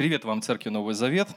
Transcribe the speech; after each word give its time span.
Привет 0.00 0.24
вам, 0.24 0.40
Церкви 0.40 0.70
Новый 0.70 0.94
Завет. 0.94 1.28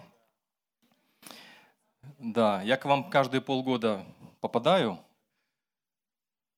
Да, 2.18 2.62
я 2.62 2.78
к 2.78 2.86
вам 2.86 3.10
каждые 3.10 3.42
полгода 3.42 4.06
попадаю, 4.40 5.00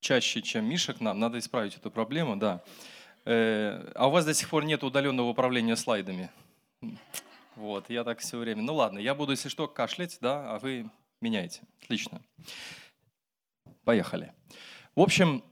чаще, 0.02 0.44
чем 0.44 0.66
Миша 0.66 0.94
к 0.94 1.02
нам. 1.02 1.20
Надо 1.20 1.40
исправить 1.40 1.76
эту 1.78 1.90
проблему, 1.90 2.36
да. 2.36 2.64
Э, 3.26 3.92
а 3.96 4.08
у 4.08 4.12
вас 4.12 4.24
до 4.24 4.36
сих 4.36 4.52
пор 4.52 4.66
нет 4.66 4.84
удаленного 4.84 5.30
управления 5.30 5.76
слайдами. 5.76 6.30
Вот, 7.56 7.90
я 7.90 8.04
так 8.04 8.20
все 8.20 8.38
время. 8.38 8.62
Ну 8.62 8.76
ладно, 8.76 9.00
я 9.00 9.16
буду, 9.16 9.32
если 9.32 9.50
что, 9.50 9.68
кашлять, 9.68 10.20
да, 10.22 10.54
а 10.54 10.60
вы 10.60 10.88
меняете. 11.22 11.62
Отлично. 11.82 12.22
Поехали. 13.84 14.32
В 14.94 15.02
общем, 15.02 15.44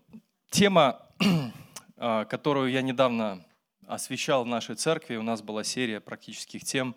тема, 0.51 1.01
а, 1.97 2.25
которую 2.25 2.69
я 2.69 2.83
недавно 2.83 3.43
освещал 3.87 4.43
в 4.43 4.47
нашей 4.47 4.75
церкви. 4.75 5.15
У 5.15 5.23
нас 5.23 5.41
была 5.41 5.63
серия 5.63 5.99
практических 5.99 6.63
тем. 6.63 6.95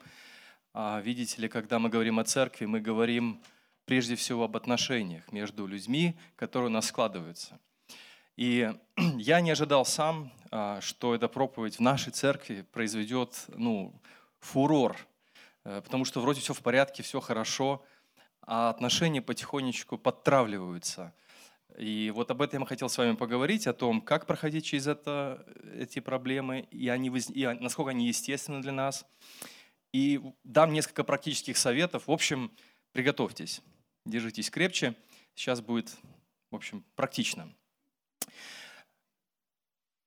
А, 0.75 1.01
видите 1.01 1.41
ли, 1.41 1.49
когда 1.49 1.79
мы 1.79 1.89
говорим 1.89 2.19
о 2.19 2.25
церкви, 2.25 2.67
мы 2.67 2.81
говорим 2.81 3.41
прежде 3.85 4.17
всего 4.17 4.45
об 4.45 4.57
отношениях 4.57 5.31
между 5.33 5.67
людьми, 5.67 6.17
которые 6.37 6.69
у 6.69 6.73
нас 6.73 6.87
складываются. 6.87 7.59
И 8.37 8.73
я 9.17 9.41
не 9.41 9.51
ожидал 9.51 9.85
сам, 9.85 10.33
а, 10.51 10.81
что 10.81 11.15
эта 11.15 11.29
проповедь 11.29 11.77
в 11.77 11.81
нашей 11.81 12.13
церкви 12.13 12.65
произведет 12.73 13.47
ну, 13.49 13.93
фурор, 14.41 14.97
э, 15.65 15.81
потому 15.83 16.05
что 16.05 16.21
вроде 16.21 16.41
все 16.41 16.55
в 16.55 16.61
порядке, 16.61 17.03
все 17.03 17.21
хорошо, 17.21 17.85
а 18.43 18.71
отношения 18.71 19.23
потихонечку 19.23 19.99
подтравливаются– 19.99 21.15
и 21.79 22.11
вот 22.15 22.31
об 22.31 22.41
этом 22.41 22.61
я 22.63 22.67
хотел 22.67 22.89
с 22.89 22.97
вами 22.97 23.17
поговорить, 23.17 23.67
о 23.67 23.73
том, 23.73 24.01
как 24.01 24.27
проходить 24.27 24.65
через 24.65 24.87
это, 24.87 25.45
эти 25.75 26.01
проблемы, 26.01 26.61
и, 26.71 26.89
они, 26.89 27.09
и 27.09 27.47
насколько 27.61 27.91
они 27.91 28.09
естественны 28.09 28.63
для 28.63 28.73
нас. 28.73 29.07
И 29.93 30.21
дам 30.45 30.73
несколько 30.73 31.05
практических 31.05 31.57
советов. 31.57 32.07
В 32.07 32.11
общем, 32.11 32.51
приготовьтесь, 32.93 33.63
держитесь 34.05 34.51
крепче. 34.51 34.95
Сейчас 35.35 35.61
будет, 35.61 35.95
в 36.51 36.57
общем, 36.57 36.85
практично. 36.95 37.53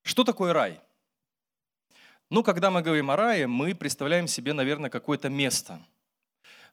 Что 0.04 0.24
такое 0.24 0.54
рай? 0.54 0.80
Ну, 2.32 2.44
когда 2.44 2.72
мы 2.72 2.82
говорим 2.82 3.12
о 3.12 3.16
рае, 3.16 3.48
мы 3.48 3.76
представляем 3.76 4.28
себе, 4.28 4.54
наверное, 4.54 4.90
какое-то 4.90 5.30
место– 5.30 5.80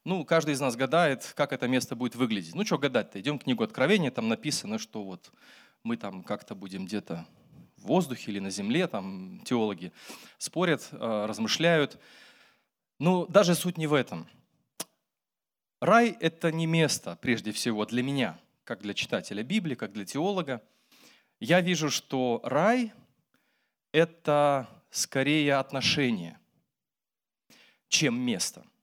ну, 0.06 0.24
каждый 0.24 0.54
из 0.54 0.60
нас 0.60 0.76
гадает, 0.76 1.32
как 1.34 1.52
это 1.52 1.66
место 1.66 1.96
будет 1.96 2.14
выглядеть. 2.14 2.54
Ну, 2.54 2.64
что 2.64 2.78
гадать-то? 2.78 3.20
Идем 3.20 3.40
в 3.40 3.42
книгу 3.42 3.64
Откровения, 3.64 4.12
там 4.12 4.28
написано, 4.28 4.78
что 4.78 5.02
вот 5.02 5.32
мы 5.82 5.96
там 5.96 6.22
как-то 6.22 6.54
будем 6.54 6.86
где-то 6.86 7.26
в 7.76 7.88
воздухе 7.88 8.30
или 8.30 8.38
на 8.38 8.50
земле, 8.50 8.86
там 8.86 9.40
теологи 9.44 9.92
спорят, 10.38 10.86
э, 10.92 11.26
размышляют. 11.26 12.00
Ну, 13.00 13.26
даже 13.26 13.56
суть 13.56 13.78
не 13.78 13.88
в 13.88 13.94
этом. 13.94 14.28
Рай– 15.80 16.16
это 16.20 16.52
не 16.52 16.66
место, 16.66 17.18
прежде 17.20 17.50
всего, 17.50 17.84
для 17.84 18.04
меня, 18.04 18.38
как 18.62 18.82
для 18.82 18.94
читателя 18.94 19.42
Библии, 19.42 19.74
как 19.74 19.92
для 19.92 20.04
теолога. 20.04 20.62
Я 21.40 21.60
вижу, 21.60 21.90
что 21.90 22.40
рай– 22.44 22.92
это 23.92 24.68
скорее 24.88 25.56
отношение, 25.56 26.38
чем 27.88 28.20
место– 28.20 28.64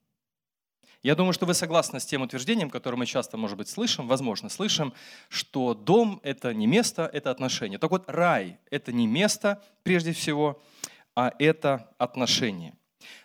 я 1.04 1.14
думаю, 1.14 1.34
что 1.34 1.44
вы 1.44 1.52
согласны 1.52 2.00
с 2.00 2.06
тем 2.06 2.22
утверждением, 2.22 2.70
которое 2.70 2.96
мы 2.96 3.04
часто, 3.04 3.36
может 3.36 3.58
быть, 3.58 3.68
слышим, 3.68 4.08
возможно, 4.08 4.48
слышим, 4.48 4.94
что 5.28 5.74
дом– 5.74 6.18
это 6.22 6.54
не 6.54 6.66
место, 6.66 7.10
это 7.12 7.30
отношение. 7.30 7.78
Так 7.78 7.90
вот, 7.90 8.08
рай– 8.08 8.58
это 8.70 8.90
не 8.90 9.06
место, 9.06 9.62
прежде 9.82 10.14
всего, 10.14 10.62
а 11.14 11.30
это 11.38 11.94
отношение. 11.98 12.74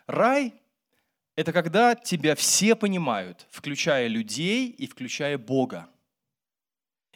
Рай– 0.08 0.53
это 1.38 1.53
когда 1.53 1.95
тебя 1.95 2.36
все 2.36 2.75
понимают, 2.75 3.47
включая 3.49 4.08
людей 4.08 4.67
и 4.67 4.86
включая 4.86 5.38
Бога. 5.38 5.89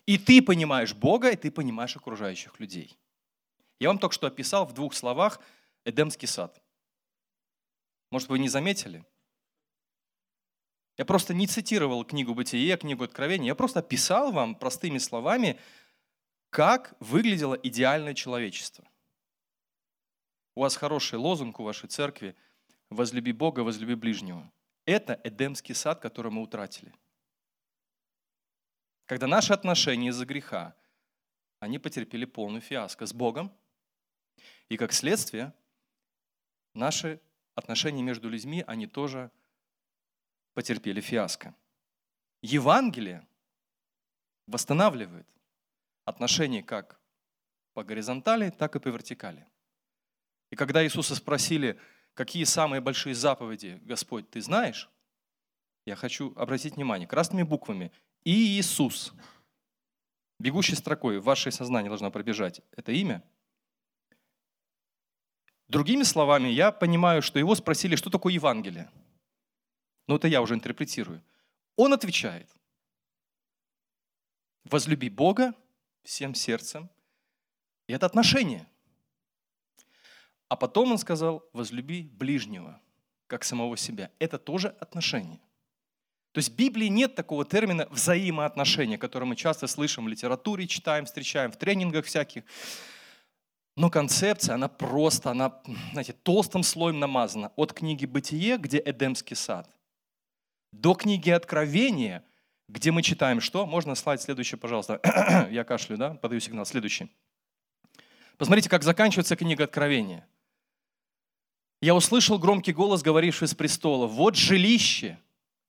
И 0.05 0.17
ты 0.17 0.41
понимаешь 0.41 0.93
Бога, 0.93 1.29
и 1.29 1.35
ты 1.35 1.51
понимаешь 1.51 1.97
окружающих 1.97 2.57
людей. 2.61 2.97
Я 3.81 3.89
вам 3.89 3.99
только 3.99 4.15
что 4.15 4.27
описал 4.27 4.65
в 4.65 4.73
двух 4.73 4.93
словах 4.93 5.41
Эдемский 5.83 6.29
сад. 6.29 6.61
Может, 8.11 8.29
вы 8.29 8.39
не 8.39 8.47
заметили? 8.47 9.03
Я 10.97 11.05
просто 11.05 11.33
не 11.33 11.47
цитировал 11.47 12.05
книгу 12.05 12.35
«Бытие», 12.35 12.77
книгу 12.77 13.03
«Откровения». 13.03 13.47
Я 13.47 13.55
просто 13.55 13.79
описал 13.79 14.31
вам 14.31 14.55
простыми 14.55 14.99
словами, 14.99 15.59
как 16.51 16.95
выглядело 16.99 17.55
идеальное 17.55 18.13
человечество. 18.13 18.87
У 20.55 20.61
вас 20.61 20.75
хороший 20.75 21.17
лозунг 21.17 21.59
у 21.59 21.63
вашей 21.63 21.89
церкви 21.89 22.35
«Возлюби 22.91 23.31
Бога, 23.31 23.61
возлюби 23.61 23.95
ближнего». 23.95 24.51
Это 24.85 25.19
Эдемский 25.23 25.73
сад, 25.73 25.99
который 25.99 26.31
мы 26.31 26.43
утратили. 26.43 26.93
Когда 29.05 29.25
наши 29.25 29.51
отношения 29.51 30.09
из-за 30.09 30.25
греха, 30.25 30.75
они 31.59 31.79
потерпели 31.79 32.25
полную 32.25 32.61
фиаско 32.61 33.07
с 33.07 33.13
Богом, 33.13 33.51
и 34.69 34.77
как 34.77 34.93
следствие 34.93 35.53
наши 36.73 37.19
отношения 37.55 38.03
между 38.03 38.29
людьми, 38.29 38.63
они 38.67 38.85
тоже 38.85 39.31
потерпели 40.53 41.01
фиаско. 41.01 41.55
Евангелие 42.41 43.25
восстанавливает 44.47 45.27
отношения 46.05 46.63
как 46.63 46.99
по 47.73 47.83
горизонтали, 47.83 48.49
так 48.49 48.75
и 48.75 48.79
по 48.79 48.89
вертикали. 48.89 49.47
И 50.51 50.55
когда 50.55 50.83
Иисуса 50.83 51.15
спросили, 51.15 51.79
какие 52.13 52.43
самые 52.43 52.81
большие 52.81 53.15
заповеди, 53.15 53.79
Господь, 53.83 54.29
ты 54.29 54.41
знаешь, 54.41 54.89
я 55.85 55.95
хочу 55.95 56.33
обратить 56.35 56.75
внимание 56.75 57.07
красными 57.07 57.43
буквами 57.43 57.91
и 58.23 58.59
Иисус. 58.59 59.13
Бегущей 60.39 60.75
строкой 60.75 61.19
в 61.19 61.23
ваше 61.23 61.51
сознание 61.51 61.89
должно 61.89 62.11
пробежать 62.11 62.61
это 62.71 62.91
имя. 62.91 63.23
Другими 65.67 66.03
словами, 66.03 66.49
я 66.49 66.71
понимаю, 66.71 67.21
что 67.21 67.39
его 67.39 67.55
спросили, 67.55 67.95
что 67.95 68.09
такое 68.09 68.33
Евангелие– 68.33 68.91
но 70.07 70.15
это 70.15 70.27
я 70.27 70.41
уже 70.41 70.53
интерпретирую. 70.53 71.23
Он 71.75 71.93
отвечает, 71.93 72.49
возлюби 74.65 75.09
Бога 75.09 75.53
всем 76.03 76.35
сердцем, 76.35 76.89
и 77.87 77.93
это 77.93 78.05
отношение. 78.05 78.67
А 80.49 80.55
потом 80.55 80.91
он 80.91 80.97
сказал, 80.97 81.43
возлюби 81.53 82.03
ближнего, 82.03 82.79
как 83.27 83.43
самого 83.43 83.75
себя. 83.77 84.11
Это 84.19 84.37
тоже 84.37 84.69
отношение. 84.79 85.39
То 86.31 86.39
есть 86.39 86.49
в 86.49 86.55
Библии 86.55 86.87
нет 86.87 87.15
такого 87.15 87.45
термина 87.45 87.87
взаимоотношения, 87.89 88.97
который 88.97 89.25
мы 89.25 89.35
часто 89.35 89.67
слышим 89.67 90.05
в 90.05 90.07
литературе, 90.07 90.67
читаем, 90.67 91.05
встречаем 91.05 91.51
в 91.51 91.57
тренингах 91.57 92.05
всяких. 92.05 92.43
Но 93.75 93.89
концепция, 93.89 94.55
она 94.55 94.67
просто, 94.67 95.31
она, 95.31 95.61
знаете, 95.91 96.13
толстым 96.13 96.63
слоем 96.63 96.99
намазана. 96.99 97.51
От 97.55 97.73
книги 97.73 98.05
«Бытие», 98.05 98.57
где 98.57 98.81
Эдемский 98.83 99.35
сад– 99.35 99.69
до 100.73 100.95
книги 100.95 101.29
Откровения, 101.29 102.23
где 102.67 102.91
мы 102.91 103.03
читаем 103.03 103.39
что? 103.39 103.65
Можно 103.65 103.95
слайд 103.95 104.21
следующий, 104.21 104.55
пожалуйста. 104.55 104.99
Я 105.51 105.63
кашлю, 105.63 105.97
да? 105.97 106.15
Подаю 106.15 106.41
сигнал. 106.41 106.65
Следующий. 106.65 107.09
Посмотрите, 108.37 108.69
как 108.69 108.83
заканчивается 108.83 109.35
книга 109.35 109.65
Откровения. 109.65 110.27
Я 111.81 111.95
услышал 111.95 112.39
громкий 112.39 112.73
голос, 112.73 113.01
говоривший 113.01 113.47
с 113.47 113.53
престола. 113.53 114.07
Вот 114.07 114.35
жилище, 114.35 115.19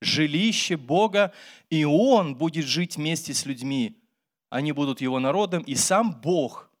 жилище 0.01 0.77
Бога, 0.77 1.33
и 1.69 1.85
Он 1.85 2.35
будет 2.35 2.65
жить 2.65 2.95
вместе 2.95 3.33
с 3.33 3.45
людьми. 3.45 4.01
Они 4.49 4.71
будут 4.71 5.01
Его 5.01 5.19
народом, 5.19 5.61
и 5.63 5.75
сам 5.75 6.19
Бог 6.21 6.71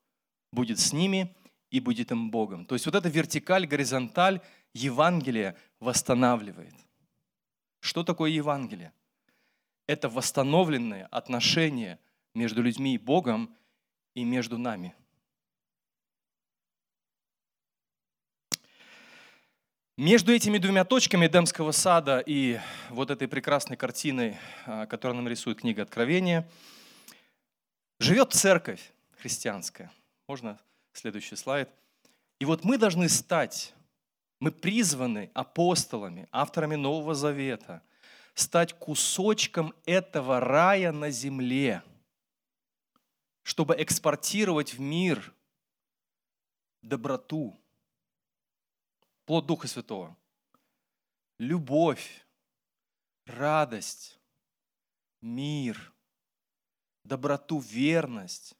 будет 0.51 0.79
с 0.79 0.93
ними 0.93 1.35
и 1.69 1.79
будет 1.79 2.11
им 2.11 2.31
Богом. 2.31 2.65
То 2.65 2.73
есть 2.75 2.85
вот 2.85 2.95
эта 2.95 3.09
вертикаль, 3.09 3.67
горизонталь 3.67 4.41
Евангелия 4.73 5.55
восстанавливает. 5.79 6.73
Что 7.85 8.03
такое 8.03 8.31
Евангелие? 8.31 8.91
Это 9.85 10.09
восстановленные 10.09 11.05
отношения 11.11 11.99
между 12.33 12.63
людьми 12.63 12.95
и 12.95 12.97
Богом 12.97 13.55
и 14.15 14.23
между 14.23 14.57
нами. 14.57 14.95
Между 19.97 20.33
этими 20.33 20.57
двумя 20.57 20.83
точками 20.83 21.27
Эдемского 21.27 21.71
сада 21.71 22.23
и 22.25 22.59
вот 22.89 23.11
этой 23.11 23.27
прекрасной 23.27 23.77
картиной, 23.77 24.39
а, 24.65 24.87
которую 24.87 25.17
нам 25.17 25.27
рисует 25.27 25.59
книга 25.59 25.83
Откровения, 25.83 26.49
живет 27.99 28.33
церковь 28.33 28.93
христианская. 29.19 29.91
Можно 30.27 30.59
следующий 30.91 31.35
слайд. 31.35 31.69
И 32.39 32.45
вот 32.45 32.63
мы 32.63 32.79
должны 32.79 33.07
стать 33.09 33.74
мы 34.45 34.51
призваны 34.51 35.31
апостолами, 35.33 36.29
авторами 36.31 36.75
Нового 36.75 37.15
Завета, 37.15 37.81
стать 38.35 38.73
кусочком 38.77 39.73
этого 39.87 40.39
рая 40.39 40.91
на 40.91 41.09
земле, 41.09 41.81
чтобы 43.41 43.75
экспортировать 43.81 44.75
в 44.75 44.79
мир 44.79 45.33
доброту, 46.83 47.59
плод 49.25 49.47
Духа 49.47 49.67
Святого. 49.67 50.15
любовь, 51.39 52.23
радость, 53.25 54.19
мир, 55.21 55.91
доброту, 57.03 57.57
верность, 57.57 58.53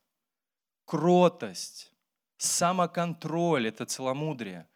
кротость, 0.86 1.92
самоконтроль, 2.38 3.68
это 3.68 3.86
целомудрие. 3.86 4.68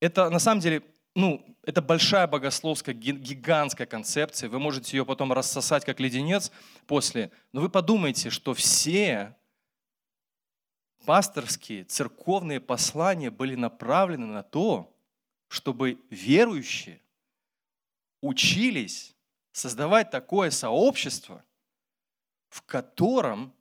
Это 0.00 0.30
на 0.30 0.38
самом 0.38 0.60
деле, 0.60 0.82
ну, 1.14 1.44
это 1.62 1.82
большая 1.82 2.26
богословская, 2.26 2.94
гигантская 2.94 3.86
концепция. 3.86 4.48
Вы 4.48 4.58
можете 4.58 4.96
ее 4.96 5.04
потом 5.04 5.32
рассосать 5.32 5.84
как 5.84 6.00
леденец 6.00 6.52
после. 6.86 7.30
Но 7.52 7.60
вы 7.60 7.68
подумайте, 7.68 8.30
что 8.30 8.54
все 8.54 9.36
пасторские, 11.04 11.84
церковные 11.84 12.60
послания 12.60 13.30
были 13.30 13.54
направлены 13.54 14.26
на 14.26 14.42
то, 14.42 14.94
чтобы 15.48 15.98
верующие 16.10 17.00
учились 18.20 19.16
создавать 19.52 20.10
такое 20.10 20.50
сообщество, 20.50 21.44
в 22.48 22.62
котором 22.62 23.54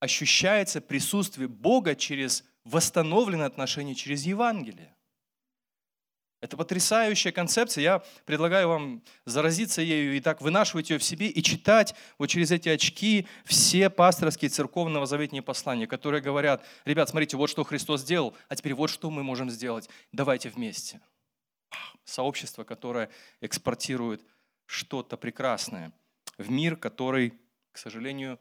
ощущается 0.00 0.80
присутствие 0.80 1.48
Бога 1.48 1.94
через 1.94 2.44
восстановленные 2.64 3.46
отношения, 3.46 3.94
через 3.94 4.24
Евангелие. 4.24 4.93
Это 6.44 6.58
потрясающая 6.58 7.32
концепция. 7.32 7.80
Я 7.80 8.02
предлагаю 8.26 8.68
вам 8.68 9.02
заразиться 9.24 9.80
ею 9.80 10.14
и 10.14 10.20
так 10.20 10.42
вынашивать 10.42 10.90
ее 10.90 10.98
в 10.98 11.02
себе 11.02 11.28
и 11.28 11.42
читать 11.42 11.94
вот 12.18 12.26
через 12.26 12.50
эти 12.50 12.68
очки 12.68 13.26
все 13.46 13.88
пасторские 13.88 14.50
церковного 14.50 15.06
заветные 15.06 15.40
послания, 15.40 15.86
которые 15.86 16.20
говорят, 16.20 16.62
ребят, 16.84 17.08
смотрите, 17.08 17.38
вот 17.38 17.48
что 17.48 17.64
Христос 17.64 18.02
сделал, 18.02 18.36
а 18.50 18.56
теперь 18.56 18.74
вот 18.74 18.90
что 18.90 19.10
мы 19.10 19.22
можем 19.22 19.48
сделать. 19.48 19.88
Давайте 20.12 20.50
вместе. 20.50 21.00
Сообщество, 22.04 22.62
которое 22.62 23.08
экспортирует 23.40 24.20
что-то 24.66 25.16
прекрасное 25.16 25.92
в 26.36 26.50
мир, 26.50 26.76
который, 26.76 27.32
к 27.72 27.78
сожалению, 27.78 28.38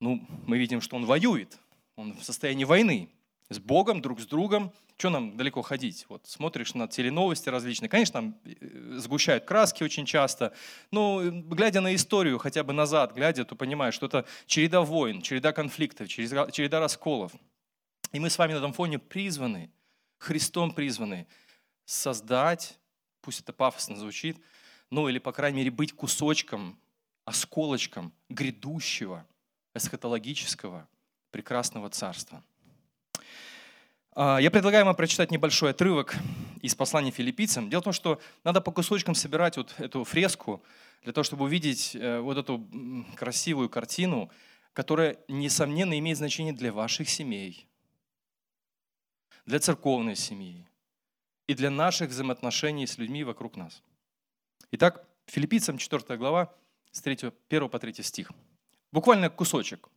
ну, 0.00 0.26
мы 0.46 0.56
видим, 0.56 0.80
что 0.80 0.96
он 0.96 1.04
воюет. 1.04 1.58
Он 1.94 2.14
в 2.14 2.24
состоянии 2.24 2.64
войны 2.64 3.10
с 3.52 3.58
Богом, 3.58 4.00
друг 4.00 4.20
с 4.20 4.26
другом. 4.26 4.72
Что 4.96 5.10
нам 5.10 5.36
далеко 5.36 5.62
ходить? 5.62 6.06
Вот 6.08 6.26
смотришь 6.26 6.74
на 6.74 6.86
теленовости 6.88 7.48
различные. 7.48 7.88
Конечно, 7.88 8.12
там 8.12 8.36
э, 8.44 8.98
сгущают 8.98 9.44
краски 9.44 9.82
очень 9.82 10.06
часто, 10.06 10.52
но 10.90 11.22
э, 11.22 11.30
глядя 11.30 11.80
на 11.80 11.94
историю, 11.94 12.38
хотя 12.38 12.62
бы 12.62 12.72
назад 12.72 13.14
глядя, 13.14 13.44
то 13.44 13.56
понимаешь, 13.56 13.94
что 13.94 14.06
это 14.06 14.26
череда 14.46 14.82
войн, 14.82 15.22
череда 15.22 15.52
конфликтов, 15.52 16.08
череда 16.08 16.80
расколов. 16.80 17.32
И 18.12 18.20
мы 18.20 18.30
с 18.30 18.38
вами 18.38 18.52
на 18.52 18.58
этом 18.58 18.72
фоне 18.72 18.98
призваны, 18.98 19.70
Христом 20.18 20.72
призваны 20.72 21.26
создать, 21.84 22.78
пусть 23.22 23.40
это 23.40 23.52
пафосно 23.52 23.96
звучит, 23.96 24.38
ну 24.90 25.08
или, 25.08 25.18
по 25.18 25.32
крайней 25.32 25.58
мере, 25.58 25.70
быть 25.70 25.92
кусочком, 25.92 26.78
осколочком 27.24 28.12
грядущего, 28.28 29.26
эсхатологического, 29.74 30.86
прекрасного 31.30 31.88
царства. 31.88 32.44
А, 34.14 34.38
я 34.38 34.50
предлагаю 34.50 34.84
вам 34.84 34.94
прочитать 34.94 35.30
небольшой 35.30 35.70
отрывок 35.70 36.14
из 36.60 36.74
послания 36.74 37.10
филиппийцам. 37.10 37.70
Дело 37.70 37.80
в 37.80 37.84
том, 37.84 37.92
что 37.94 38.20
надо 38.44 38.60
по 38.60 38.70
кусочкам 38.70 39.14
собирать 39.14 39.56
вот 39.56 39.74
эту 39.78 40.04
фреску 40.04 40.62
для 41.02 41.14
того, 41.14 41.24
чтобы 41.24 41.44
увидеть 41.44 41.96
э, 41.96 42.20
вот 42.20 42.36
эту 42.36 42.66
красивую 43.16 43.70
картину, 43.70 44.30
которая, 44.74 45.16
несомненно, 45.28 45.98
имеет 45.98 46.18
значение 46.18 46.52
для 46.52 46.72
ваших 46.72 47.08
семей, 47.08 47.66
для 49.46 49.58
церковной 49.58 50.14
семьи 50.14 50.68
и 51.46 51.54
для 51.54 51.70
наших 51.70 52.10
взаимоотношений 52.10 52.86
с 52.86 52.98
людьми 52.98 53.24
вокруг 53.24 53.56
нас. 53.56 53.82
Итак, 54.72 55.06
филиппийцам 55.26 55.78
4 55.78 56.18
глава, 56.18 56.54
с 56.90 57.00
3, 57.00 57.32
1 57.48 57.68
по 57.70 57.78
3 57.78 58.02
стих. 58.02 58.30
Буквально 58.92 59.30
кусочек, 59.30 59.88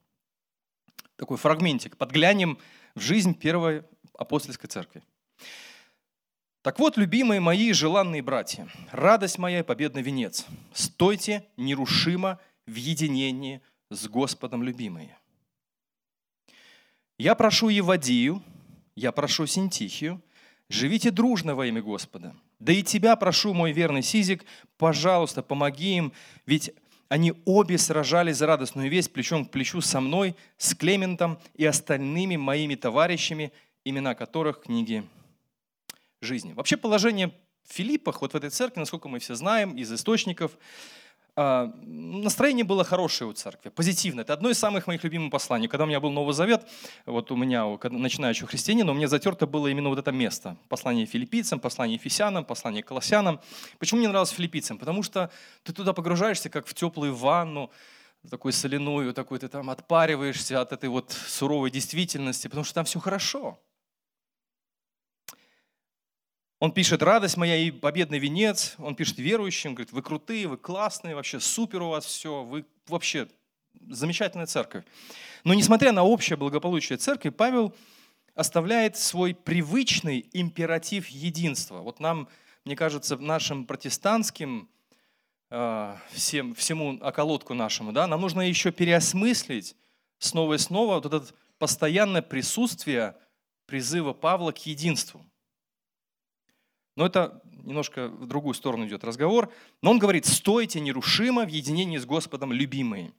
такой 1.18 1.35
фрагментик. 1.35 1.97
Подглянем 1.97 2.57
в 2.95 3.01
жизнь 3.01 3.33
первой 3.33 3.83
апостольской 4.17 4.69
церкви. 4.69 5.03
Так 6.62 6.79
вот, 6.79 6.97
любимые 6.97 7.39
мои 7.39 7.69
и 7.69 7.73
желанные 7.73 8.23
братья, 8.23 8.67
радость 8.91 9.38
моя 9.38 9.59
и 9.59 9.63
победный 9.63 10.01
венец, 10.01 10.45
стойте 10.73 11.45
нерушимо 11.57 12.39
в 12.65 12.73
единении 12.73 13.62
с 13.91 14.07
Господом, 14.07 14.63
любимые. 14.63 15.15
Я 17.17 17.35
прошу 17.35 17.69
Евадию, 17.69 18.41
я 18.95 19.12
прошу 19.12 19.45
Синтихию, 19.45 20.21
живите 20.69 21.11
дружно 21.11 21.53
во 21.56 21.68
имя 21.68 21.81
Господа. 21.81 22.35
Да 22.59 22.73
и 22.73 22.81
тебя 22.81 23.15
прошу, 23.15 23.53
мой 23.53 23.71
верный 23.71 24.01
Сизик, 24.01 24.44
пожалуйста, 24.77 25.44
помоги 25.44 25.97
им, 25.97 26.13
ведь 26.45 26.73
они 27.09 27.33
обе 27.45 27.77
сражались 27.77 28.38
за 28.38 28.47
радостную 28.47 28.89
весть 28.89 29.13
плечом 29.13 29.45
к 29.45 29.51
плечу 29.51 29.81
со 29.81 30.01
мной, 30.01 30.35
с 30.57 30.73
Клементом 30.73 31.38
и 31.53 31.65
остальными 31.65 32.35
моими 32.35 32.75
товарищами, 32.75 33.51
имена 33.85 34.15
которых 34.15 34.63
книги 34.63 35.07
жизни. 36.19 36.53
Вообще 36.53 36.75
положение 36.75 37.31
в 37.63 37.73
Филиппах, 37.73 38.21
вот 38.21 38.33
в 38.33 38.35
этой 38.35 38.49
церкви, 38.49 38.79
насколько 38.79 39.07
мы 39.07 39.19
все 39.19 39.35
знаем 39.35 39.77
из 39.77 39.91
источников, 39.93 40.57
а, 41.37 41.71
настроение 41.83 42.63
было 42.63 42.83
хорошее 42.83 43.29
у 43.29 43.33
церкви, 43.33 43.69
позитивное. 43.69 44.23
Это 44.23 44.33
одно 44.33 44.49
из 44.49 44.57
самых 44.57 44.87
моих 44.87 45.03
любимых 45.03 45.31
посланий. 45.31 45.67
Когда 45.67 45.83
у 45.83 45.87
меня 45.87 45.99
был 45.99 46.09
Новый 46.09 46.33
Завет, 46.33 46.65
вот 47.05 47.29
у 47.29 47.35
меня, 47.35 47.65
начинающего 47.65 48.47
христианина, 48.47 48.91
у 48.91 48.95
меня 48.95 49.07
затерто 49.07 49.45
было 49.45 49.67
именно 49.67 49.89
вот 49.89 49.99
это 49.99 50.11
место. 50.11 50.57
Послание 50.69 51.05
филиппийцам, 51.05 51.59
послание 51.59 51.95
ефесянам, 51.95 52.45
послание 52.45 52.83
колоссянам. 52.83 53.41
Почему 53.79 53.99
мне 53.99 54.07
нравилось 54.07 54.29
филиппийцам? 54.29 54.77
Потому 54.77 55.03
что 55.03 55.29
ты 55.63 55.73
туда 55.73 55.93
погружаешься, 55.93 56.49
как 56.49 56.65
в 56.67 56.73
теплую 56.73 57.13
ванну, 57.13 57.69
такой 58.29 58.53
соляную, 58.53 59.13
такой 59.13 59.39
ты 59.39 59.49
там 59.49 59.69
отпариваешься 59.69 60.61
от 60.61 60.71
этой 60.71 60.89
вот 60.89 61.11
суровой 61.11 61.69
действительности, 61.69 62.47
потому 62.47 62.63
что 62.63 62.75
там 62.75 62.85
все 62.85 62.99
хорошо. 62.99 63.59
Он 66.65 66.71
пишет 66.71 67.03
«Радость 67.03 67.38
моя 67.38 67.57
и 67.57 67.69
победный 67.69 68.17
венец». 68.17 68.73
Он 68.79 68.95
пишет 68.95 69.19
верующим, 69.19 69.75
говорит, 69.75 69.94
вы 69.94 70.01
крутые, 70.01 70.47
вы 70.47 70.57
классные, 70.57 71.13
вообще 71.13 71.39
супер 71.39 71.83
у 71.83 71.89
вас 71.89 72.06
все, 72.06 72.41
вы 72.41 72.65
вообще 72.88 73.27
замечательная 73.88 74.47
церковь. 74.47 74.83
Но 75.44 75.53
несмотря 75.53 75.91
на 75.91 76.01
общее 76.01 76.38
благополучие 76.38 76.97
церкви, 76.97 77.29
Павел 77.29 77.75
оставляет 78.33 78.97
свой 78.97 79.35
привычный 79.35 80.27
императив 80.33 81.07
единства. 81.09 81.81
Вот 81.81 82.00
нам, 82.00 82.27
мне 82.63 82.75
кажется, 82.75 83.15
нашим 83.18 83.68
протестантским, 83.68 84.68
э, 85.51 85.95
всем, 86.13 86.56
всему 86.56 86.97
околотку 86.99 87.54
нашему, 87.54 87.92
да, 87.92 88.07
нам 88.07 88.21
нужно 88.21 88.42
еще 88.42 88.71
переосмыслить 88.71 89.75
снова 90.18 90.56
и 90.56 90.57
снова 90.57 90.95
вот 90.95 91.06
это 91.06 91.28
постоянное 91.59 92.23
присутствие 92.23 93.16
призыва 93.68 94.13
Павла 94.13 94.51
к 94.51 94.66
единству– 94.66 95.23
но 96.95 97.06
это 97.06 97.42
немножко 97.64 98.07
в 98.07 98.25
другую 98.28 98.54
сторону 98.54 98.87
идет 98.87 99.04
разговор. 99.04 99.52
Но 99.81 99.92
он 99.92 99.99
говорит, 99.99 100.25
стойте 100.25 100.80
нерушимо 100.80 101.45
в 101.45 101.49
единении 101.49 101.97
с 101.97 102.06
Господом, 102.06 102.54
любимые. 102.54 103.11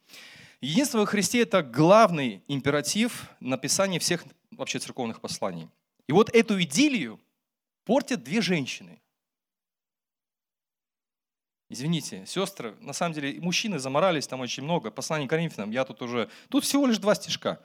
Единство 0.60 0.98
во 0.98 1.06
Христе– 1.06 1.40
это 1.42 1.62
главный 1.62 2.42
императив 2.48 3.28
написания 3.40 3.98
всех 3.98 4.24
вообще 4.52 4.78
церковных 4.78 5.20
посланий. 5.20 5.68
И 6.06 6.12
вот 6.12 6.34
эту 6.34 6.60
идиллию 6.62 7.20
портят 7.84 8.22
две 8.22 8.40
женщины. 8.40 9.00
Извините, 11.68 12.24
сестры, 12.26 12.76
на 12.80 12.92
самом 12.92 13.14
деле 13.14 13.40
мужчины 13.40 13.78
заморались 13.78 14.28
там 14.28 14.40
очень 14.40 14.62
много. 14.62 14.90
Послание 14.90 15.28
Коринфянам, 15.28 15.72
я 15.72 15.84
тут 15.84 16.00
уже... 16.00 16.30
Тут 16.48 16.64
всего 16.64 16.86
лишь 16.86 16.98
два 16.98 17.14
стишка. 17.16 17.60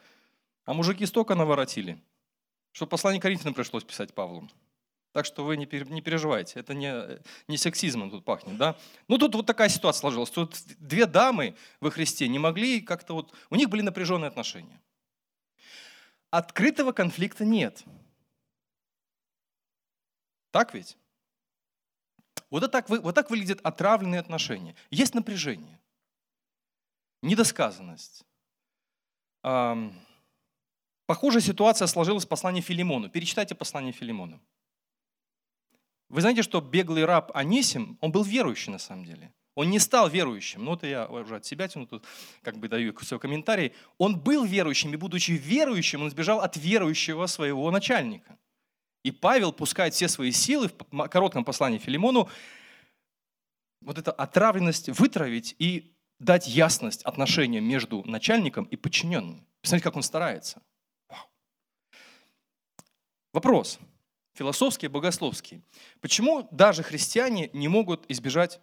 А 0.66 0.74
мужики 0.74 1.06
столько 1.06 1.36
наворотили, 1.36 2.02
что 2.72 2.88
послание 2.88 3.22
Коринфянам 3.22 3.54
пришлось 3.54 3.84
писать 3.84 4.14
Павлу. 4.14 4.50
Так 5.14 5.26
что 5.26 5.44
вы 5.44 5.58
не 5.58 5.66
переживайте, 5.66 6.60
это 6.60 6.74
не, 6.74 7.20
не 7.50 7.58
сексизмом 7.58 8.10
тут 8.12 8.24
пахнет. 8.24 8.58
Да? 8.58 8.78
Ну 9.10 9.18
тут 9.18 9.36
вот 9.36 9.46
такая 9.46 9.68
ситуация 9.68 10.00
сложилась. 10.00 10.30
Тут 10.30 10.58
две 10.80 11.06
дамы 11.06 11.56
во 11.82 11.92
Христе 11.92 12.30
не 12.30 12.40
могли 12.40 12.80
как-то 12.80 13.14
вот... 13.16 13.34
У 13.50 13.56
них 13.56 13.70
были 13.70 13.82
напряженные 13.82 14.30
отношения. 14.30 14.82
Открытого 16.30 16.94
конфликта 16.94 17.44
нет. 17.44 17.84
Так 20.52 20.74
ведь? 20.74 20.98
Вот, 22.50 22.72
так, 22.72 22.90
вот 22.90 23.14
так 23.14 23.30
выглядят 23.30 23.60
отравленные 23.64 24.20
отношения. 24.22 24.76
Есть 24.90 25.14
напряжение, 25.14 25.80
недосказанность. 27.22 28.24
Похожая 31.06 31.42
ситуация 31.42 31.88
сложилась 31.88 32.26
в 32.26 32.30
послании 32.30 32.62
Филимону. 32.62 33.10
Перечитайте 33.10 33.56
послание 33.56 33.92
Филимону. 33.92 34.42
Вы 36.12 36.20
знаете, 36.20 36.44
что 36.44 36.60
беглый 36.60 37.06
раб 37.06 37.32
Анисим, 37.34 37.98
он 38.02 38.12
был 38.12 38.24
верующий 38.24 38.70
на 38.72 38.80
самом 38.80 39.06
деле. 39.06 39.34
Он 39.56 39.70
не 39.70 39.80
стал 39.80 40.10
верующим. 40.10 40.66
Ну, 40.66 40.74
это 40.74 40.86
я 40.86 41.08
уже 41.08 41.38
от 41.38 41.46
себя 41.46 41.70
тяну, 41.70 41.88
тут 41.88 42.06
как 42.42 42.58
бы 42.58 42.68
даю 42.68 42.98
свой 43.00 43.20
комментарий. 43.20 43.74
Он 43.98 44.20
был 44.20 44.44
верующим, 44.44 44.94
и 44.94 44.98
будучи 44.98 45.32
верующим, 45.32 46.02
он 46.02 46.10
сбежал 46.10 46.42
от 46.42 46.58
верующего 46.58 47.28
своего 47.28 47.72
начальника. 47.72 48.38
И 49.04 49.12
Павел 49.12 49.54
пускает 49.54 49.94
все 49.94 50.10
свои 50.10 50.32
силы 50.32 50.70
в 50.70 51.08
коротком 51.08 51.46
послании 51.46 51.80
Филимону 51.80 52.30
вот 53.80 53.98
эту 53.98 54.12
отравленность 54.12 54.90
вытравить 54.90 55.56
и 55.60 55.96
дать 56.20 56.46
ясность 56.46 57.04
отношениям 57.04 57.64
между 57.64 58.04
начальником 58.04 58.66
и 58.66 58.76
подчиненным. 58.76 59.48
Посмотрите, 59.62 59.84
как 59.86 59.96
он 59.96 60.04
старается. 60.04 60.62
Вопрос. 63.32 63.80
Философский, 64.34 64.88
богословский. 64.88 65.62
Почему 66.00 66.48
даже 66.52 66.84
христиане 66.84 67.50
не 67.54 67.68
могут 67.68 68.10
избежать 68.10 68.62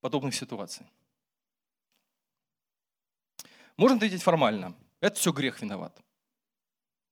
подобных 0.00 0.34
ситуаций? 0.34 0.86
Можно 3.76 3.96
ответить 3.96 4.22
формально. 4.22 4.76
Это 5.00 5.18
все 5.18 5.32
грех 5.32 5.60
виноват. 5.60 6.00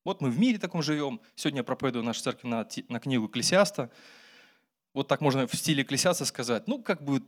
Вот 0.04 0.20
мы 0.20 0.30
в 0.30 0.38
мире 0.38 0.58
таком 0.58 0.82
живем. 0.82 1.20
Сегодня 1.34 1.60
я 1.60 1.64
проповедую 1.64 2.04
нашу 2.04 2.22
церковь 2.22 2.44
на, 2.44 2.66
на 2.88 3.00
книгу 3.00 3.26
Экклесиаста. 3.26 3.90
Вот 4.94 5.08
так 5.08 5.20
можно 5.20 5.46
в 5.46 5.54
стиле 5.54 5.82
Экклесиаста 5.82 6.24
сказать. 6.24 6.66
Ну, 6.68 6.82
как 6.82 7.02
бы 7.02 7.22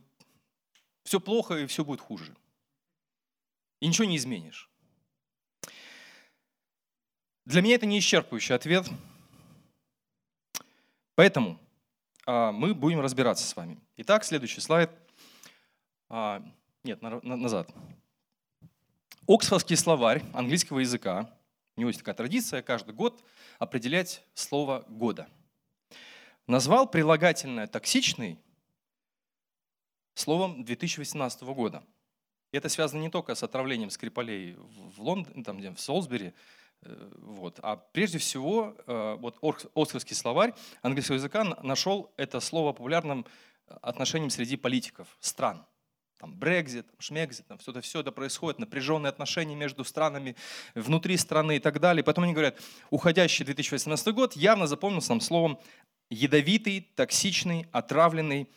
все 1.03 1.19
плохо 1.19 1.57
и 1.57 1.65
все 1.67 1.83
будет 1.83 2.01
хуже. 2.01 2.35
И 3.79 3.87
ничего 3.87 4.05
не 4.05 4.17
изменишь. 4.17 4.69
Для 7.45 7.61
меня 7.61 7.75
это 7.75 7.85
не 7.85 7.99
исчерпывающий 7.99 8.55
ответ. 8.55 8.87
Поэтому 11.15 11.59
а, 12.25 12.51
мы 12.51 12.73
будем 12.73 12.99
разбираться 12.99 13.45
с 13.45 13.55
вами. 13.55 13.79
Итак, 13.97 14.23
следующий 14.23 14.61
слайд. 14.61 14.91
А, 16.09 16.43
нет, 16.83 17.01
на, 17.01 17.19
на, 17.23 17.35
назад. 17.35 17.73
Оксфордский 19.27 19.77
словарь 19.77 20.23
английского 20.33 20.79
языка 20.79 21.29
у 21.75 21.81
него 21.81 21.89
есть 21.89 21.99
такая 21.99 22.15
традиция 22.15 22.61
каждый 22.61 22.93
год 22.93 23.21
определять 23.59 24.23
слово 24.33 24.85
года. 24.87 25.27
Назвал 26.47 26.89
прилагательное 26.89 27.67
«токсичный» 27.67 28.39
словом 30.13 30.63
2018 30.63 31.41
года. 31.43 31.83
И 32.53 32.57
это 32.57 32.69
связано 32.69 33.01
не 33.01 33.09
только 33.09 33.35
с 33.35 33.43
отравлением 33.43 33.89
Скрипалей 33.89 34.55
в 34.55 35.01
Лондоне, 35.01 35.43
там, 35.43 35.57
где, 35.57 35.71
в 35.71 35.79
Солсбери, 35.79 36.33
вот, 37.17 37.59
а 37.61 37.75
прежде 37.75 38.17
всего 38.17 38.75
э, 38.85 39.17
вот 39.19 39.37
Оксфордский 39.41 40.15
словарь 40.15 40.53
английского 40.81 41.15
языка 41.15 41.43
нашел 41.63 42.13
это 42.17 42.39
слово 42.39 42.73
популярным 42.73 43.25
отношением 43.81 44.29
среди 44.29 44.57
политиков 44.57 45.07
стран– 45.19 45.65
там 46.19 46.33
Брекзит, 46.33 46.87
Шмекзит, 46.97 47.45
там 47.47 47.57
все 47.57 47.71
это, 47.71 47.81
все 47.81 47.99
это 47.99 48.11
происходит, 48.11 48.59
напряженные 48.59 49.09
отношения 49.09 49.55
между 49.55 49.83
странами, 49.83 50.35
внутри 50.73 51.17
страны 51.17 51.57
и 51.57 51.59
так 51.59 51.79
далее. 51.79 52.03
Потом 52.03 52.23
они 52.23 52.33
говорят, 52.33 52.57
уходящий 52.89 53.43
2018 53.43 54.07
год 54.13 54.35
явно 54.35 54.65
запомнился 54.65 55.09
нам 55.09 55.21
словом 55.21 55.59
ядовитый, 56.09 56.89
токсичный, 56.95 57.67
отравленный. 57.71 58.49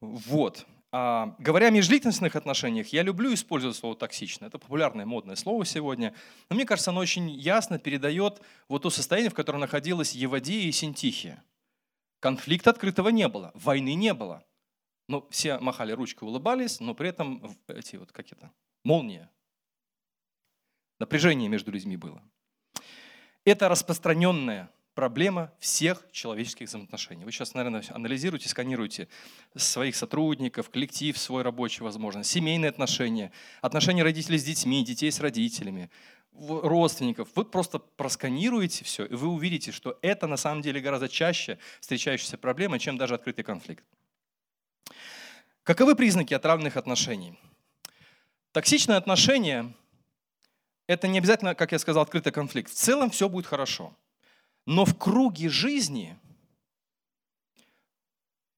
Вот. 0.00 0.66
А, 0.92 1.34
говоря 1.38 1.68
о 1.68 1.70
межличностных 1.70 2.36
отношениях, 2.36 2.88
я 2.88 3.02
люблю 3.02 3.32
использовать 3.32 3.76
слово 3.76 3.96
«токсично». 3.96 4.46
Это 4.46 4.58
популярное 4.58 5.06
модное 5.06 5.36
слово 5.36 5.64
сегодня. 5.64 6.14
Но 6.50 6.56
мне 6.56 6.66
кажется, 6.66 6.90
оно 6.90 7.00
очень 7.00 7.30
ясно 7.30 7.78
передает 7.78 8.42
вот 8.68 8.82
то 8.82 8.90
состояние, 8.90 9.30
в 9.30 9.34
котором 9.34 9.60
находилась 9.60 10.12
Евадия 10.12 10.68
и 10.68 10.72
Синтихия. 10.72 11.42
Конфликта 12.20 12.70
открытого 12.70 13.08
не 13.08 13.26
было, 13.26 13.50
войны 13.54 13.94
не 13.94 14.14
было– 14.14 14.44
но 15.08 15.28
все 15.30 15.58
махали 15.58 15.92
ручкой, 15.92 16.24
улыбались, 16.24 16.80
но 16.80 16.94
при 16.94 17.08
этом 17.10 17.54
эти 17.66 17.96
вот, 17.96 18.12
как 18.12 18.32
это, 18.32 18.50
молния. 18.84 19.30
Напряжение 20.98 21.48
между 21.48 21.70
людьми 21.70 21.96
было. 21.96 22.22
Это 23.44 23.68
распространенная 23.68 24.70
проблема 24.94 25.52
всех 25.58 26.04
человеческих 26.12 26.68
взаимоотношений. 26.68 27.24
Вы 27.24 27.32
сейчас, 27.32 27.54
наверное, 27.54 27.82
анализируете, 27.90 28.48
сканируете 28.48 29.08
своих 29.56 29.96
сотрудников, 29.96 30.70
коллектив 30.70 31.16
свой 31.16 31.42
рабочий, 31.42 31.82
возможно, 31.82 32.24
семейные 32.24 32.68
отношения, 32.68 33.32
отношения 33.60 34.02
родителей 34.02 34.38
с 34.38 34.44
детьми, 34.44 34.84
детей 34.84 35.10
с 35.10 35.20
родителями, 35.20 35.90
родственников. 36.32 37.28
Вы 37.34 37.44
просто 37.44 37.78
просканируете 37.78 38.84
все, 38.84 39.04
и 39.04 39.14
вы 39.14 39.28
увидите, 39.28 39.72
что 39.72 39.98
это 40.02 40.26
на 40.26 40.36
самом 40.36 40.62
деле 40.62 40.80
гораздо 40.80 41.08
чаще 41.08 41.58
встречающаяся 41.80 42.38
проблема, 42.38 42.78
чем 42.78 42.98
даже 42.98 43.14
открытый 43.14 43.44
конфликт. 43.44 43.84
Каковы 45.62 45.94
признаки 45.94 46.34
отравленных 46.34 46.76
отношений? 46.76 47.38
Токсичные 48.52 48.98
отношения– 48.98 49.72
это 50.86 51.08
не 51.08 51.18
обязательно, 51.18 51.54
как 51.54 51.72
я 51.72 51.78
сказал, 51.78 52.02
открытый 52.02 52.32
конфликт. 52.32 52.70
В 52.70 52.74
целом 52.74 53.10
все 53.10 53.28
будет 53.28 53.46
хорошо. 53.46 53.96
Но 54.66 54.84
в 54.84 54.96
круге 54.96 55.48
жизни, 55.48 56.18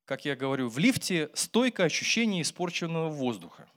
как 0.05 0.25
я 0.25 0.37
говорю, 0.37 0.69
в 0.69 0.79
лифте 0.79 1.31
стойкое 1.35 1.87
ощущение 1.87 2.43
испорченного 2.43 3.09
воздуха. 3.09 3.69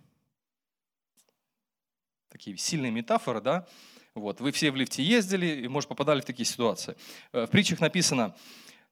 Такие 2.29 2.57
сильные 2.57 2.91
метафоры, 2.91 3.41
да? 3.41 3.67
Вот, 4.13 4.41
вы 4.41 4.51
все 4.51 4.71
в 4.71 4.75
лифте 4.75 5.03
ездили 5.03 5.45
и, 5.63 5.67
может, 5.67 5.89
попадали 5.89 6.21
в 6.21 6.25
такие 6.25 6.45
ситуации. 6.45 6.97
Э, 7.31 7.45
в 7.45 7.49
притчах 7.49 7.79
написано– 7.79 8.35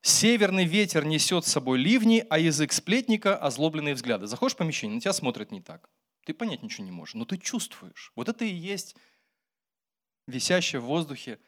Северный 0.08 0.66
ветер 0.66 1.04
несет 1.04 1.48
с 1.48 1.52
собой 1.52 1.80
ливни, 1.80 2.24
а 2.30 2.38
язык 2.38 2.74
сплетника– 2.74 3.36
озлобленные 3.42 3.96
взгляды. 3.96 4.28
Заходишь 4.28 4.54
в 4.54 4.58
помещение, 4.58 4.94
на 4.94 5.02
тебя 5.02 5.14
смотрят 5.14 5.52
не 5.52 5.62
так. 5.62 5.90
Ты 6.28 6.36
понять 6.36 6.62
ничего 6.62 6.86
не 6.86 6.92
можешь, 6.92 7.16
но 7.16 7.26
ты 7.26 7.40
чувствуешь. 7.40 8.12
Вот 8.16 8.30
это 8.30 8.46
и 8.46 8.54
есть 8.54 8.96
висящее 10.28 10.80
в 10.80 10.86
воздухе. 10.86 11.40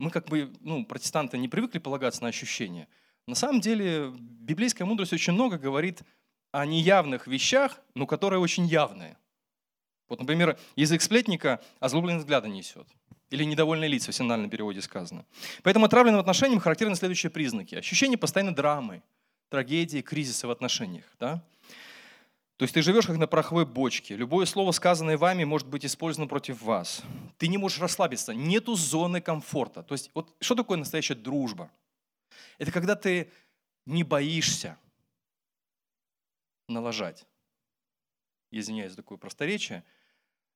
Мы 0.00 0.10
как 0.10 0.28
бы, 0.28 0.50
ну, 0.60 0.86
протестанты 0.86 1.36
не 1.36 1.46
привыкли 1.46 1.78
полагаться 1.78 2.22
на 2.22 2.28
ощущения. 2.28 2.88
На 3.26 3.34
самом 3.34 3.60
деле 3.60 4.10
библейская 4.18 4.86
мудрость 4.86 5.12
очень 5.12 5.34
много 5.34 5.58
говорит 5.58 6.00
о 6.52 6.64
неявных 6.64 7.26
вещах, 7.26 7.78
но 7.94 8.06
которые 8.06 8.40
очень 8.40 8.64
явные. 8.64 9.18
Вот, 10.08 10.18
например, 10.18 10.58
язык 10.74 11.02
сплетника 11.02 11.60
озлобленные 11.80 12.20
взгляды 12.20 12.48
несет. 12.48 12.88
Или 13.28 13.44
недовольные 13.44 13.90
лица 13.90 14.10
в 14.10 14.14
синальном 14.14 14.48
переводе 14.48 14.80
сказано. 14.80 15.26
Поэтому 15.62 15.84
отравленным 15.84 16.18
отношениям 16.18 16.60
характерны 16.60 16.96
следующие 16.96 17.28
признаки. 17.28 17.74
Ощущение 17.74 18.16
постоянной 18.16 18.54
драмы, 18.54 19.02
трагедии, 19.50 20.00
кризиса 20.00 20.48
в 20.48 20.50
отношениях. 20.50 21.04
Да? 21.20 21.44
То 22.60 22.64
есть 22.64 22.74
ты 22.74 22.82
живешь 22.82 23.06
как 23.06 23.16
на 23.16 23.26
пороховой 23.26 23.64
бочке. 23.64 24.14
Любое 24.14 24.44
слово, 24.44 24.72
сказанное 24.72 25.16
вами, 25.16 25.44
может 25.44 25.66
быть 25.66 25.86
использовано 25.86 26.28
против 26.28 26.60
вас. 26.60 27.02
Ты 27.38 27.48
не 27.48 27.56
можешь 27.56 27.78
расслабиться. 27.78 28.34
Нету 28.34 28.74
зоны 28.74 29.22
комфорта. 29.22 29.82
То 29.82 29.94
есть 29.94 30.10
вот 30.12 30.36
что 30.40 30.54
такое 30.54 30.76
настоящая 30.76 31.14
дружба? 31.14 31.70
Это 32.58 32.70
когда 32.70 32.96
ты 32.96 33.32
не 33.86 34.04
боишься 34.04 34.76
налажать. 36.68 37.24
Извиняюсь 38.50 38.90
за 38.90 38.98
такое 38.98 39.16
просторечие. 39.16 39.82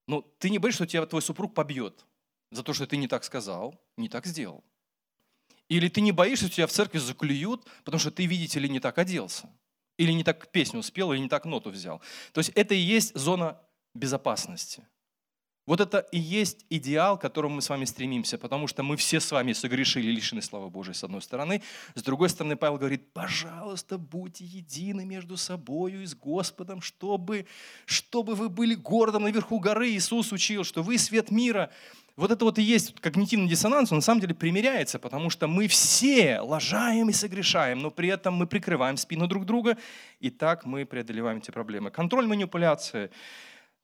Но 0.06 0.20
ты 0.20 0.50
не 0.50 0.58
боишься, 0.58 0.84
что 0.84 0.92
тебя 0.92 1.06
твой 1.06 1.22
супруг 1.22 1.54
побьет 1.54 2.04
за 2.50 2.62
то, 2.62 2.74
что 2.74 2.86
ты 2.86 2.98
не 2.98 3.08
так 3.08 3.24
сказал, 3.24 3.80
не 3.96 4.10
так 4.10 4.26
сделал. 4.26 4.62
Или 5.70 5.88
ты 5.88 6.02
не 6.02 6.12
боишься, 6.12 6.48
что 6.48 6.56
тебя 6.56 6.66
в 6.66 6.70
церкви 6.70 6.98
заклюют, 6.98 7.64
потому 7.82 7.98
что 7.98 8.10
ты, 8.10 8.26
видите 8.26 8.60
ли, 8.60 8.68
не 8.68 8.78
так 8.78 8.98
оделся. 8.98 9.48
Или 9.96 10.12
не 10.12 10.24
так 10.24 10.50
песню 10.50 10.82
спел, 10.82 11.12
или 11.12 11.20
не 11.20 11.28
так 11.28 11.44
ноту 11.44 11.70
взял. 11.70 12.00
То 12.32 12.40
есть 12.40 12.50
это 12.50 12.74
и 12.74 12.78
есть 12.78 13.16
зона 13.16 13.60
безопасности. 13.94 14.86
Вот 15.66 15.80
это 15.80 15.98
и 16.12 16.18
есть 16.18 16.66
идеал, 16.68 17.16
к 17.16 17.22
которому 17.22 17.56
мы 17.56 17.62
с 17.62 17.70
вами 17.70 17.86
стремимся, 17.86 18.36
потому 18.36 18.66
что 18.66 18.82
мы 18.82 18.96
все 18.96 19.18
с 19.18 19.32
вами 19.32 19.54
согрешили, 19.54 20.10
лишены 20.10 20.42
славы 20.42 20.68
Божией, 20.68 20.94
с 20.94 21.04
одной 21.04 21.22
стороны. 21.22 21.62
С 21.94 22.02
другой 22.02 22.28
стороны, 22.28 22.56
Павел 22.56 22.76
говорит, 22.76 23.12
пожалуйста, 23.14 23.96
будьте 23.96 24.44
едины 24.44 25.06
между 25.06 25.38
собой 25.38 25.94
и 25.94 26.06
с 26.06 26.14
Господом, 26.14 26.82
чтобы, 26.82 27.46
чтобы 27.86 28.34
вы 28.34 28.50
были 28.50 28.74
городом 28.74 29.22
наверху 29.22 29.58
горы. 29.58 29.90
Иисус 29.90 30.32
учил, 30.32 30.64
что 30.64 30.82
вы 30.82 30.98
свет 30.98 31.30
мира. 31.30 31.70
Вот 32.16 32.30
это 32.30 32.44
вот 32.44 32.58
и 32.58 32.62
есть 32.62 33.00
когнитивный 33.00 33.48
диссонанс, 33.48 33.90
он 33.90 33.98
на 33.98 34.02
самом 34.02 34.20
деле 34.20 34.34
примеряется, 34.34 35.00
потому 35.00 35.30
что 35.30 35.48
мы 35.48 35.66
все 35.66 36.38
лажаем 36.40 37.08
и 37.08 37.12
согрешаем, 37.12 37.80
но 37.80 37.90
при 37.90 38.08
этом 38.08 38.34
мы 38.34 38.46
прикрываем 38.46 38.96
спину 38.96 39.26
друг 39.26 39.46
друга, 39.46 39.76
и 40.20 40.30
так 40.30 40.64
мы 40.64 40.84
преодолеваем 40.84 41.38
эти 41.38 41.50
проблемы. 41.50 41.90
Контроль 41.90 42.26
манипуляции. 42.28 43.10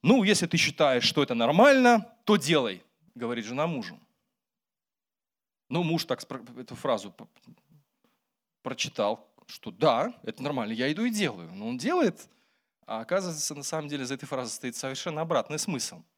Ну, 0.03 0.23
если 0.25 0.47
ты 0.47 0.57
считаешь, 0.57 1.05
что 1.05 1.23
это 1.23 1.35
нормально, 1.35 2.11
то 2.25 2.37
делай, 2.37 2.83
говорит 3.15 3.45
жена 3.45 3.67
мужу. 3.67 3.99
Ну, 5.69 5.83
муж 5.83 6.05
так 6.05 6.21
эту 6.57 6.75
фразу 6.75 7.15
прочитал, 8.63 9.29
что 9.47 9.71
да, 9.71 10.15
это 10.23 10.43
нормально, 10.43 10.73
я 10.73 10.91
иду 10.91 11.05
и 11.05 11.11
делаю. 11.11 11.53
Но 11.53 11.69
он 11.69 11.79
делает, 11.79 12.29
а 12.87 13.01
оказывается, 13.01 13.55
на 13.55 13.63
самом 13.63 13.89
деле 13.89 14.05
за 14.05 14.15
этой 14.15 14.27
фразой 14.27 14.53
стоит 14.53 14.77
совершенно 14.77 15.21
обратный 15.21 15.59
смысл– 15.59 16.03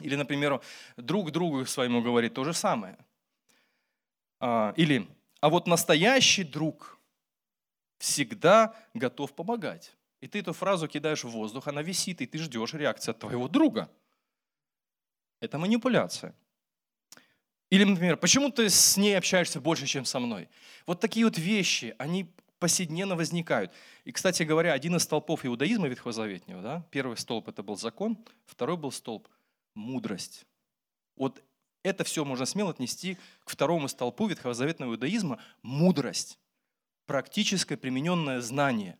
или, 0.00 0.16
например, 0.16 0.60
друг 0.96 1.30
другу 1.30 1.64
своему 1.66 2.02
говорит 2.02 2.34
то 2.34 2.44
же 2.44 2.52
самое. 2.52 2.96
А, 4.40 4.72
или, 4.76 5.08
а 5.40 5.48
вот 5.48 5.66
настоящий 5.66 6.44
друг 6.44 6.98
всегда 7.98 8.74
готов 8.94 9.32
помогать. 9.34 9.92
И 10.22 10.28
ты 10.28 10.38
эту 10.38 10.52
фразу 10.52 10.86
кидаешь 10.86 11.24
в 11.24 11.30
воздух, 11.30 11.66
она 11.66 11.82
висит, 11.82 12.20
и 12.20 12.26
ты 12.26 12.38
ждешь 12.38 12.72
реакции 12.74 13.10
от 13.10 13.18
твоего 13.18 13.48
друга. 13.48 13.90
Это 15.40 15.58
манипуляция. 15.58 16.32
Или, 17.70 17.82
например, 17.82 18.16
почему 18.16 18.48
ты 18.50 18.70
с 18.70 18.96
ней 18.96 19.18
общаешься 19.18 19.60
больше, 19.60 19.86
чем 19.86 20.04
со 20.04 20.20
мной? 20.20 20.48
Вот 20.86 21.00
такие 21.00 21.26
вот 21.26 21.38
вещи, 21.38 21.96
они 21.98 22.32
повседневно 22.60 23.16
возникают. 23.16 23.72
И, 24.04 24.12
кстати 24.12 24.44
говоря, 24.44 24.72
один 24.74 24.94
из 24.94 25.02
столпов 25.02 25.44
иудаизма 25.44 25.88
ветхозаветнего, 25.88 26.62
да, 26.62 26.86
первый 26.92 27.16
столб 27.16 27.48
это 27.48 27.64
был 27.64 27.76
закон, 27.76 28.16
второй 28.46 28.76
был 28.76 28.92
столб– 28.92 29.26
мудрость. 29.74 30.46
Вот 31.16 31.42
это 31.82 32.04
все 32.04 32.24
можно 32.24 32.46
смело 32.46 32.70
отнести 32.70 33.18
к 33.44 33.50
второму 33.50 33.88
столпу 33.88 34.28
ветхозаветного 34.28 34.92
иудаизма– 34.92 35.40
мудрость, 35.62 36.38
практическое 37.06 37.76
примененное 37.76 38.40
знание. 38.40 38.96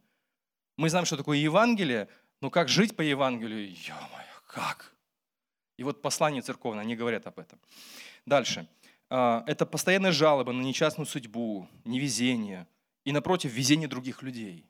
Мы 0.76 0.88
знаем, 0.88 1.04
что 1.06 1.16
такое 1.16 1.38
Евангелие, 1.38 2.08
но 2.40 2.50
как 2.50 2.68
жить 2.68 2.96
по 2.96 3.02
Евангелию? 3.02 3.70
Ё-моё, 3.70 4.40
как? 4.46 4.94
И 5.76 5.84
вот 5.84 6.02
послание 6.02 6.42
церковное, 6.42 6.82
они 6.82 6.96
говорят 6.96 7.26
об 7.26 7.38
этом. 7.38 7.58
Дальше. 8.26 8.66
А, 9.10 9.44
это 9.46 9.66
постоянная 9.66 10.12
жалоба 10.12 10.52
на 10.52 10.62
несчастную 10.62 11.06
судьбу, 11.06 11.68
невезение 11.84 12.66
и, 13.04 13.12
напротив, 13.12 13.52
везение 13.52 13.88
других 13.88 14.22
людей. 14.22 14.64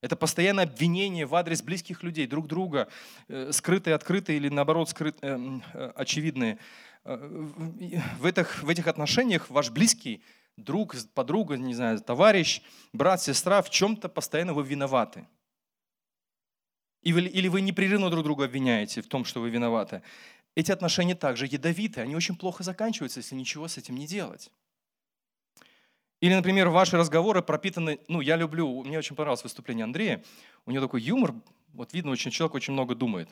Это 0.00 0.16
постоянное 0.16 0.64
обвинение 0.64 1.26
в 1.26 1.34
адрес 1.34 1.62
близких 1.62 2.02
людей, 2.02 2.26
друг 2.26 2.48
друга, 2.48 2.88
э, 3.28 3.52
скрытые, 3.52 3.94
открытые 3.94 4.36
или, 4.36 4.48
наоборот, 4.48 4.88
скрытые, 4.90 5.32
э, 5.32 5.60
э, 5.74 5.92
очевидные. 5.94 6.58
В 7.04 8.26
этих, 8.26 8.62
в 8.62 8.68
этих 8.68 8.86
отношениях 8.86 9.50
ваш 9.50 9.70
близкий 9.70 10.22
друг, 10.56 10.94
подруга, 11.14 11.56
не 11.56 11.74
знаю, 11.74 12.00
товарищ, 12.00 12.62
брат, 12.92 13.22
сестра, 13.22 13.62
в 13.62 13.70
чем-то 13.70 14.08
постоянно 14.08 14.54
вы 14.54 14.64
виноваты. 14.64 15.26
Или 17.02 17.48
вы 17.48 17.62
непрерывно 17.62 18.10
друг 18.10 18.22
друга 18.24 18.44
обвиняете 18.44 19.02
в 19.02 19.08
том, 19.08 19.24
что 19.24 19.40
вы 19.40 19.50
виноваты 19.50 20.02
эти 20.54 20.70
отношения 20.70 21.14
также 21.14 21.46
ядовиты, 21.46 22.00
они 22.00 22.14
очень 22.14 22.36
плохо 22.36 22.62
заканчиваются, 22.62 23.20
если 23.20 23.34
ничего 23.34 23.68
с 23.68 23.78
этим 23.78 23.96
не 23.96 24.06
делать. 24.06 24.50
Или, 26.20 26.34
например, 26.34 26.68
ваши 26.68 26.96
разговоры 26.96 27.42
пропитаны, 27.42 27.98
ну, 28.06 28.20
я 28.20 28.36
люблю, 28.36 28.84
мне 28.84 28.98
очень 28.98 29.16
понравилось 29.16 29.42
выступление 29.42 29.84
Андрея, 29.84 30.22
у 30.66 30.70
него 30.70 30.84
такой 30.84 31.02
юмор, 31.02 31.34
вот 31.72 31.92
видно, 31.94 32.12
очень 32.12 32.30
человек 32.30 32.54
очень 32.54 32.74
много 32.74 32.94
думает. 32.94 33.28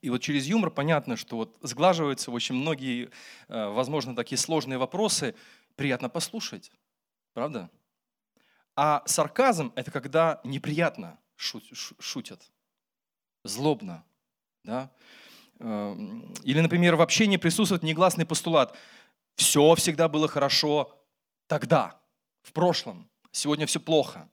И 0.00 0.10
вот 0.10 0.22
через 0.22 0.46
юмор 0.46 0.70
понятно, 0.70 1.16
что 1.16 1.36
вот 1.36 1.56
сглаживаются 1.60 2.30
очень 2.30 2.54
многие, 2.54 3.10
э, 3.48 3.68
возможно, 3.68 4.16
такие 4.16 4.38
сложные 4.38 4.78
вопросы, 4.78 5.34
приятно 5.76 6.08
послушать, 6.08 6.70
правда? 7.32 7.70
А 8.76 9.02
сарказм– 9.06 9.72
это 9.76 9.90
когда 9.90 10.40
неприятно 10.44 11.18
шутят, 11.36 12.50
злобно, 13.44 14.04
да? 14.64 14.90
Эм, 15.60 16.34
или, 16.42 16.60
например, 16.60 16.96
в 16.96 17.02
общении 17.02 17.36
присутствует 17.36 17.82
негласный 17.82 18.26
постулат 18.26 18.76
«все 19.36 19.74
всегда 19.74 20.08
было 20.08 20.26
хорошо 20.26 21.00
тогда, 21.46 22.00
в 22.42 22.52
прошлом, 22.52 23.08
сегодня 23.30 23.66
все 23.66 23.80
плохо». 23.80 24.28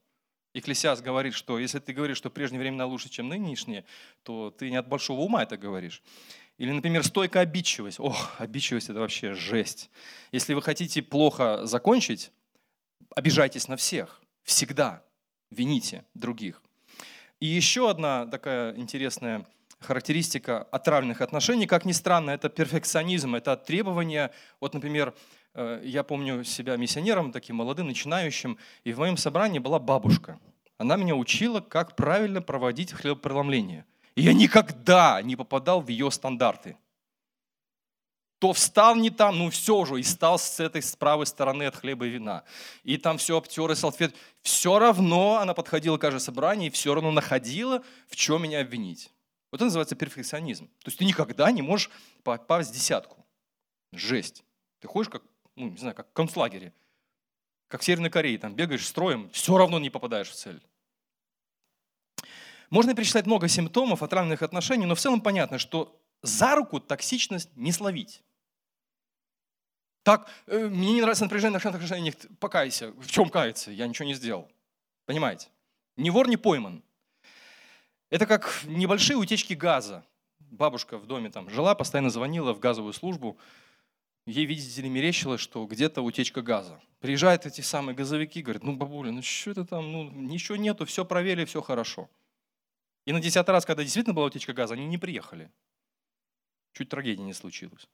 Экклесиас 0.53 1.01
говорит, 1.01 1.33
что 1.33 1.59
если 1.59 1.79
ты 1.79 1.93
говоришь, 1.93 2.17
что 2.17 2.29
прежние 2.29 2.59
времена 2.59 2.85
лучше, 2.85 3.09
чем 3.09 3.29
нынешние, 3.29 3.85
то 4.23 4.51
ты 4.51 4.69
не 4.69 4.75
от 4.75 4.87
большого 4.87 5.21
ума 5.21 5.43
это 5.43 5.55
говоришь. 5.55 6.03
Или, 6.57 6.71
например, 6.71 7.03
стойкая 7.03 7.43
обидчивость. 7.43 7.99
Ох, 7.99 8.35
обидчивость– 8.39 8.89
это 8.89 8.99
вообще 8.99 9.33
жесть. 9.33 9.89
Если 10.31 10.53
вы 10.53 10.61
хотите 10.61 11.01
плохо 11.01 11.65
закончить, 11.65 12.31
обижайтесь 13.15 13.67
на 13.67 13.77
всех. 13.77 14.21
Всегда 14.43 15.03
вините 15.49 16.05
других. 16.13 16.61
И 17.39 17.47
еще 17.47 17.89
одна 17.89 18.25
такая 18.27 18.75
интересная 18.75 19.45
характеристика 19.79 20.63
отравленных 20.63 21.21
отношений, 21.21 21.65
как 21.65 21.85
ни 21.85 21.91
странно, 21.91 22.31
это 22.31 22.49
перфекционизм, 22.49 23.35
это 23.35 23.57
требование, 23.57 24.31
вот, 24.59 24.73
например, 24.73 25.13
э, 25.55 25.81
я 25.83 26.03
помню 26.03 26.43
себя 26.43 26.77
миссионером, 26.77 27.31
таким 27.31 27.57
молодым, 27.57 27.87
начинающим, 27.87 28.57
и 28.83 28.93
в 28.93 28.99
моем 28.99 29.17
собрании 29.17 29.59
была 29.59 29.79
бабушка. 29.79 30.39
Она 30.77 30.97
меня 30.97 31.15
учила, 31.15 31.61
как 31.61 31.95
правильно 31.95 32.41
проводить 32.41 32.91
хлебопреломление. 32.91 33.85
Я 34.15 34.33
никогда 34.33 35.21
не 35.21 35.35
попадал 35.35 35.81
в 35.81 35.87
ее 35.87 36.11
стандарты. 36.11 36.77
То 38.39 38.53
встал 38.53 38.95
не 38.95 39.11
там, 39.11 39.37
ну 39.37 39.51
все 39.51 39.77
уже, 39.77 39.99
и 39.99 40.03
стал 40.03 40.39
с 40.39 40.59
этой 40.59 40.81
с 40.81 40.95
правой 40.95 41.27
стороны 41.27 41.63
от 41.63 41.75
хлеба 41.75 42.07
и 42.07 42.09
вина. 42.09 42.43
И 42.83 42.97
там 42.97 43.19
все 43.19 43.37
обтеры, 43.37 43.75
салфет. 43.75 44.15
Все 44.41 44.79
равно 44.79 45.37
она 45.37 45.53
подходила 45.53 45.97
к 45.97 46.01
каждое 46.01 46.19
собрание 46.19 46.67
и 46.67 46.71
все 46.71 46.95
равно 46.95 47.11
находила, 47.11 47.83
в 48.07 48.15
чем 48.15 48.41
меня 48.41 48.61
обвинить. 48.61 49.11
Вот 49.51 49.57
это 49.57 49.65
называется 49.65 49.95
перфекционизм. 49.95 50.67
То 50.79 50.87
есть 50.87 50.97
ты 50.97 51.05
никогда 51.05 51.51
не 51.51 51.61
можешь 51.61 51.91
попасть 52.23 52.71
в 52.71 52.73
десятку. 52.73 53.23
Жесть. 53.91 54.43
Ты 54.79 54.87
ходишь 54.87 55.09
как, 55.09 55.21
ну, 55.55 55.69
не 55.69 55.77
знаю, 55.77 55.93
как 55.93 56.09
в 56.09 56.13
концлагере, 56.13 56.73
как 57.67 57.81
в 57.81 57.83
Северной 57.83 58.09
Корее, 58.09 58.39
там 58.39 58.55
бегаешь 58.55 58.87
строем, 58.87 59.29
все 59.29 59.55
равно 59.55 59.77
не 59.77 59.89
попадаешь 59.89 60.29
в 60.29 60.35
цель. 60.35 60.61
Можно 62.71 62.95
перечислять 62.95 63.25
много 63.25 63.49
симптомов 63.49 64.01
отравленных 64.01 64.41
отношений, 64.41 64.85
но 64.85 64.95
в 64.95 64.99
целом 64.99 65.21
понятно, 65.21 65.59
что 65.59 66.01
за 66.23 66.55
руку 66.55 66.79
токсичность 66.79 67.49
не 67.55 67.73
словить. 67.73 68.23
Так, 70.03 70.29
э, 70.47 70.67
мне 70.67 70.93
не 70.93 71.01
нравится 71.01 71.25
напряжение 71.25 71.59
в 71.59 71.65
отношениях, 71.65 72.15
покайся. 72.39 72.91
В 72.93 73.07
чем 73.11 73.29
каяться? 73.29 73.71
Я 73.71 73.87
ничего 73.87 74.05
не 74.07 74.13
сделал. 74.13 74.49
Понимаете? 75.05 75.49
Ни 75.97 76.09
вор, 76.09 76.29
не 76.29 76.37
пойман. 76.37 76.81
Это 78.09 78.25
как 78.25 78.61
небольшие 78.65 79.17
утечки 79.17 79.53
газа. 79.53 80.05
Бабушка 80.39 80.97
в 80.97 81.05
доме 81.05 81.29
там 81.29 81.49
жила, 81.49 81.75
постоянно 81.75 82.09
звонила 82.09 82.53
в 82.53 82.59
газовую 82.59 82.93
службу. 82.93 83.37
Ей, 84.25 84.45
видите 84.45 84.81
ли, 84.81 84.89
мерещилось, 84.89 85.41
что 85.41 85.65
где-то 85.65 86.01
утечка 86.01 86.41
газа. 86.41 86.81
Приезжают 86.99 87.45
эти 87.45 87.61
самые 87.61 87.95
газовики, 87.95 88.41
говорят, 88.41 88.63
ну, 88.63 88.75
бабуля, 88.75 89.11
ну 89.11 89.21
что 89.21 89.51
это 89.51 89.65
там, 89.65 89.91
ну, 89.91 90.09
ничего 90.09 90.55
нету, 90.55 90.85
все 90.85 91.03
проверили, 91.03 91.45
все 91.45 91.61
хорошо. 91.61 92.09
И 93.05 93.13
на 93.13 93.19
десятый 93.19 93.51
раз, 93.51 93.65
когда 93.65 93.83
действительно 93.83 94.13
была 94.13 94.27
утечка 94.27 94.53
газа, 94.53 94.75
они 94.75 94.85
не 94.85 94.97
приехали. 94.97 95.51
Чуть 96.73 96.89
трагедии 96.89 97.23
не 97.23 97.33
случилось. 97.33 97.87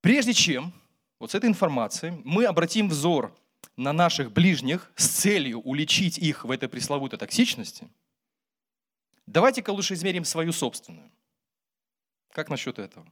Прежде 0.00 0.32
чем 0.32 0.72
вот 1.18 1.30
с 1.30 1.34
этой 1.34 1.48
информацией 1.48 2.20
мы 2.24 2.44
обратим 2.44 2.88
взор 2.88 3.36
на 3.76 3.92
наших 3.92 4.32
ближних 4.32 4.90
с 4.96 5.06
целью 5.08 5.60
уличить 5.60 6.18
их 6.18 6.44
в 6.44 6.50
этой 6.50 6.68
пресловутой 6.68 7.18
токсичности, 7.18 7.88
давайте-ка 9.26 9.70
лучше 9.70 9.94
измерим 9.94 10.24
свою 10.24 10.52
собственную. 10.52 11.10
Как 12.32 12.48
насчет 12.48 12.78
этого? 12.78 13.06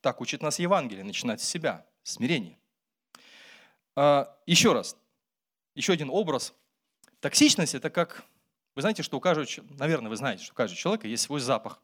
Так 0.00 0.20
учит 0.20 0.42
нас 0.42 0.58
Евангелие, 0.58 1.04
начинать 1.04 1.40
с 1.40 1.48
себя, 1.48 1.86
смирение. 2.02 2.58
А, 3.94 4.36
еще 4.46 4.72
раз, 4.72 4.96
еще 5.74 5.92
один 5.92 6.10
образ. 6.10 6.54
Токсичность– 7.22 7.74
это 7.76 7.88
как, 7.88 8.24
вы 8.74 8.82
знаете, 8.82 9.04
что 9.04 9.16
у 9.16 9.20
каждого, 9.20 9.46
наверное, 9.78 10.10
вы 10.10 10.16
знаете, 10.16 10.42
что 10.42 10.54
у 10.54 10.56
каждого 10.56 10.76
человека 10.76 11.06
есть 11.06 11.22
свой 11.22 11.38
запах. 11.38 11.80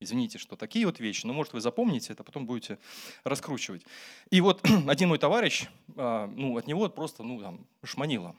Извините, 0.00 0.38
что 0.38 0.56
такие 0.56 0.86
вот 0.86 0.98
вещи, 0.98 1.24
но 1.24 1.32
может 1.32 1.52
вы 1.52 1.60
запомните 1.60 2.12
это, 2.12 2.24
потом 2.24 2.44
будете 2.44 2.80
раскручивать. 3.22 3.86
И 4.30 4.40
вот 4.40 4.60
один 4.88 5.10
мой 5.10 5.18
товарищ, 5.18 5.68
а, 5.96 6.26
ну 6.26 6.58
от 6.58 6.66
него 6.66 6.88
просто, 6.88 7.22
ну 7.22 7.40
там, 7.40 7.64
шманило. 7.84 8.34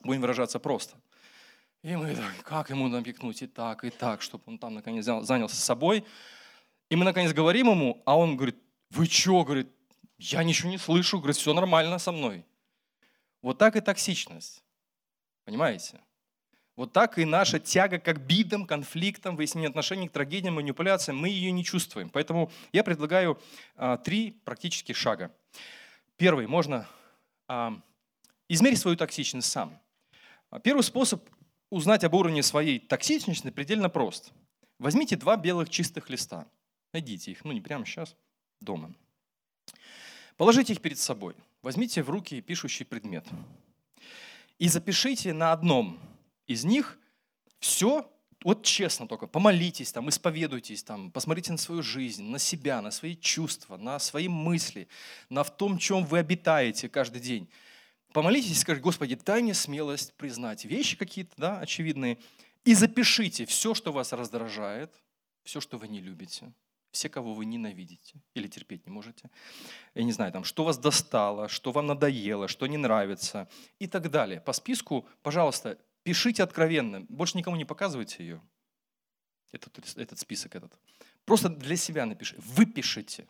Будем 0.00 0.22
выражаться 0.22 0.58
просто. 0.58 0.96
И 1.82 1.94
мы 1.94 2.14
так, 2.14 2.42
как 2.42 2.70
ему 2.70 2.88
напекнуть 2.88 3.42
и 3.42 3.46
так, 3.46 3.84
и 3.84 3.90
так, 3.90 4.22
чтобы 4.22 4.44
он 4.46 4.58
там 4.58 4.72
наконец 4.72 5.04
занялся 5.04 5.56
собой. 5.56 6.02
И 6.88 6.96
мы 6.96 7.04
наконец 7.04 7.34
говорим 7.34 7.68
ему, 7.68 8.02
а 8.06 8.16
он 8.16 8.36
говорит, 8.36 8.56
вы 8.88 9.04
что, 9.04 9.44
говорит, 9.44 9.68
я 10.16 10.42
ничего 10.42 10.70
не 10.70 10.78
слышу, 10.78 11.18
говорит, 11.18 11.36
все 11.36 11.52
нормально 11.52 11.98
со 11.98 12.10
мной. 12.10 12.46
Вот 13.42 13.58
так 13.58 13.76
и 13.76 13.80
токсичность. 13.80 14.62
Понимаете? 15.44 16.00
Вот 16.76 16.92
так 16.92 17.18
и 17.18 17.24
наша 17.24 17.58
тяга 17.58 17.98
к 17.98 18.08
обидам, 18.08 18.66
конфликтам, 18.66 19.36
выяснению 19.36 19.68
отношений, 19.68 20.08
к 20.08 20.12
трагедиям, 20.12 20.54
манипуляциям, 20.54 21.18
мы 21.18 21.28
ее 21.28 21.52
не 21.52 21.64
чувствуем. 21.64 22.08
Поэтому 22.08 22.50
я 22.72 22.82
предлагаю 22.82 23.38
а, 23.76 23.98
три 23.98 24.30
практических 24.30 24.96
шага. 24.96 25.30
Первый, 26.16 26.46
можно 26.46 26.88
а, 27.46 27.78
измерить 28.48 28.78
свою 28.78 28.96
токсичность 28.96 29.50
сам. 29.50 29.78
Первый 30.62 30.82
способ 30.82 31.22
узнать 31.70 32.04
об 32.04 32.14
уровне 32.14 32.42
своей 32.42 32.78
токсичности 32.78 33.50
предельно 33.50 33.88
прост. 33.88 34.32
Возьмите 34.78 35.16
два 35.16 35.36
белых 35.36 35.68
чистых 35.68 36.10
листа. 36.10 36.46
Найдите 36.92 37.30
их, 37.32 37.44
ну 37.44 37.52
не 37.52 37.60
прямо 37.60 37.84
сейчас, 37.84 38.16
дома. 38.60 38.94
Положите 40.36 40.72
их 40.72 40.80
перед 40.80 40.98
собой. 40.98 41.34
Возьмите 41.62 42.02
в 42.02 42.10
руки 42.10 42.40
пишущий 42.40 42.84
предмет. 42.84 43.24
И 44.58 44.68
запишите 44.68 45.32
на 45.32 45.52
одном 45.52 45.98
из 46.46 46.64
них 46.64 46.98
все, 47.60 48.10
вот 48.42 48.64
честно 48.64 49.06
только, 49.06 49.28
помолитесь, 49.28 49.92
там, 49.92 50.08
исповедуйтесь, 50.08 50.82
там, 50.82 51.12
посмотрите 51.12 51.52
на 51.52 51.58
свою 51.58 51.82
жизнь, 51.82 52.24
на 52.24 52.40
себя, 52.40 52.82
на 52.82 52.90
свои 52.90 53.16
чувства, 53.16 53.76
на 53.76 54.00
свои 54.00 54.26
мысли, 54.26 54.88
на 55.28 55.44
в 55.44 55.56
том, 55.56 55.78
чем 55.78 56.04
вы 56.04 56.18
обитаете 56.18 56.88
каждый 56.88 57.20
день. 57.20 57.48
Помолитесь 58.12 58.50
и 58.50 58.54
скажите, 58.54 58.82
Господи, 58.82 59.18
дай 59.24 59.42
мне 59.42 59.54
смелость 59.54 60.14
признать 60.14 60.64
вещи 60.64 60.96
какие-то, 60.96 61.32
да, 61.36 61.60
очевидные, 61.60 62.18
и 62.64 62.74
запишите 62.74 63.46
все, 63.46 63.74
что 63.74 63.92
вас 63.92 64.12
раздражает, 64.12 64.92
все, 65.44 65.60
что 65.60 65.78
вы 65.78 65.88
не 65.88 66.00
любите, 66.00 66.52
все, 66.92 67.08
кого 67.08 67.34
вы 67.34 67.46
ненавидите 67.46 68.20
или 68.34 68.46
терпеть 68.46 68.86
не 68.86 68.92
можете. 68.92 69.30
Я 69.94 70.04
не 70.04 70.12
знаю, 70.12 70.30
там, 70.30 70.44
что 70.44 70.64
вас 70.64 70.78
достало, 70.78 71.48
что 71.48 71.72
вам 71.72 71.86
надоело, 71.86 72.48
что 72.48 72.66
не 72.66 72.76
нравится 72.76 73.48
и 73.78 73.86
так 73.86 74.10
далее. 74.10 74.40
По 74.40 74.52
списку, 74.52 75.08
пожалуйста, 75.22 75.78
пишите 76.02 76.42
откровенно. 76.42 77.00
Больше 77.08 77.38
никому 77.38 77.56
не 77.56 77.64
показывайте 77.64 78.22
ее. 78.22 78.42
Этот, 79.52 79.96
этот 79.96 80.18
список 80.18 80.54
этот. 80.54 80.78
Просто 81.24 81.48
для 81.48 81.76
себя 81.76 82.06
напишите. 82.06 82.40
Выпишите. 82.42 83.26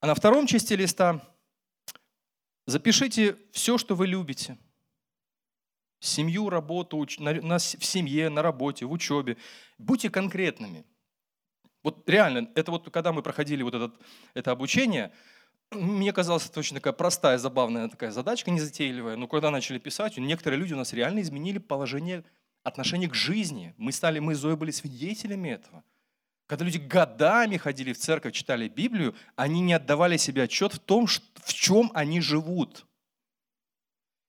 А 0.00 0.06
на 0.06 0.14
втором 0.14 0.46
части 0.46 0.74
листа 0.74 1.20
запишите 2.66 3.36
все, 3.52 3.78
что 3.78 3.96
вы 3.96 4.06
любите. 4.06 4.58
Семью, 6.00 6.48
работу, 6.48 6.98
в 6.98 7.84
семье, 7.84 8.28
на 8.28 8.42
работе, 8.42 8.86
в 8.86 8.92
учебе. 8.92 9.36
Будьте 9.78 10.10
конкретными. 10.10 10.84
Вот 11.82 12.08
реально, 12.08 12.50
это 12.54 12.70
вот 12.70 12.90
когда 12.90 13.12
мы 13.12 13.22
проходили 13.22 13.62
вот 13.62 13.74
этот, 13.74 13.94
это 14.34 14.50
обучение, 14.50 15.12
мне 15.70 16.12
казалось, 16.12 16.46
это 16.46 16.60
очень 16.60 16.76
такая 16.76 16.92
простая, 16.92 17.38
забавная 17.38 17.88
такая 17.88 18.10
задачка, 18.10 18.50
незатейливая. 18.50 19.16
Но 19.16 19.28
когда 19.28 19.50
начали 19.50 19.78
писать, 19.78 20.16
некоторые 20.16 20.58
люди 20.58 20.74
у 20.74 20.76
нас 20.76 20.92
реально 20.92 21.20
изменили 21.20 21.58
положение 21.58 22.24
отношения 22.64 23.08
к 23.08 23.14
жизни. 23.14 23.74
Мы 23.76 23.92
стали, 23.92 24.18
мы 24.18 24.34
с 24.34 24.38
Зоей 24.38 24.56
были 24.56 24.70
свидетелями 24.70 25.50
этого. 25.50 25.84
Когда 26.46 26.64
люди 26.64 26.78
годами 26.78 27.58
ходили 27.58 27.92
в 27.92 27.98
церковь, 27.98 28.32
читали 28.32 28.68
Библию, 28.68 29.14
они 29.36 29.60
не 29.60 29.74
отдавали 29.74 30.16
себе 30.16 30.44
отчет 30.44 30.72
в 30.72 30.78
том, 30.78 31.06
в 31.06 31.52
чем 31.52 31.90
они 31.94 32.22
живут. 32.22 32.86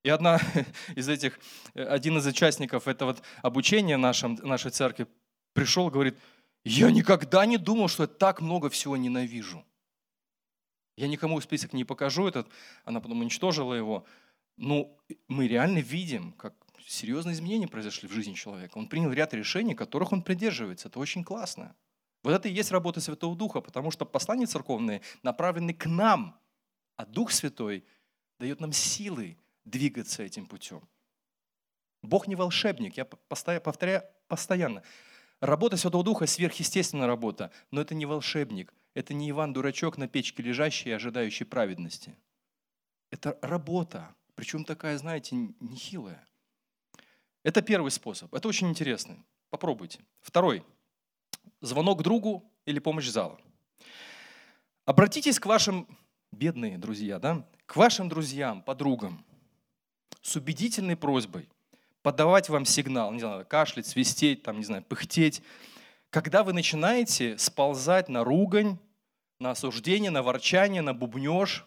И 0.03 0.09
одна 0.09 0.39
из 0.95 1.07
этих, 1.07 1.39
один 1.73 2.17
из 2.17 2.25
участников 2.27 2.87
этого 2.89 3.15
обучения 3.41 3.95
нашем, 3.95 4.35
нашей 4.43 4.71
церкви 4.71 5.07
пришел 5.53 5.89
говорит, 5.89 6.17
я 6.63 6.91
никогда 6.91 7.45
не 7.45 7.57
думал, 7.57 7.87
что 7.87 8.03
я 8.03 8.07
так 8.07 8.41
много 8.41 8.69
всего 8.69 8.97
ненавижу. 8.97 9.65
Я 10.97 11.07
никому 11.07 11.39
список 11.39 11.73
не 11.73 11.85
покажу 11.85 12.27
этот, 12.27 12.49
она 12.83 12.99
потом 12.99 13.21
уничтожила 13.21 13.73
его. 13.73 14.05
Но 14.57 14.97
мы 15.29 15.47
реально 15.47 15.79
видим, 15.79 16.33
как 16.33 16.53
серьезные 16.85 17.33
изменения 17.33 17.67
произошли 17.67 18.09
в 18.09 18.11
жизни 18.11 18.33
человека. 18.33 18.77
Он 18.77 18.87
принял 18.87 19.11
ряд 19.13 19.33
решений, 19.33 19.75
которых 19.75 20.11
он 20.11 20.21
придерживается. 20.21 20.89
Это 20.89 20.99
очень 20.99 21.23
классно. 21.23 21.75
Вот 22.23 22.33
это 22.33 22.49
и 22.49 22.53
есть 22.53 22.71
работа 22.71 22.99
Святого 22.99 23.35
Духа, 23.35 23.61
потому 23.61 23.91
что 23.91 24.05
послания 24.05 24.45
церковные 24.45 25.01
направлены 25.23 25.73
к 25.73 25.85
нам, 25.85 26.37
а 26.97 27.05
Дух 27.05 27.31
Святой 27.31 27.85
дает 28.39 28.59
нам 28.59 28.73
силы 28.73 29.37
двигаться 29.63 30.23
этим 30.23 30.45
путем. 30.45 30.81
Бог 32.01 32.27
не 32.27 32.35
волшебник, 32.35 32.97
я 32.97 33.05
повторяю 33.05 34.03
постоянно. 34.27 34.83
Работа 35.41 35.77
Святого 35.77 36.03
Духа– 36.03 36.25
сверхъестественная 36.27 37.07
работа, 37.07 37.51
но 37.71 37.79
это 37.79 37.95
не 37.95 38.05
волшебник, 38.05 38.73
это 38.93 39.13
не 39.13 39.29
Иван-дурачок 39.29 39.97
на 39.97 40.09
печке 40.09 40.43
лежащий 40.43 40.89
и 40.89 40.93
ожидающий 40.93 41.45
праведности. 41.45 42.17
Это 43.09 43.39
работа, 43.41 44.13
причем 44.35 44.65
такая, 44.65 44.97
знаете, 44.97 45.37
нехилая. 45.61 46.27
Это 47.43 47.61
первый 47.61 47.91
способ, 47.91 48.33
это 48.33 48.49
очень 48.49 48.67
интересно. 48.67 49.15
Попробуйте. 49.49 50.01
Второй– 50.19 50.65
звонок 51.61 52.03
другу 52.03 52.43
или 52.65 52.79
помощь 52.79 53.07
зала. 53.07 53.39
Обратитесь 54.83 55.39
к 55.39 55.45
вашим, 55.45 55.87
бедные 56.33 56.77
друзья, 56.77 57.17
да, 57.17 57.47
к 57.65 57.77
вашим 57.77 58.09
друзьям, 58.09 58.61
подругам 58.61 59.25
с 60.21 60.35
убедительной 60.35 60.97
просьбой– 60.97 61.47
подавать 62.01 62.49
вам 62.49 62.65
сигнал, 62.65 63.11
не 63.11 63.19
знаю, 63.19 63.45
кашлять, 63.45 63.87
свистеть, 63.87 64.43
там, 64.43 64.57
не 64.57 64.65
знаю, 64.65 64.83
пыхтеть. 64.83 65.41
Когда 66.09 66.43
вы 66.43 66.53
начинаете 66.53 67.37
сползать 67.37 68.09
на 68.09 68.23
ругань, 68.23 68.77
на 69.39 69.51
осуждение, 69.51 70.11
на 70.11 70.23
ворчание, 70.23 70.81
на 70.81 70.93
бубнеж, 70.93 71.65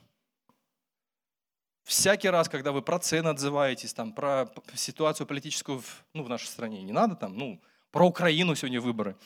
всякий 1.85 2.29
раз, 2.29 2.49
когда 2.49 2.73
вы 2.73 2.83
про 2.83 2.99
цены 2.99 3.29
отзываетесь, 3.29 3.95
там, 3.95 4.13
про 4.13 4.49
ситуацию 4.75 5.27
политическую 5.27 5.81
в, 5.81 6.05
ну, 6.13 6.23
в 6.23 6.29
нашей 6.29 6.47
стране, 6.47 6.83
не 6.83 6.93
надо 6.93 7.15
там, 7.15 7.37
ну, 7.37 7.61
про 7.91 8.07
Украину 8.07 8.55
сегодня 8.55 8.81
выборы 8.81 9.17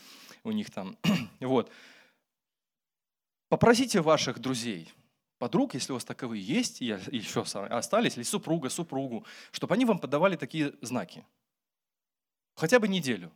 у 0.45 0.53
них 0.53 0.71
там, 0.71 0.97
вот. 1.41 1.71
Попросите 3.49 4.01
ваших 4.01 4.41
друзей, 4.41 4.93
подруг, 5.39 5.75
если 5.75 5.93
у 5.93 5.97
вас 5.97 6.05
таковые 6.05 6.43
есть, 6.43 6.81
и 6.81 6.87
еще 6.87 7.43
остались, 7.43 8.17
или 8.17 8.25
супруга, 8.25 8.69
супругу, 8.69 9.25
чтобы 9.51 9.75
они 9.75 9.85
вам 9.85 9.99
подавали 9.99 10.37
такие 10.37 10.75
знаки. 10.81 11.25
Хотя 12.55 12.79
бы 12.81 12.89
неделю. 12.89 13.31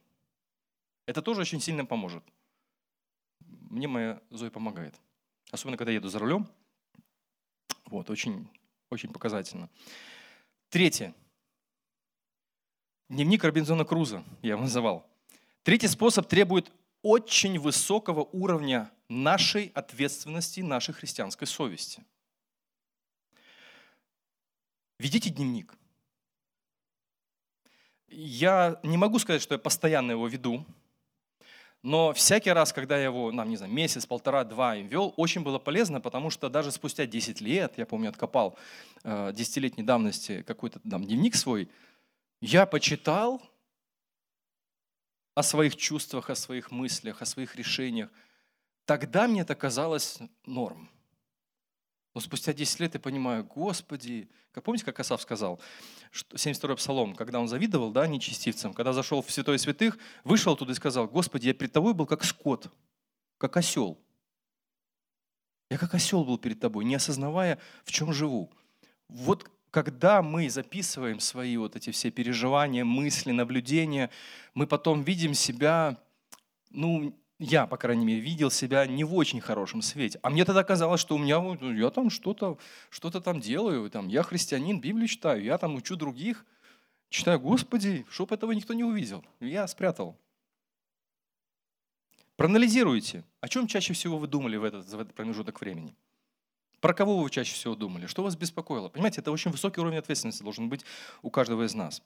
Это 1.06 1.22
тоже 1.22 1.42
очень 1.42 1.60
сильно 1.60 1.84
поможет. 1.84 2.22
Мне 3.40 3.88
моя 3.88 4.20
Зоя 4.30 4.50
помогает. 4.50 4.94
Особенно, 5.50 5.76
когда 5.76 5.92
еду 5.92 6.08
за 6.08 6.18
рулем. 6.18 6.48
Вот, 7.86 8.08
очень, 8.10 8.48
очень 8.88 9.12
показательно. 9.12 9.68
Третье. 10.68 11.14
Дневник 13.08 13.42
Робинзона 13.42 13.84
Круза 13.84 14.22
я 14.42 14.50
его 14.50 14.62
называл. 14.62 15.04
Третий 15.64 15.88
способ 15.88 16.28
требует 16.28 16.72
очень 17.02 17.58
высокого 17.58 18.20
уровня 18.20 18.90
нашей 19.10 19.72
ответственности, 19.74 20.60
нашей 20.60 20.94
христианской 20.94 21.46
совести. 21.46 22.04
Ведите 24.98 25.30
дневник. 25.30 25.74
Я 28.08 28.78
не 28.82 28.96
могу 28.96 29.18
сказать, 29.18 29.42
что 29.42 29.54
я 29.54 29.58
постоянно 29.58 30.12
его 30.12 30.26
веду, 30.26 30.64
но 31.82 32.12
всякий 32.12 32.50
раз, 32.50 32.72
когда 32.72 32.98
я 32.98 33.04
его, 33.04 33.32
нам, 33.32 33.48
не 33.48 33.56
знаю, 33.56 33.72
месяц, 33.72 34.04
полтора, 34.04 34.44
два 34.44 34.76
вел, 34.76 35.14
очень 35.16 35.42
было 35.42 35.58
полезно, 35.58 36.00
потому 36.00 36.28
что 36.28 36.50
даже 36.50 36.70
спустя 36.70 37.06
10 37.06 37.40
лет, 37.40 37.78
я 37.78 37.86
помню, 37.86 38.10
откопал 38.10 38.58
э, 39.02 39.32
десятилетней 39.32 39.84
давности 39.84 40.42
какой-то 40.42 40.80
там 40.80 41.04
дневник 41.04 41.34
свой, 41.34 41.70
я 42.42 42.66
почитал 42.66 43.40
о 45.34 45.42
своих 45.42 45.76
чувствах, 45.76 46.28
о 46.28 46.34
своих 46.34 46.70
мыслях, 46.70 47.22
о 47.22 47.26
своих 47.26 47.56
решениях. 47.56 48.10
Тогда 48.84 49.28
мне 49.28 49.42
это 49.42 49.54
казалось 49.54 50.18
норм. 50.46 50.90
Но 52.14 52.20
спустя 52.20 52.52
10 52.52 52.80
лет 52.80 52.94
я 52.94 53.00
понимаю, 53.00 53.44
Господи, 53.44 54.28
как 54.52 54.64
помните, 54.64 54.84
как 54.84 54.98
Асав 54.98 55.22
сказал, 55.22 55.60
что 56.10 56.36
72-й 56.36 56.76
псалом, 56.76 57.14
когда 57.14 57.38
он 57.38 57.46
завидовал, 57.46 57.92
да, 57.92 58.06
нечестивцам, 58.08 58.74
когда 58.74 58.92
зашел 58.92 59.22
в 59.22 59.30
святой 59.30 59.58
святых, 59.60 59.96
вышел 60.24 60.56
туда 60.56 60.72
и 60.72 60.74
сказал, 60.74 61.06
Господи, 61.06 61.46
я 61.46 61.54
перед 61.54 61.72
тобой 61.72 61.94
был 61.94 62.06
как 62.06 62.24
скот, 62.24 62.72
как 63.38 63.56
осел. 63.56 63.98
Я 65.70 65.78
как 65.78 65.94
осел 65.94 66.24
был 66.24 66.36
перед 66.36 66.58
тобой, 66.58 66.84
не 66.84 66.96
осознавая, 66.96 67.60
в 67.84 67.92
чем 67.92 68.12
живу. 68.12 68.50
Вот 69.08 69.48
когда 69.70 70.20
мы 70.20 70.50
записываем 70.50 71.20
свои 71.20 71.56
вот 71.56 71.76
эти 71.76 71.90
все 71.90 72.10
переживания, 72.10 72.84
мысли, 72.84 73.30
наблюдения, 73.30 74.10
мы 74.54 74.66
потом 74.66 75.02
видим 75.02 75.32
себя, 75.32 75.96
ну, 76.70 77.16
я, 77.40 77.66
по 77.66 77.78
крайней 77.78 78.04
мере, 78.04 78.20
видел 78.20 78.50
себя 78.50 78.86
не 78.86 79.02
в 79.02 79.14
очень 79.14 79.40
хорошем 79.40 79.80
свете. 79.80 80.20
А 80.22 80.28
мне 80.28 80.44
тогда 80.44 80.62
казалось, 80.62 81.00
что 81.00 81.14
у 81.14 81.18
меня, 81.18 81.40
ну, 81.40 81.72
я 81.72 81.88
там 81.90 82.10
что-то 82.10 82.58
что 82.90 83.10
там 83.10 83.40
делаю, 83.40 83.90
там, 83.90 84.08
я 84.08 84.22
христианин, 84.22 84.78
Библию 84.78 85.08
читаю, 85.08 85.42
я 85.42 85.56
там 85.56 85.74
учу 85.74 85.96
других, 85.96 86.44
читаю, 87.08 87.40
Господи, 87.40 88.04
чтоб 88.10 88.30
этого 88.30 88.52
никто 88.52 88.74
не 88.74 88.84
увидел. 88.84 89.24
Я 89.40 89.66
спрятал. 89.68 90.18
Проанализируйте, 92.36 93.24
о 93.40 93.48
чем 93.48 93.66
чаще 93.66 93.94
всего 93.94 94.18
вы 94.18 94.26
думали 94.26 94.58
в 94.58 94.64
этот, 94.64 94.86
в 94.86 95.00
этот 95.00 95.14
промежуток 95.14 95.62
времени. 95.62 95.96
Про 96.80 96.92
кого 96.92 97.18
вы 97.18 97.30
чаще 97.30 97.54
всего 97.54 97.74
думали? 97.74 98.06
Что 98.06 98.22
вас 98.22 98.36
беспокоило? 98.36 98.90
Понимаете, 98.90 99.22
это 99.22 99.32
очень 99.32 99.50
высокий 99.50 99.80
уровень 99.80 99.98
ответственности 99.98 100.42
должен 100.42 100.68
быть 100.68 100.84
у 101.22 101.30
каждого 101.30 101.64
из 101.64 101.74
нас. 101.74 102.02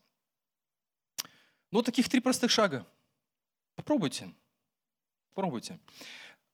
Ну, 1.72 1.82
таких 1.82 2.08
три 2.08 2.20
простых 2.20 2.52
шага. 2.52 2.86
Попробуйте. 3.74 4.32
Попробуйте. 5.34 5.80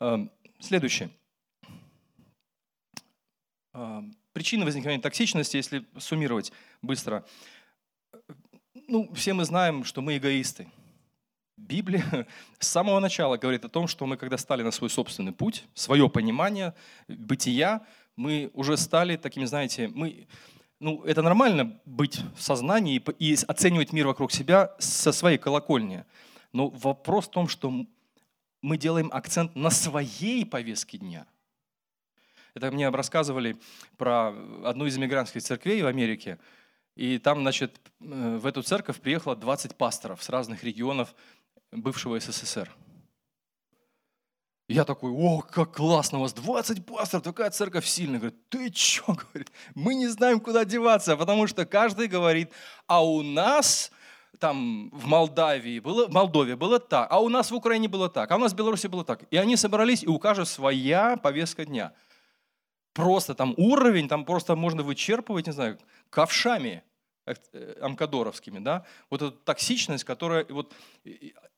Эм, 0.01 0.33
следующее. 0.59 1.11
Эм, 3.75 4.17
причины 4.33 4.65
возникновения 4.65 5.03
токсичности, 5.03 5.59
если 5.59 5.85
суммировать 5.99 6.51
быстро. 6.81 7.27
Ну, 8.89 9.13
все 9.13 9.35
мы 9.35 9.45
знаем, 9.45 9.85
что 9.85 10.01
мы 10.01 10.17
эгоисты. 10.17 10.67
Библия 11.59 12.27
с 12.59 12.69
самого 12.69 13.01
начала 13.01 13.37
говорит 13.37 13.67
о 13.67 13.69
том, 13.69 13.87
что 13.87 14.07
мы, 14.07 14.17
когда 14.17 14.39
стали 14.39 14.63
на 14.63 14.71
свой 14.71 14.89
собственный 14.89 15.33
путь, 15.33 15.65
свое 15.75 16.09
понимание, 16.09 16.75
бытия, 17.07 17.87
мы 18.17 18.51
уже 18.55 18.79
стали 18.79 19.17
такими, 19.17 19.45
знаете, 19.45 19.89
мы, 19.89 20.27
ну, 20.81 21.05
это 21.05 21.21
нормально 21.21 21.79
быть 21.85 22.21
в 22.35 22.43
сознании 22.43 23.03
и 23.19 23.37
оценивать 23.47 23.93
мир 23.93 24.07
вокруг 24.07 24.33
себя 24.33 24.75
со 24.79 25.13
своей 25.13 25.37
колокольни. 25.37 26.07
Но 26.55 26.71
вопрос 26.71 27.27
в 27.27 27.31
том, 27.31 27.47
что 27.47 27.87
мы 28.63 28.77
делаем 28.77 29.11
акцент 29.13 29.55
на 29.55 29.71
своей 29.71 30.45
повестке 30.45 30.99
дня. 30.99 31.27
Это 32.55 32.71
мне 32.71 32.89
рассказывали 32.89 33.59
про 33.97 34.29
одну 34.65 34.87
из 34.87 34.97
иммигрантских 34.99 35.43
церквей 35.43 35.83
в 35.83 35.87
Америке. 35.87 36.39
И 36.97 37.19
там, 37.19 37.41
значит, 37.41 37.81
э, 38.01 38.37
в 38.37 38.47
эту 38.47 38.63
церковь 38.63 39.01
приехало 39.01 39.37
20 39.37 39.77
пасторов 39.77 40.23
с 40.23 40.29
разных 40.29 40.65
регионов 40.65 41.15
бывшего 41.71 42.19
СССР. 42.19 42.71
Я 44.69 44.85
такой, 44.85 45.11
о, 45.11 45.41
как 45.41 45.75
классно, 45.75 46.19
у 46.19 46.21
вас 46.23 46.33
20 46.33 46.87
пасторов, 46.87 47.25
такая 47.25 47.51
церковь 47.51 47.87
сильная. 47.87 48.21
Говорит, 48.21 48.49
ты 48.49 48.73
что, 48.73 49.15
говорит, 49.33 49.51
мы 49.75 49.95
не 49.95 50.09
знаем, 50.09 50.41
куда 50.41 50.65
деваться, 50.65 51.17
потому 51.17 51.47
что 51.47 51.67
каждый 51.67 52.09
говорит, 52.09 52.53
а 52.87 53.05
у 53.05 53.23
нас 53.23 53.91
там 54.41 54.91
в 54.91 55.07
Молдавии 55.07 55.79
было, 55.79 56.09
в 56.09 56.13
Молдове 56.13 56.57
было 56.57 56.81
так, 56.81 57.07
а 57.13 57.21
у 57.21 57.29
нас 57.29 57.51
в 57.51 57.55
Украине 57.55 57.89
было 57.89 58.09
так, 58.09 58.31
а 58.31 58.37
у 58.37 58.39
нас 58.39 58.53
в 58.53 58.57
Беларуси 58.57 58.87
было 58.89 59.05
так. 59.05 59.25
И 59.31 59.37
они 59.37 59.57
собрались, 59.57 60.03
и 60.03 60.09
у 60.09 60.19
каждого 60.19 60.47
своя 60.47 61.17
повестка 61.17 61.65
дня. 61.65 61.93
Просто 62.95 63.35
там 63.35 63.55
уровень, 63.57 64.09
там 64.09 64.25
просто 64.25 64.57
можно 64.57 64.83
вычерпывать, 64.83 65.47
не 65.47 65.53
знаю, 65.53 65.79
ковшами 66.09 66.83
э, 67.27 67.77
амкадоровскими, 67.81 68.59
да, 68.59 68.85
вот 69.11 69.23
эта 69.23 69.37
токсичность, 69.37 70.05
которая 70.05 70.47
вот 70.49 70.75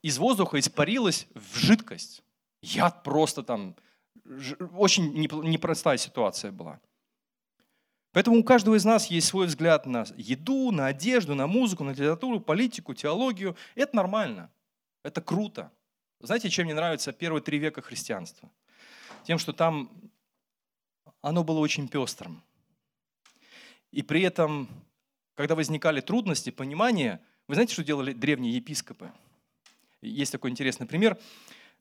из 0.02 0.18
воздуха 0.18 0.58
испарилась 0.58 1.26
в 1.34 1.56
жидкость. 1.56 2.22
Яд 2.60 3.02
просто 3.02 3.42
там, 3.42 3.76
очень 4.76 5.14
непростая 5.14 5.96
ситуация 5.96 6.52
была. 6.52 6.80
Поэтому 8.12 8.38
у 8.38 8.44
каждого 8.44 8.74
из 8.74 8.84
нас 8.84 9.06
есть 9.06 9.26
свой 9.26 9.46
взгляд 9.46 9.86
на 9.86 10.04
еду, 10.16 10.70
на 10.70 10.86
одежду, 10.86 11.34
на 11.34 11.46
музыку, 11.46 11.82
на 11.82 11.90
литературу, 11.90 12.40
политику, 12.40 12.94
теологию. 12.94 13.56
Это 13.74 13.96
нормально. 13.96 14.50
Это 15.02 15.22
круто. 15.22 15.72
Знаете, 16.20 16.50
чем 16.50 16.66
мне 16.66 16.74
нравятся 16.74 17.12
первые 17.12 17.42
три 17.42 17.58
века 17.58 17.80
христианства? 17.80 18.50
Тем, 19.24 19.38
что 19.38 19.52
там 19.52 19.90
оно 21.22 21.42
было 21.42 21.58
очень 21.58 21.88
пестрым. 21.88 22.42
И 23.90 24.02
при 24.02 24.22
этом, 24.22 24.68
когда 25.34 25.54
возникали 25.54 26.00
трудности, 26.00 26.50
понимание, 26.50 27.20
вы 27.48 27.54
знаете, 27.54 27.72
что 27.72 27.84
делали 27.84 28.12
древние 28.12 28.54
епископы? 28.54 29.10
Есть 30.02 30.32
такой 30.32 30.50
интересный 30.50 30.86
пример. 30.86 31.18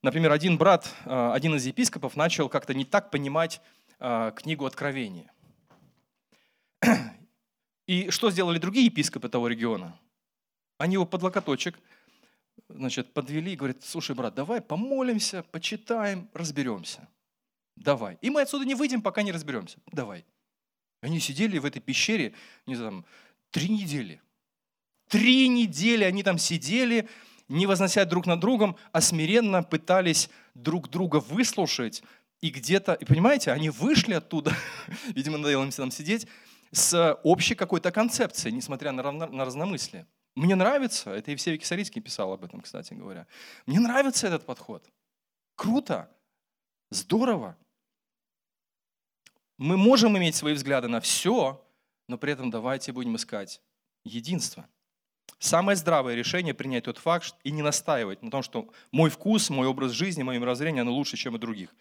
Например, 0.01 0.31
один 0.31 0.57
брат, 0.57 0.93
а, 1.05 1.33
один 1.33 1.55
из 1.55 1.65
епископов 1.65 2.15
начал 2.15 2.49
как-то 2.49 2.73
не 2.73 2.85
так 2.85 3.11
понимать 3.11 3.61
а, 3.99 4.31
книгу 4.31 4.65
Откровения. 4.65 5.31
И 7.87 8.09
что 8.09 8.31
сделали 8.31 8.57
другие 8.57 8.85
епископы 8.85 9.29
того 9.29 9.47
региона? 9.47 9.99
Они 10.77 10.93
его 10.93 11.05
под 11.05 11.23
локоточек 11.23 11.79
значит, 12.69 13.13
подвели 13.13 13.53
и 13.53 13.55
говорят, 13.55 13.83
слушай, 13.83 14.15
брат, 14.15 14.33
давай 14.33 14.61
помолимся, 14.61 15.43
почитаем, 15.43 16.29
разберемся. 16.33 17.07
Давай. 17.75 18.17
И 18.21 18.29
мы 18.29 18.41
отсюда 18.41 18.65
не 18.65 18.75
выйдем, 18.75 19.01
пока 19.01 19.23
не 19.23 19.31
разберемся. 19.31 19.79
Давай. 19.91 20.25
Они 21.01 21.19
сидели 21.19 21.57
в 21.57 21.65
этой 21.65 21.81
пещере, 21.81 22.33
не 22.65 22.75
знаю, 22.75 23.05
три 23.49 23.69
недели. 23.69 24.21
Три 25.07 25.47
недели 25.47 26.03
они 26.03 26.23
там 26.23 26.37
сидели, 26.37 27.09
не 27.47 27.65
вознося 27.65 28.05
друг 28.05 28.27
над 28.27 28.39
другом, 28.39 28.77
а 28.91 29.01
смиренно 29.01 29.63
пытались 29.63 30.29
друг 30.53 30.89
друга 30.89 31.17
выслушать. 31.17 32.03
И 32.39 32.49
где-то, 32.49 32.93
и 32.93 33.05
понимаете, 33.05 33.51
они 33.51 33.69
вышли 33.69 34.13
оттуда, 34.13 34.55
видимо, 35.15 35.37
надоело 35.37 35.63
им 35.63 35.71
там 35.71 35.91
сидеть, 35.91 36.27
с 36.71 37.19
общей 37.23 37.55
какой-то 37.55 37.91
концепцией, 37.91 38.53
несмотря 38.53 38.91
на, 38.91 39.03
равно, 39.03 39.27
на 39.27 39.45
разномыслие. 39.45 40.07
Мне 40.35 40.55
нравится, 40.55 41.11
это 41.11 41.31
Евсевий 41.31 41.57
Кисарицкий 41.57 42.01
писал 42.01 42.31
об 42.31 42.43
этом, 42.43 42.61
кстати 42.61 42.93
говоря. 42.93 43.27
Мне 43.65 43.79
нравится 43.79 44.27
этот 44.27 44.45
подход. 44.45 44.89
Круто, 45.55 46.09
здорово. 46.89 47.57
Мы 49.57 49.77
можем 49.77 50.17
иметь 50.17 50.35
свои 50.35 50.53
взгляды 50.53 50.87
на 50.87 51.01
все, 51.01 51.63
но 52.07 52.17
при 52.17 52.31
этом 52.31 52.49
давайте 52.49 52.93
будем 52.93 53.15
искать 53.15 53.61
единство. 54.03 54.67
Самое 55.41 55.75
здравое 55.75 56.13
решение 56.13 56.53
принять 56.53 56.83
тот 56.83 56.99
факт 56.99 57.33
и 57.43 57.49
не 57.49 57.63
настаивать 57.63 58.21
на 58.21 58.29
том, 58.29 58.43
что 58.43 58.69
мой 58.91 59.09
вкус, 59.09 59.49
мой 59.49 59.65
образ 59.65 59.91
жизни, 59.91 60.21
мое 60.21 60.37
мировоззрение, 60.37 60.81
оно 60.81 60.93
лучше, 60.93 61.17
чем 61.17 61.33
у 61.33 61.39
других. 61.39 61.73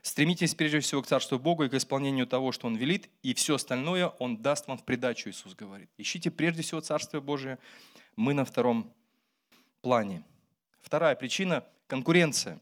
Стремитесь 0.00 0.54
прежде 0.54 0.78
всего 0.78 1.02
к 1.02 1.08
Царству 1.08 1.36
Бога 1.36 1.64
и 1.64 1.68
к 1.68 1.74
исполнению 1.74 2.28
того, 2.28 2.52
что 2.52 2.68
Он 2.68 2.76
велит, 2.76 3.10
и 3.24 3.34
все 3.34 3.56
остальное 3.56 4.06
Он 4.20 4.36
даст 4.36 4.68
вам 4.68 4.78
в 4.78 4.84
придачу, 4.84 5.28
Иисус 5.28 5.56
говорит. 5.56 5.90
Ищите 5.98 6.30
прежде 6.30 6.62
всего 6.62 6.80
Царствие 6.80 7.20
Божие. 7.20 7.58
Мы 8.14 8.32
на 8.32 8.44
втором 8.44 8.94
плане. 9.82 10.22
Вторая 10.80 11.16
причина– 11.16 11.64
конкуренция. 11.88 12.60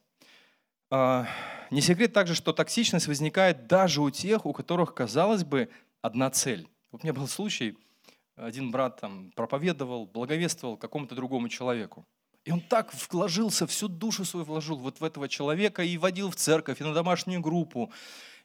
А, 0.88 1.26
не 1.70 1.82
секрет 1.82 2.14
также, 2.14 2.34
что 2.34 2.54
токсичность 2.54 3.06
возникает 3.06 3.66
даже 3.66 4.00
у 4.00 4.08
тех, 4.08 4.46
у 4.46 4.54
которых, 4.54 4.94
казалось 4.94 5.44
бы, 5.44 5.68
одна 6.00 6.30
цель. 6.30 6.66
Вот 6.90 7.02
у 7.02 7.06
меня 7.06 7.12
был 7.12 7.28
случай– 7.28 7.76
один 8.38 8.70
брат 8.70 9.00
там 9.00 9.30
проповедовал, 9.32 10.06
благовествовал 10.06 10.76
какому-то 10.76 11.14
другому 11.14 11.48
человеку. 11.48 12.06
И 12.44 12.50
он 12.52 12.60
так 12.60 12.92
вложился, 13.10 13.66
всю 13.66 13.88
душу 13.88 14.24
свою 14.24 14.46
вложил 14.46 14.76
вот 14.76 15.00
в 15.00 15.04
этого 15.04 15.28
человека 15.28 15.82
и 15.82 15.98
водил 15.98 16.30
в 16.30 16.36
церковь, 16.36 16.80
и 16.80 16.84
на 16.84 16.94
домашнюю 16.94 17.40
группу. 17.40 17.92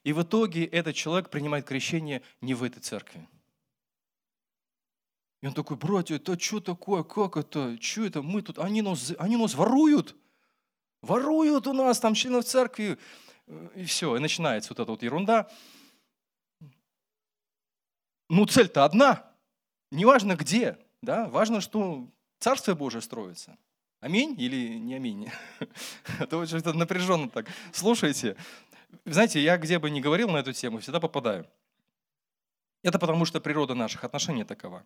И 0.03 0.11
в 0.11 0.21
итоге 0.21 0.65
этот 0.65 0.95
человек 0.95 1.29
принимает 1.29 1.65
крещение 1.65 2.21
не 2.41 2.53
в 2.53 2.63
этой 2.63 2.81
церкви. 2.81 3.27
И 5.41 5.47
он 5.47 5.53
такой, 5.53 5.77
братья, 5.77 6.15
это 6.15 6.39
что 6.39 6.59
такое, 6.59 7.03
как 7.03 7.37
это, 7.37 7.77
что 7.81 8.05
это, 8.05 8.21
мы 8.21 8.41
тут, 8.41 8.59
они 8.59 8.81
нас, 8.81 9.13
они 9.19 9.37
нас 9.37 9.53
воруют, 9.53 10.15
воруют 11.01 11.67
у 11.67 11.73
нас 11.73 11.99
там 11.99 12.13
членов 12.13 12.45
церкви. 12.45 12.97
И 13.75 13.85
все, 13.85 14.15
и 14.15 14.19
начинается 14.19 14.69
вот 14.71 14.79
эта 14.79 14.91
вот 14.91 15.03
ерунда. 15.03 15.49
Ну, 18.29 18.45
цель-то 18.45 18.85
одна– 18.85 19.29
неважно 19.93 20.35
где, 20.35 20.77
да, 21.01 21.27
важно, 21.29 21.61
что 21.61 22.07
Царствие 22.39 22.75
Божие 22.75 23.01
строится. 23.01 23.57
Аминь 23.99 24.35
или 24.37 24.77
не 24.77 24.95
аминь? 24.95 25.31
Это 26.19 26.37
очень 26.37 26.57
напряженно 26.77 27.29
так. 27.29 27.47
Слушайте, 27.71 28.35
знаете, 29.05 29.41
я 29.41 29.57
где 29.57 29.79
бы 29.79 29.89
ни 29.89 30.01
говорил 30.01 30.29
на 30.29 30.37
эту 30.37 30.51
тему, 30.51 30.79
всегда 30.79 30.99
попадаю. 30.99 31.47
Это 32.81 32.99
потому, 32.99 33.23
что 33.23 33.39
природа 33.39 33.75
наших 33.75 34.03
отношений 34.03 34.43
такова. 34.43 34.85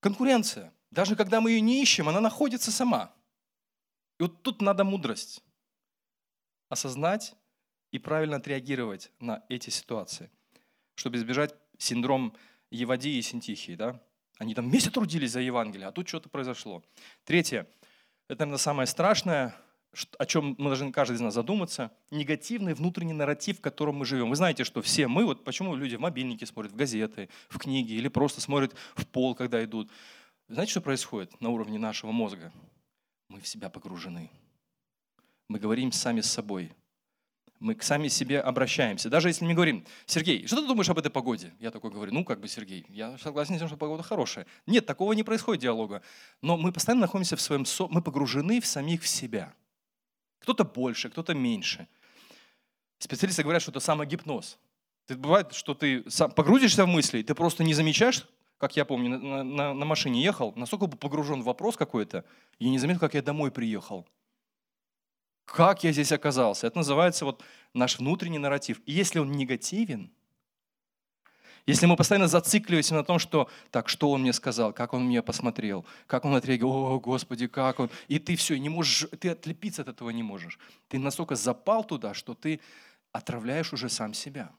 Конкуренция. 0.00 0.74
Даже 0.90 1.16
когда 1.16 1.40
мы 1.40 1.52
ее 1.52 1.60
не 1.62 1.82
ищем, 1.82 2.08
она 2.08 2.20
находится 2.20 2.70
сама. 2.70 3.14
И 4.18 4.24
вот 4.24 4.42
тут 4.42 4.60
надо 4.60 4.84
мудрость. 4.84 5.42
Осознать 6.68 7.34
и 7.92 7.98
правильно 7.98 8.36
отреагировать 8.36 9.10
на 9.20 9.42
эти 9.48 9.70
ситуации, 9.70 10.30
чтобы 10.94 11.16
избежать 11.16 11.54
синдром 11.78 12.36
Евадии 12.70 13.16
и 13.16 13.22
Синтихии, 13.22 13.74
да? 13.74 14.00
Они 14.38 14.54
там 14.54 14.68
вместе 14.68 14.90
трудились 14.90 15.32
за 15.32 15.40
Евангелие, 15.40 15.88
а 15.88 15.92
тут 15.92 16.08
что-то 16.08 16.28
произошло. 16.28 16.82
Третье, 17.24 17.68
это, 18.28 18.40
наверное, 18.40 18.58
самое 18.58 18.86
страшное, 18.86 19.54
о 20.18 20.26
чем 20.26 20.54
мы 20.58 20.66
должны 20.66 20.92
каждый 20.92 21.16
из 21.16 21.20
нас 21.20 21.34
задуматься, 21.34 21.92
негативный 22.10 22.74
внутренний 22.74 23.12
нарратив, 23.12 23.58
в 23.58 23.60
котором 23.60 23.96
мы 23.96 24.04
живем. 24.04 24.30
Вы 24.30 24.36
знаете, 24.36 24.64
что 24.64 24.82
все 24.82 25.08
мы, 25.08 25.24
вот 25.24 25.44
почему 25.44 25.74
люди 25.74 25.96
в 25.96 26.00
мобильнике 26.00 26.46
смотрят, 26.46 26.72
в 26.72 26.76
газеты, 26.76 27.28
в 27.48 27.58
книги 27.58 27.92
или 27.92 28.08
просто 28.08 28.40
смотрят 28.40 28.74
в 28.94 29.06
пол, 29.06 29.34
когда 29.34 29.62
идут. 29.64 29.90
Знаете, 30.48 30.70
что 30.70 30.80
происходит 30.80 31.40
на 31.40 31.50
уровне 31.50 31.78
нашего 31.78 32.12
мозга? 32.12 32.52
Мы 33.28 33.40
в 33.40 33.48
себя 33.48 33.68
погружены. 33.68 34.30
Мы 35.48 35.58
говорим 35.58 35.92
сами 35.92 36.20
с 36.20 36.30
собой. 36.30 36.72
Мы 37.60 37.74
к 37.74 37.82
сами 37.82 38.08
себе 38.08 38.40
обращаемся. 38.40 39.10
Даже 39.10 39.28
если 39.28 39.44
мы 39.44 39.52
говорим, 39.52 39.84
Сергей, 40.06 40.46
что 40.46 40.56
ты 40.56 40.66
думаешь 40.66 40.88
об 40.88 40.98
этой 40.98 41.10
погоде? 41.10 41.52
Я 41.60 41.70
такой 41.70 41.90
говорю, 41.90 42.10
ну 42.10 42.24
как 42.24 42.40
бы, 42.40 42.48
Сергей, 42.48 42.86
я 42.88 43.18
согласен 43.18 43.54
с 43.54 43.58
тем, 43.58 43.68
что 43.68 43.76
погода 43.76 44.02
хорошая. 44.02 44.46
Нет, 44.66 44.86
такого 44.86 45.12
не 45.12 45.22
происходит 45.22 45.60
диалога. 45.60 46.00
Но 46.40 46.56
мы 46.56 46.72
постоянно 46.72 47.02
находимся 47.02 47.36
в 47.36 47.40
своем, 47.42 47.66
со... 47.66 47.86
мы 47.88 48.00
погружены 48.00 48.62
в 48.62 48.66
самих 48.66 49.02
в 49.02 49.08
себя. 49.08 49.52
Кто-то 50.38 50.64
больше, 50.64 51.10
кто-то 51.10 51.34
меньше. 51.34 51.86
Специалисты 52.98 53.42
говорят, 53.42 53.60
что 53.60 53.72
это 53.72 53.80
самогипноз. 53.80 54.58
Ты, 55.04 55.16
бывает, 55.16 55.52
что 55.52 55.74
ты 55.74 56.08
сам 56.08 56.30
погрузишься 56.30 56.86
в 56.86 56.88
мысли, 56.88 57.22
ты 57.22 57.34
просто 57.34 57.62
не 57.62 57.74
замечаешь, 57.74 58.26
как 58.56 58.74
я 58.76 58.86
помню, 58.86 59.18
на, 59.18 59.42
на, 59.42 59.74
на 59.74 59.84
машине 59.84 60.22
ехал, 60.22 60.54
настолько 60.56 60.86
был 60.86 60.96
погружен 60.96 61.42
в 61.42 61.44
вопрос 61.44 61.76
какой-то, 61.76 62.24
и 62.58 62.70
не 62.70 62.78
заметил, 62.78 63.00
как 63.00 63.12
я 63.12 63.20
домой 63.20 63.50
приехал 63.50 64.06
как 65.50 65.82
я 65.82 65.92
здесь 65.92 66.12
оказался. 66.12 66.68
Это 66.68 66.78
называется 66.78 67.24
вот 67.24 67.42
наш 67.74 67.98
внутренний 67.98 68.38
нарратив. 68.38 68.80
И 68.86 68.92
если 68.92 69.18
он 69.18 69.32
негативен, 69.32 70.12
если 71.66 71.86
мы 71.86 71.96
постоянно 71.96 72.28
зацикливаемся 72.28 72.94
на 72.94 73.02
том, 73.02 73.18
что 73.18 73.50
так, 73.70 73.88
что 73.88 74.10
он 74.10 74.22
мне 74.22 74.32
сказал, 74.32 74.72
как 74.72 74.94
он 74.94 75.08
меня 75.08 75.22
посмотрел, 75.22 75.84
как 76.06 76.24
он 76.24 76.36
отреагировал, 76.36 76.92
о, 76.92 77.00
Господи, 77.00 77.48
как 77.48 77.80
он, 77.80 77.90
и 78.06 78.20
ты 78.20 78.36
все, 78.36 78.58
не 78.58 78.68
можешь, 78.68 79.08
ты 79.18 79.30
отлепиться 79.30 79.82
от 79.82 79.88
этого 79.88 80.10
не 80.10 80.22
можешь. 80.22 80.58
Ты 80.88 81.00
настолько 81.00 81.34
запал 81.34 81.82
туда, 81.82 82.14
что 82.14 82.34
ты 82.34 82.60
отравляешь 83.10 83.72
уже 83.72 83.88
сам 83.88 84.14
себя. 84.14 84.52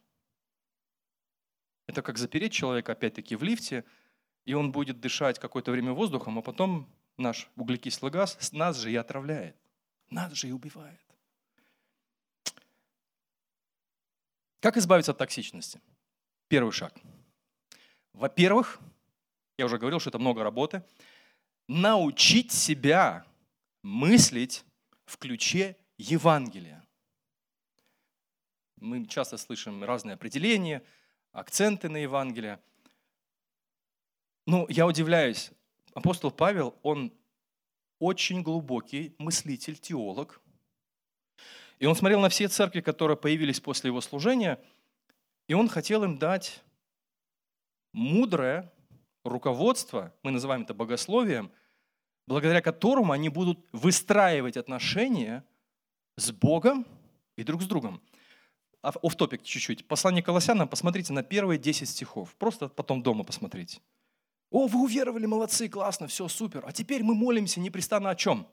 Это 1.88 2.02
как 2.02 2.18
запереть 2.18 2.52
человека, 2.52 2.92
опять-таки, 2.92 3.38
в 3.38 3.44
лифте, 3.44 3.86
и 4.44 4.54
он 4.54 4.74
будет 4.74 5.00
дышать 5.00 5.40
какое-то 5.40 5.72
время 5.72 5.94
воздухом, 5.94 6.38
а 6.38 6.42
потом 6.42 6.88
наш 7.18 7.50
углекислый 7.56 8.12
газ 8.12 8.38
нас 8.52 8.78
же 8.78 8.92
и 8.92 8.96
отравляет. 8.98 9.56
Нас 10.12 10.34
же 10.34 10.50
и 10.50 10.52
убивает. 10.52 11.00
Как 14.60 14.78
избавиться 14.78 15.14
от 15.14 15.18
токсичности? 15.18 15.82
Первый 16.48 16.72
шаг. 16.72 16.94
Во-первых, 18.14 18.80
я 19.58 19.66
уже 19.66 19.80
говорил, 19.80 20.00
что 20.00 20.10
это 20.10 20.20
много 20.20 20.44
работы, 20.44 20.84
научить 21.68 22.52
себя 22.52 23.26
мыслить 23.82 24.66
в 25.06 25.18
ключе 25.18 25.78
Евангелия. 25.98 26.86
Мы 28.76 29.06
часто 29.06 29.38
слышим 29.38 29.84
разные 29.84 30.16
определения, 30.16 30.84
акценты 31.32 31.88
на 31.88 31.98
Евангелие. 31.98 32.60
Но 34.46 34.66
я 34.70 34.86
удивляюсь, 34.86 35.52
апостол 35.94 36.32
Павел, 36.32 36.78
он 36.84 37.14
очень 38.02 38.42
глубокий 38.42 39.16
мыслитель, 39.20 39.78
теолог. 39.78 40.42
И 41.80 41.86
он 41.86 41.96
смотрел 41.96 42.20
на 42.20 42.30
все 42.30 42.48
церкви, 42.48 42.82
которые 42.82 43.16
появились 43.16 43.60
после 43.60 43.90
его 43.90 44.02
служения, 44.02 44.60
и 45.48 45.54
он 45.54 45.70
хотел 45.70 46.04
им 46.04 46.18
дать 46.18 46.64
мудрое 47.94 48.72
руководство, 49.24 50.14
мы 50.24 50.32
называем 50.32 50.64
это 50.64 50.74
богословием, 50.74 51.52
благодаря 52.26 52.62
которому 52.62 53.14
они 53.14 53.30
будут 53.30 53.60
выстраивать 53.72 54.58
отношения 54.58 55.46
с 56.18 56.32
Богом 56.32 56.86
и 57.36 57.44
друг 57.44 57.62
с 57.62 57.66
другом. 57.68 58.02
Оф 58.82 59.16
топик 59.16 59.44
чуть-чуть. 59.44 59.88
Послание 59.88 60.24
Колоссянам, 60.24 60.68
посмотрите 60.68 61.14
на 61.14 61.22
первые 61.22 61.60
10 61.60 61.88
стихов. 61.88 62.36
Просто 62.36 62.68
потом 62.68 63.04
дома 63.04 63.24
посмотрите. 63.24 63.80
О, 64.52 64.68
вы 64.68 64.84
уверовали, 64.84 65.26
молодцы, 65.26 65.70
классно, 65.70 66.08
все, 66.08 66.28
супер. 66.28 66.64
А 66.68 66.74
теперь 66.74 67.04
мы 67.04 67.16
молимся 67.16 67.62
непрестанно 67.62 68.10
о 68.10 68.16
чем? 68.16 68.48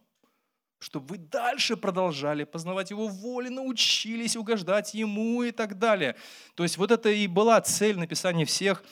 Чтобы 0.79 1.07
вы 1.09 1.19
дальше 1.19 1.77
продолжали 1.77 2.45
познавать 2.45 2.91
Его 2.91 3.09
волю, 3.09 3.51
научились 3.51 4.37
угождать 4.37 4.95
Ему 4.95 5.43
и 5.43 5.51
так 5.51 5.77
далее. 5.77 6.15
То 6.55 6.63
есть 6.63 6.79
вот 6.79 6.93
это 6.93 7.11
и 7.11 7.27
была 7.27 7.61
цель 7.61 7.99
написания 7.99 8.45
всех 8.45 8.85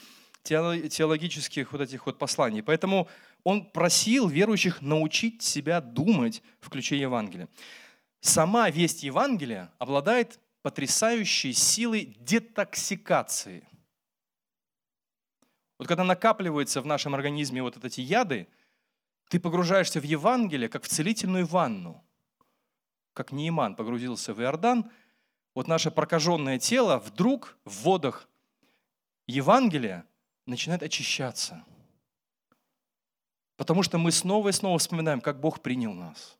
теологических 0.42 1.72
вот 1.72 1.80
этих 1.80 2.06
вот 2.06 2.18
посланий. 2.18 2.62
Поэтому 2.62 3.08
он 3.44 3.70
просил 3.70 4.28
верующих 4.28 4.82
научить 4.82 5.42
себя 5.42 5.80
думать 5.80 6.42
в 6.60 6.70
ключе 6.70 6.98
Евангелия. 6.98 7.48
Сама 8.20 8.68
весть 8.68 9.04
Евангелия 9.04 9.72
обладает 9.78 10.40
потрясающей 10.62 11.52
силой 11.52 12.16
детоксикации. 12.18 13.68
Вот 15.78 15.88
когда 15.88 16.04
накапливаются 16.04 16.80
в 16.80 16.86
нашем 16.86 17.14
организме 17.14 17.62
вот 17.62 17.82
эти 17.84 18.00
яды, 18.00 18.48
ты 19.28 19.40
погружаешься 19.40 20.00
в 20.00 20.04
Евангелие, 20.04 20.68
как 20.68 20.84
в 20.84 20.88
целительную 20.88 21.46
ванну. 21.46 22.02
Как 23.12 23.32
Неиман 23.32 23.74
погрузился 23.74 24.34
в 24.34 24.40
Иордан, 24.40 24.90
вот 25.54 25.68
наше 25.68 25.90
прокаженное 25.90 26.58
тело 26.58 26.98
вдруг 26.98 27.56
в 27.64 27.82
водах 27.82 28.28
Евангелия 29.26 30.06
начинает 30.46 30.82
очищаться. 30.82 31.64
Потому 33.56 33.82
что 33.82 33.98
мы 33.98 34.12
снова 34.12 34.50
и 34.50 34.52
снова 34.52 34.78
вспоминаем, 34.78 35.20
как 35.20 35.40
Бог 35.40 35.62
принял 35.62 35.92
нас. 35.94 36.38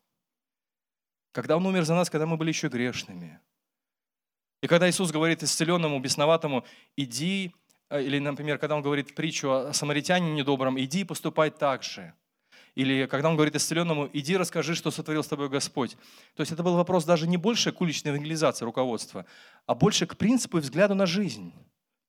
Когда 1.31 1.57
Он 1.57 1.65
умер 1.65 1.83
за 1.83 1.95
нас, 1.95 2.09
когда 2.09 2.25
мы 2.25 2.37
были 2.37 2.49
еще 2.49 2.67
грешными. 2.67 3.39
И 4.61 4.67
когда 4.67 4.89
Иисус 4.89 5.11
говорит 5.11 5.43
исцеленному, 5.43 5.99
бесноватому, 5.99 6.65
иди, 6.95 7.53
или, 7.91 8.19
например, 8.19 8.57
когда 8.57 8.75
Он 8.75 8.81
говорит 8.81 9.15
притчу 9.15 9.51
о 9.51 9.73
самаритянине 9.73 10.33
недобром, 10.33 10.79
иди 10.79 11.01
и 11.01 11.03
поступай 11.03 11.49
так 11.49 11.83
же. 11.83 12.13
Или 12.75 13.07
когда 13.07 13.29
он 13.29 13.35
говорит 13.35 13.55
исцеленному, 13.55 14.07
иди 14.13 14.37
расскажи, 14.37 14.75
что 14.75 14.91
сотворил 14.91 15.23
с 15.23 15.27
тобой 15.27 15.49
Господь. 15.49 15.97
То 16.35 16.41
есть 16.41 16.51
это 16.51 16.61
был 16.61 16.75
вопрос 16.75 17.05
даже 17.05 17.27
не 17.27 17.35
больше 17.35 17.71
к 17.71 17.81
уличной 17.81 18.11
евангелизации 18.11 18.65
руководства, 18.65 19.25
а 19.65 19.73
больше 19.73 20.05
к 20.05 20.15
принципу 20.15 20.59
и 20.59 20.61
взгляду 20.61 20.93
на 20.93 21.07
жизнь. 21.07 21.53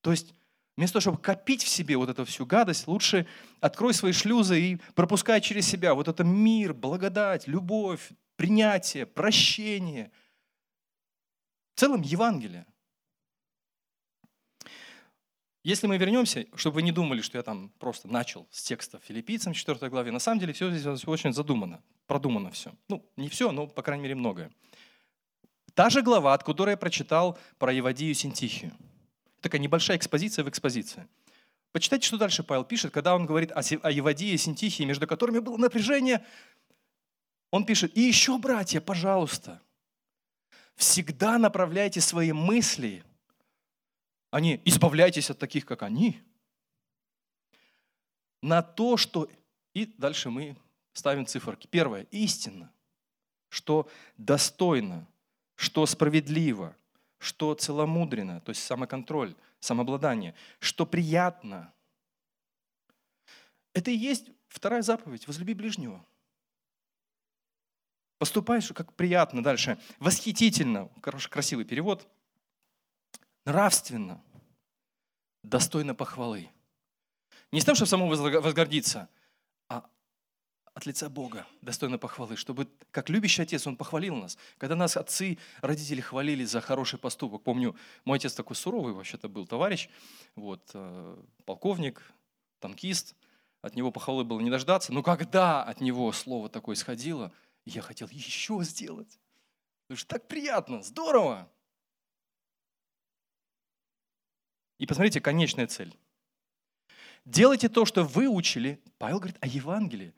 То 0.02 0.10
есть 0.10 0.34
Вместо 0.78 0.92
того, 0.92 1.00
чтобы 1.00 1.18
копить 1.18 1.64
в 1.64 1.68
себе 1.68 1.96
вот 1.96 2.08
эту 2.08 2.24
всю 2.24 2.46
гадость, 2.46 2.86
лучше 2.86 3.26
открой 3.58 3.92
свои 3.92 4.12
шлюзы 4.12 4.60
и 4.60 4.78
пропускай 4.94 5.40
через 5.40 5.66
себя 5.66 5.92
вот 5.92 6.06
это 6.06 6.22
мир, 6.22 6.72
благодать, 6.72 7.48
любовь, 7.48 8.10
принятие, 8.36 9.04
прощение. 9.04 10.12
В 11.74 11.80
целом 11.80 12.02
Евангелие. 12.02 12.64
Если 15.64 15.86
мы 15.86 15.98
вернемся, 15.98 16.46
чтобы 16.54 16.76
вы 16.76 16.82
не 16.82 16.92
думали, 16.92 17.20
что 17.20 17.36
я 17.36 17.42
там 17.42 17.70
просто 17.78 18.08
начал 18.08 18.46
с 18.50 18.62
текста 18.62 19.00
филиппийцам 19.00 19.52
4 19.52 19.90
главе, 19.90 20.12
на 20.12 20.20
самом 20.20 20.40
деле 20.40 20.52
все 20.52 20.70
здесь 20.70 21.06
очень 21.06 21.32
задумано, 21.32 21.82
продумано 22.06 22.50
все. 22.50 22.72
Ну, 22.88 23.04
не 23.16 23.28
все, 23.28 23.52
но, 23.52 23.66
по 23.66 23.82
крайней 23.82 24.02
мере, 24.04 24.14
многое. 24.14 24.50
Та 25.74 25.90
же 25.90 26.02
глава, 26.02 26.34
от 26.34 26.42
которой 26.42 26.70
я 26.70 26.76
прочитал 26.76 27.38
про 27.58 27.72
Евадию 27.72 28.14
Синтихию– 28.14 28.72
Такая 29.40 29.60
небольшая 29.60 29.96
экспозиция 29.96 30.44
в 30.44 30.48
экспозиции. 30.48 31.06
Почитайте, 31.72 32.06
что 32.06 32.16
дальше 32.16 32.42
Павел 32.42 32.64
пишет, 32.64 32.92
когда 32.92 33.14
он 33.14 33.26
говорит 33.26 33.52
о 33.52 33.90
Евадии 33.90 34.32
и 34.32 34.36
Синтихии, 34.36 34.84
между 34.84 35.06
которыми 35.06 35.38
было 35.38 35.56
напряжение. 35.56 36.24
Он 37.50 37.64
пишет, 37.64 37.96
и 37.96 38.00
еще, 38.00 38.38
братья, 38.38 38.80
пожалуйста, 38.80 39.60
всегда 40.76 41.38
направляйте 41.38 42.00
свои 42.00 42.32
мысли, 42.32 43.04
а 44.30 44.40
не 44.40 44.60
избавляйтесь 44.64 45.30
от 45.30 45.38
таких, 45.38 45.66
как 45.66 45.82
они, 45.82 46.20
на 48.42 48.62
то, 48.62 48.96
что... 48.96 49.28
И 49.74 49.86
дальше 49.86 50.30
мы 50.30 50.56
ставим 50.92 51.26
циферки. 51.26 51.66
Первое, 51.66 52.02
истинно, 52.10 52.72
что 53.48 53.88
достойно, 54.16 55.06
что 55.54 55.86
справедливо, 55.86 56.76
что 57.18 57.54
целомудренно, 57.54 58.40
то 58.40 58.50
есть 58.50 58.62
самоконтроль, 58.62 59.34
самообладание, 59.60 60.34
что 60.58 60.86
приятно. 60.86 61.72
Это 63.72 63.90
и 63.90 63.96
есть 63.96 64.26
вторая 64.48 64.82
заповедь– 64.82 65.26
возлюби 65.28 65.54
ближнего. 65.54 66.04
Поступаешь, 68.18 68.68
как 68.72 68.92
приятно 68.94 69.42
дальше. 69.42 69.78
Восхитительно, 70.00 70.90
хороший, 71.02 71.30
красивый 71.30 71.64
перевод. 71.64 72.08
Нравственно, 73.48 74.22
достойно 75.42 75.94
похвалы. 75.94 76.50
Не 77.50 77.62
с 77.62 77.64
тем, 77.64 77.74
чтобы 77.76 77.88
самому 77.88 78.10
возгордиться, 78.10 79.08
от 79.68 80.84
лица 80.84 81.08
Бога, 81.08 81.46
достойно 81.62 81.96
похвалы, 81.96 82.36
чтобы, 82.36 82.68
как 82.90 83.08
любящий 83.08 83.40
отец, 83.40 83.66
он 83.66 83.78
похвалил 83.78 84.16
нас. 84.16 84.36
Когда 84.58 84.76
нас 84.76 84.98
отцы, 84.98 85.38
родители 85.62 86.02
хвалили 86.02 86.44
за 86.44 86.60
хороший 86.60 86.98
поступок. 86.98 87.42
Помню, 87.42 87.74
мой 88.04 88.18
отец 88.18 88.34
такой 88.34 88.54
суровый 88.54 88.92
вообще-то 88.92 89.30
был 89.30 89.46
товарищ, 89.46 89.88
вот, 90.36 90.70
э, 90.74 91.16
полковник, 91.46 92.02
танкист, 92.60 93.16
от 93.62 93.76
него 93.76 93.90
похвалы 93.90 94.24
было 94.24 94.40
не 94.40 94.50
дождаться, 94.50 94.92
но 94.92 95.02
когда 95.02 95.64
от 95.64 95.80
него 95.80 96.12
слово 96.12 96.50
такое 96.50 96.76
сходило, 96.76 97.32
я 97.64 97.80
хотел 97.80 98.08
еще 98.10 98.62
сделать. 98.62 99.18
Это 99.88 99.98
же 99.98 100.04
так 100.04 100.28
приятно, 100.28 100.82
здорово. 100.82 101.50
И 104.78 104.86
посмотрите, 104.86 105.20
конечная 105.20 105.66
цель. 105.66 105.96
Делайте 107.24 107.68
то, 107.68 107.84
что 107.84 108.04
вы 108.04 108.28
учили. 108.28 108.80
Павел 108.98 109.18
говорит 109.18 109.38
о 109.40 109.46
Евангелии 109.46 110.14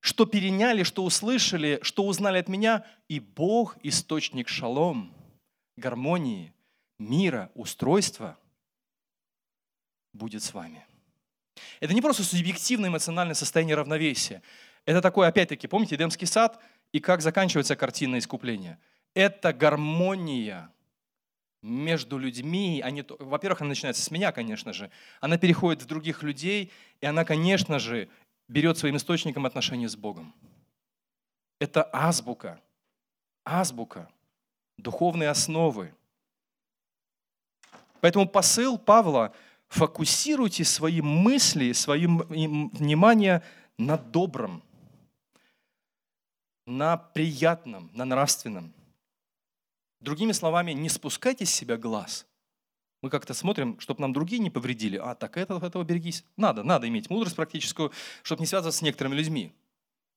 что 0.00 0.26
переняли, 0.26 0.82
что 0.84 1.04
услышали, 1.04 1.80
что 1.82 2.04
узнали 2.04 2.38
от 2.38 2.48
меня, 2.48 2.84
и 3.08 3.20
Бог– 3.20 3.76
источник 3.82 4.48
шалом, 4.48 5.12
гармонии, 5.76 6.52
мира, 6.98 7.50
устройства 7.54 8.38
будет 10.12 10.42
с 10.42 10.54
вами. 10.54 10.86
Это 11.80 11.94
не 11.94 12.00
просто 12.00 12.22
субъективное 12.22 12.90
эмоциональное 12.90 13.34
состояние 13.34 13.76
равновесия. 13.76 14.42
Это 14.84 15.02
такое, 15.02 15.28
опять-таки, 15.28 15.66
помните, 15.66 15.96
Эдемский 15.96 16.26
сад 16.26 16.62
и 16.92 17.00
как 17.00 17.20
заканчивается 17.20 17.76
картина 17.76 18.18
искупления? 18.18 18.80
Это 19.14 19.52
гармония 19.52 20.72
между 21.62 22.18
людьми. 22.18 22.80
Они, 22.84 23.04
во-первых, 23.18 23.60
она 23.60 23.68
начинается 23.68 24.02
с 24.02 24.10
меня, 24.10 24.32
конечно 24.32 24.72
же. 24.72 24.90
Она 25.20 25.38
переходит 25.38 25.82
в 25.82 25.86
других 25.86 26.22
людей, 26.22 26.70
и 27.00 27.06
она, 27.06 27.24
конечно 27.24 27.78
же, 27.78 28.08
берет 28.48 28.78
своим 28.78 28.96
источником 28.96 29.46
отношения 29.46 29.88
с 29.88 29.96
Богом. 29.96 30.34
Это 31.60 31.88
азбука, 31.92 32.60
азбука, 33.44 34.08
духовные 34.76 35.28
основы. 35.28 35.94
Поэтому 38.00 38.28
посыл 38.28 38.78
Павла– 38.78 39.34
фокусируйте 39.68 40.64
свои 40.64 41.00
мысли, 41.00 41.72
свое 41.72 42.08
внимание 42.08 43.42
на 43.76 43.96
добром, 43.96 44.62
на 46.66 46.96
приятном, 46.96 47.90
на 47.94 48.04
нравственном. 48.04 48.72
Другими 50.00 50.32
словами, 50.32 50.72
не 50.72 50.88
спускайте 50.88 51.44
с 51.44 51.50
себя 51.50 51.76
глаз. 51.76 52.26
Мы 53.00 53.10
как-то 53.10 53.34
смотрим, 53.34 53.78
чтобы 53.78 54.00
нам 54.00 54.12
другие 54.12 54.40
не 54.40 54.50
повредили. 54.50 54.96
А, 54.96 55.14
так 55.14 55.36
это, 55.36 55.54
этого 55.56 55.84
берегись. 55.84 56.24
Надо, 56.36 56.62
надо 56.62 56.88
иметь 56.88 57.10
мудрость 57.10 57.36
практическую, 57.36 57.92
чтобы 58.22 58.40
не 58.40 58.46
связываться 58.46 58.78
с 58.78 58.82
некоторыми 58.82 59.14
людьми. 59.14 59.52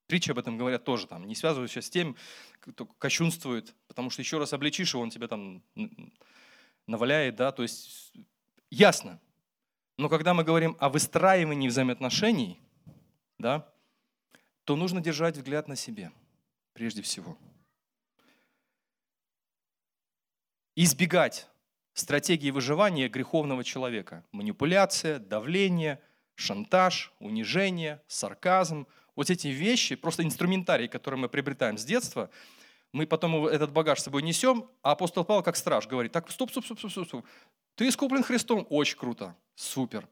Притчи 0.08 0.32
об 0.32 0.40
этом 0.40 0.58
говорят 0.58 0.84
тоже. 0.84 1.08
Там, 1.08 1.28
не 1.28 1.36
связывайся 1.36 1.82
с 1.82 1.90
тем, 1.90 2.16
кто 2.60 2.86
кощунствует, 2.86 3.76
потому 3.88 4.10
что 4.10 4.22
еще 4.22 4.40
раз 4.40 4.54
обличишь 4.54 4.94
его, 4.94 5.04
он 5.04 5.10
тебя 5.10 5.28
там 5.28 5.64
наваляет. 6.88 7.36
Да? 7.36 7.52
То 7.52 7.64
есть 7.64 8.14
ясно. 8.70 9.20
Но 9.98 10.10
когда 10.10 10.34
мы 10.34 10.44
говорим 10.44 10.76
о 10.80 10.90
выстраивании 10.90 11.68
взаимоотношений, 11.68 12.60
да, 13.38 13.72
то 14.64 14.76
нужно 14.76 15.02
держать 15.02 15.38
взгляд 15.38 15.68
на 15.68 15.76
себе. 15.76 16.12
прежде 16.74 17.02
всего. 17.02 17.38
Избегать 20.76 21.48
стратегии 21.94 22.52
выживания 22.52 23.10
греховного 23.10 23.64
человека. 23.64 24.24
Манипуляция, 24.32 25.20
давление, 25.20 26.02
шантаж, 26.36 27.14
унижение, 27.20 28.02
сарказм. 28.08 28.88
Вот 29.16 29.30
эти 29.30 29.48
вещи, 29.48 29.96
просто 29.96 30.24
инструментарий, 30.24 30.88
который 30.88 31.20
мы 31.20 31.28
приобретаем 31.28 31.78
с 31.78 31.84
детства, 31.84 32.30
мы 32.94 33.06
потом 33.06 33.48
этот 33.48 33.72
багаж 33.72 34.00
с 34.00 34.04
собой 34.04 34.22
несем, 34.22 34.70
а 34.82 34.92
апостол 34.92 35.26
Павел 35.26 35.44
как 35.44 35.56
страж 35.56 35.88
говорит, 35.88 36.12
так, 36.12 36.30
стоп, 36.32 36.52
стоп, 36.52 36.66
стоп, 36.66 36.80
стоп, 36.80 37.08
стоп, 37.08 37.26
ты 37.76 37.88
искуплен 37.88 38.24
Христом, 38.24 38.66
очень 38.70 38.98
круто, 38.98 39.36
супер. 39.56 40.08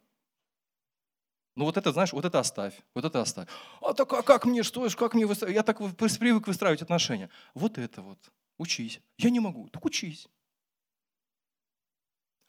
Ну 1.56 1.66
вот 1.66 1.76
это, 1.76 1.92
знаешь, 1.92 2.14
вот 2.14 2.24
это 2.24 2.40
оставь, 2.40 2.74
вот 2.96 3.04
это 3.04 3.22
оставь. 3.22 3.50
А 3.82 3.94
так 3.94 4.12
а 4.14 4.22
как 4.22 4.46
мне, 4.46 4.64
что, 4.64 4.88
как 4.98 5.14
мне, 5.14 5.28
я 5.50 5.64
так 5.64 5.80
привык 6.20 6.48
выстраивать 6.48 6.82
отношения. 6.82 7.30
Вот 7.54 7.78
это 7.78 8.02
вот, 8.02 8.20
учись. 8.58 9.02
Я 9.18 9.30
не 9.30 9.42
могу, 9.42 9.68
так 9.70 9.84
учись. 9.84 10.30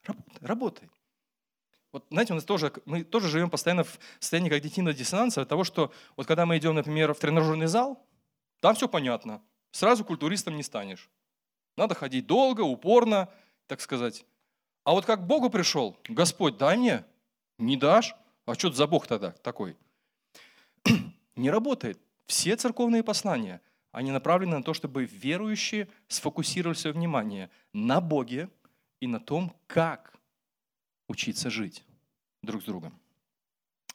Работай, 0.05 0.47
работай. 0.47 0.91
Вот, 1.93 2.07
знаете, 2.11 2.33
у 2.33 2.37
нас 2.37 2.45
тоже, 2.45 2.73
мы 2.85 3.03
тоже 3.03 3.29
живем 3.29 3.51
постоянно 3.51 3.85
в 3.85 3.99
состоянии 4.21 4.49
когнитивного 4.49 4.97
диссонанса 4.97 5.43
от 5.43 5.49
того, 5.49 5.65
что 5.65 5.93
вот 6.17 6.27
когда 6.27 6.47
мы 6.47 6.57
идем, 6.59 6.75
например, 6.75 7.13
в 7.13 7.19
тренажерный 7.19 7.67
зал, 7.67 8.05
там 8.61 8.75
все 8.75 8.89
понятно. 8.89 9.43
Сразу 9.73 10.05
культуристом 10.05 10.57
не 10.57 10.63
станешь. 10.63 11.11
Надо 11.77 11.95
ходить 11.95 12.27
долго, 12.27 12.61
упорно, 12.61 13.29
так 13.67 13.81
сказать. 13.81 14.25
А 14.85 14.93
вот 14.93 15.05
как 15.05 15.21
к 15.21 15.27
Богу 15.27 15.51
пришел, 15.51 15.97
Господь, 16.09 16.57
дай 16.57 16.77
мне, 16.77 17.05
не 17.59 17.77
дашь, 17.77 18.15
а 18.47 18.55
что 18.55 18.69
это 18.69 18.77
за 18.77 18.87
Бог 18.87 19.07
тогда 19.07 19.33
такой? 19.33 19.77
Не 21.37 21.51
работает. 21.51 22.01
Все 22.27 22.57
церковные 22.57 23.03
послания, 23.03 23.61
они 23.93 24.11
направлены 24.13 24.57
на 24.57 24.63
то, 24.63 24.75
чтобы 24.75 25.05
верующие 25.05 25.89
сфокусировали 26.09 26.77
свое 26.77 26.95
внимание 26.95 27.51
на 27.73 28.01
Боге 28.01 28.49
и 29.01 29.07
на 29.07 29.19
том, 29.21 29.55
как 29.67 30.15
учиться 31.09 31.51
жить 31.51 31.85
друг 32.43 32.63
с 32.63 32.65
другом. 32.65 32.99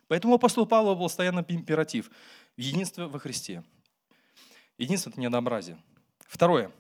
Поэтому 0.08 0.36
апостол 0.36 0.66
Павла 0.66 0.94
был 0.94 1.04
постоянно 1.04 1.46
императив– 1.48 2.12
единство 2.58 3.08
во 3.08 3.20
Христе. 3.20 3.64
Единство– 4.78 5.10
это 5.12 5.20
не 5.20 5.26
однообразие. 5.26 5.78
Второе. 6.28 6.72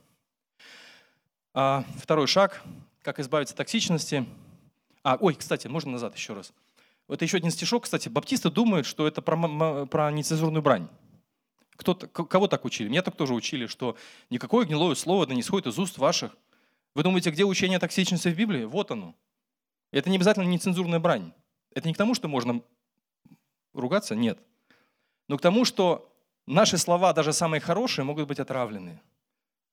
А, 1.54 1.86
второй 1.98 2.28
шаг– 2.28 2.64
как 3.06 3.20
избавиться 3.20 3.54
от 3.54 3.58
токсичности. 3.60 4.26
А, 5.04 5.18
ой, 5.22 5.36
кстати, 5.36 5.68
можно 5.68 5.92
назад 5.92 6.16
еще 6.16 6.34
раз. 6.34 6.52
Это 7.08 7.24
еще 7.24 7.38
один 7.38 7.52
стишок, 7.52 7.84
кстати. 7.84 8.10
Баптисты 8.10 8.50
думают, 8.50 8.88
что 8.88 9.08
это 9.08 9.22
про, 9.22 9.86
про 9.86 10.12
нецензурную 10.12 10.64
брань. 10.64 10.88
Кто, 11.76 11.94
кого 11.94 12.48
так 12.48 12.66
учили? 12.66 12.90
Меня 12.90 13.04
так 13.04 13.16
тоже 13.16 13.36
учили, 13.36 13.68
что 13.68 13.96
никакое 14.32 14.66
гнилое 14.66 14.96
слово 14.96 15.28
да 15.28 15.36
не 15.36 15.44
сходит 15.44 15.68
из 15.68 15.78
уст 15.78 16.00
ваших. 16.00 16.36
Вы 16.96 17.04
думаете, 17.04 17.30
где 17.30 17.43
учение 17.43 17.78
токсичности 17.78 18.30
в 18.30 18.36
Библии? 18.36 18.64
Вот 18.64 18.89
оно. 18.89 19.16
Это 19.91 20.10
не 20.10 20.16
обязательно 20.16 20.46
нецензурная 20.46 21.00
брань. 21.00 21.34
Это 21.72 21.88
не 21.88 21.93
к 21.93 21.98
тому, 21.98 22.16
что 22.16 22.30
можно 22.30 22.64
ругаться, 23.74 24.16
нет. 24.16 24.39
Но 25.28 25.38
к 25.38 25.41
тому, 25.41 25.66
что 25.66 26.10
наши 26.48 26.78
слова, 26.78 27.12
даже 27.12 27.34
самые 27.34 27.60
хорошие, 27.60 28.06
могут 28.06 28.28
быть 28.28 28.39
отравлены. 28.39 29.02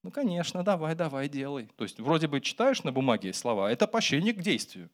Ну, 0.03 0.11
конечно, 0.11 0.64
давай, 0.64 0.97
давай, 0.97 1.29
делай. 1.29 1.68
То 1.77 1.85
есть 1.85 2.01
вроде 2.01 2.27
бы 2.27 2.41
читаешь 2.41 2.83
на 2.83 2.91
бумаге 2.91 3.33
слова, 3.33 3.70
это 3.70 3.87
поощрение 3.87 4.35
к 4.35 4.43
действию. 4.43 4.91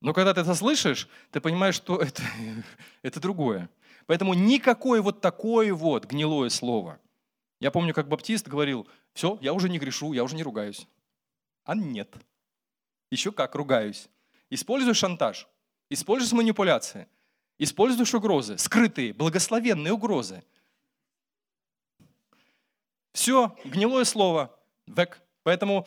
Но 0.00 0.14
когда 0.14 0.32
ты 0.32 0.40
это 0.40 0.54
слышишь, 0.54 1.08
ты 1.30 1.42
понимаешь, 1.42 1.74
что 1.74 2.00
это, 2.00 2.22
это 3.02 3.20
другое. 3.20 3.68
Поэтому 4.06 4.32
никакое 4.32 5.02
вот 5.02 5.20
такое 5.20 5.74
вот 5.74 6.06
гнилое 6.06 6.48
слово. 6.48 6.98
Я 7.60 7.70
помню, 7.70 7.94
как 7.94 8.08
баптист 8.08 8.48
говорил, 8.48 8.88
все, 9.12 9.38
я 9.40 9.52
уже 9.52 9.68
не 9.68 9.78
грешу, 9.78 10.12
я 10.12 10.24
уже 10.24 10.34
не 10.34 10.42
ругаюсь. 10.42 10.88
А 11.64 11.74
нет. 11.74 12.14
Еще 13.10 13.32
как 13.32 13.54
ругаюсь. 13.54 14.08
Используй 14.48 14.94
шантаж, 14.94 15.46
используй 15.90 16.36
манипуляции, 16.36 17.06
используешь 17.58 18.14
угрозы, 18.14 18.58
скрытые, 18.58 19.12
благословенные 19.12 19.92
угрозы. 19.92 20.42
Все, 23.12 23.56
гнилое 23.64 24.04
слово, 24.04 24.58
век. 24.86 25.20
Поэтому 25.42 25.86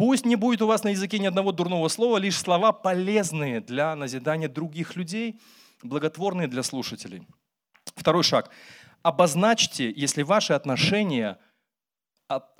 Пусть 0.00 0.24
не 0.24 0.34
будет 0.34 0.62
у 0.62 0.66
вас 0.66 0.82
на 0.82 0.88
языке 0.88 1.18
ни 1.18 1.26
одного 1.26 1.52
дурного 1.52 1.88
слова, 1.88 2.16
лишь 2.16 2.38
слова 2.38 2.72
полезные 2.72 3.60
для 3.60 3.94
назидания 3.94 4.48
других 4.48 4.96
людей, 4.96 5.38
благотворные 5.82 6.48
для 6.48 6.62
слушателей. 6.62 7.26
Второй 7.84 8.22
шаг. 8.22 8.48
Обозначьте, 9.02 9.90
если 9.90 10.22
ваши 10.22 10.52
отношения 10.52 11.38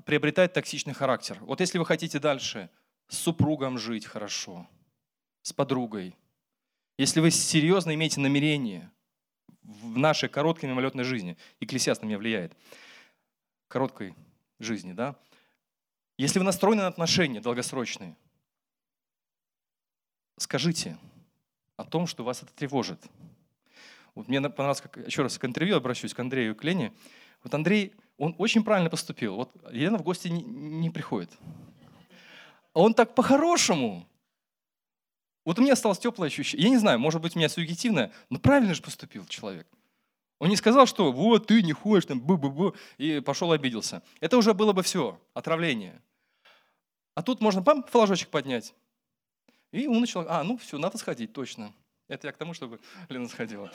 приобретают 0.04 0.52
токсичный 0.52 0.94
характер. 0.94 1.38
Вот 1.42 1.60
если 1.60 1.78
вы 1.78 1.86
хотите 1.86 2.18
дальше 2.18 2.70
с 3.08 3.18
супругом 3.18 3.78
жить 3.78 4.06
хорошо, 4.06 4.68
с 5.42 5.52
подругой, 5.52 6.16
если 6.98 7.20
вы 7.20 7.30
серьезно 7.30 7.94
имеете 7.94 8.20
намерение 8.20 8.90
в 9.62 9.96
нашей 9.96 10.28
короткой 10.28 10.68
мимолетной 10.68 11.04
жизни, 11.04 11.36
экклесиаст 11.60 12.02
на 12.02 12.06
меня 12.06 12.18
влияет, 12.18 12.56
короткой 13.68 14.14
жизни, 14.58 14.92
да, 14.92 15.16
если 16.18 16.38
вы 16.38 16.44
настроены 16.44 16.82
на 16.82 16.88
отношения 16.88 17.40
долгосрочные, 17.40 18.16
скажите 20.36 20.98
о 21.76 21.84
том, 21.84 22.06
что 22.06 22.24
вас 22.24 22.42
это 22.42 22.52
тревожит. 22.52 23.00
Вот 24.14 24.28
мне 24.28 24.40
понравилось, 24.40 24.80
как, 24.80 24.96
еще 25.06 25.22
раз 25.22 25.38
к 25.38 25.44
интервью 25.44 25.76
обращусь, 25.76 26.14
к 26.14 26.18
Андрею 26.18 26.54
к 26.54 26.64
Лене. 26.64 26.92
Вот 27.42 27.54
Андрей, 27.54 27.94
он 28.18 28.34
очень 28.38 28.62
правильно 28.62 28.90
поступил. 28.90 29.36
Вот 29.36 29.50
Елена 29.72 29.98
в 29.98 30.02
гости 30.02 30.28
не, 30.28 30.42
не 30.42 30.90
приходит. 30.90 31.30
Он 32.72 32.94
так 32.94 33.14
по-хорошему. 33.14 34.06
Вот 35.44 35.58
у 35.58 35.62
меня 35.62 35.72
осталось 35.72 35.98
теплое 35.98 36.28
ощущение. 36.28 36.64
Я 36.64 36.70
не 36.70 36.78
знаю, 36.78 36.98
может 36.98 37.20
быть, 37.20 37.34
у 37.34 37.38
меня 37.38 37.48
субъективное, 37.48 38.12
но 38.28 38.38
правильно 38.38 38.74
же 38.74 38.82
поступил 38.82 39.24
человек. 39.26 39.66
Он 40.38 40.48
не 40.48 40.56
сказал, 40.56 40.86
что 40.86 41.12
вот 41.12 41.46
ты 41.46 41.62
не 41.62 41.72
ходишь, 41.72 42.06
там, 42.06 42.20
бу-бу-бу, 42.20 42.74
и 42.98 43.20
пошел 43.20 43.52
обиделся. 43.52 44.02
Это 44.20 44.38
уже 44.38 44.54
было 44.54 44.72
бы 44.72 44.82
все, 44.82 45.20
отравление. 45.34 46.00
А 47.14 47.22
тут 47.22 47.40
можно 47.40 47.62
пам, 47.62 47.84
флажочек 47.84 48.28
поднять. 48.28 48.74
И 49.72 49.86
он 49.86 50.00
начал, 50.00 50.24
а, 50.28 50.42
ну 50.42 50.56
все, 50.56 50.78
надо 50.78 50.98
сходить, 50.98 51.32
точно. 51.32 51.72
Это 52.10 52.26
я 52.26 52.32
к 52.32 52.36
тому, 52.36 52.52
чтобы 52.54 52.78
Лена 53.08 53.28
сходила. 53.28 53.70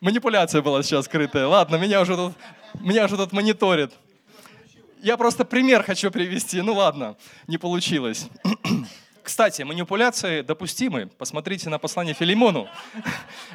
Манипуляция 0.00 0.62
была 0.62 0.82
сейчас 0.82 1.06
скрытая. 1.06 1.46
Ладно, 1.46 1.76
меня 1.76 2.00
уже 2.00 2.16
тут, 2.16 2.34
меня 2.74 3.04
уже 3.04 3.16
тут 3.16 3.32
мониторит. 3.32 3.92
Я 5.02 5.16
просто 5.16 5.44
пример 5.44 5.82
хочу 5.82 6.10
привести. 6.10 6.62
Ну 6.62 6.74
ладно, 6.74 7.16
не 7.48 7.58
получилось. 7.58 8.28
Кстати, 9.22 9.62
манипуляции 9.62 10.42
допустимы. 10.42 11.08
Посмотрите 11.18 11.68
на 11.68 11.78
послание 11.80 12.14
Филимону. 12.14 12.68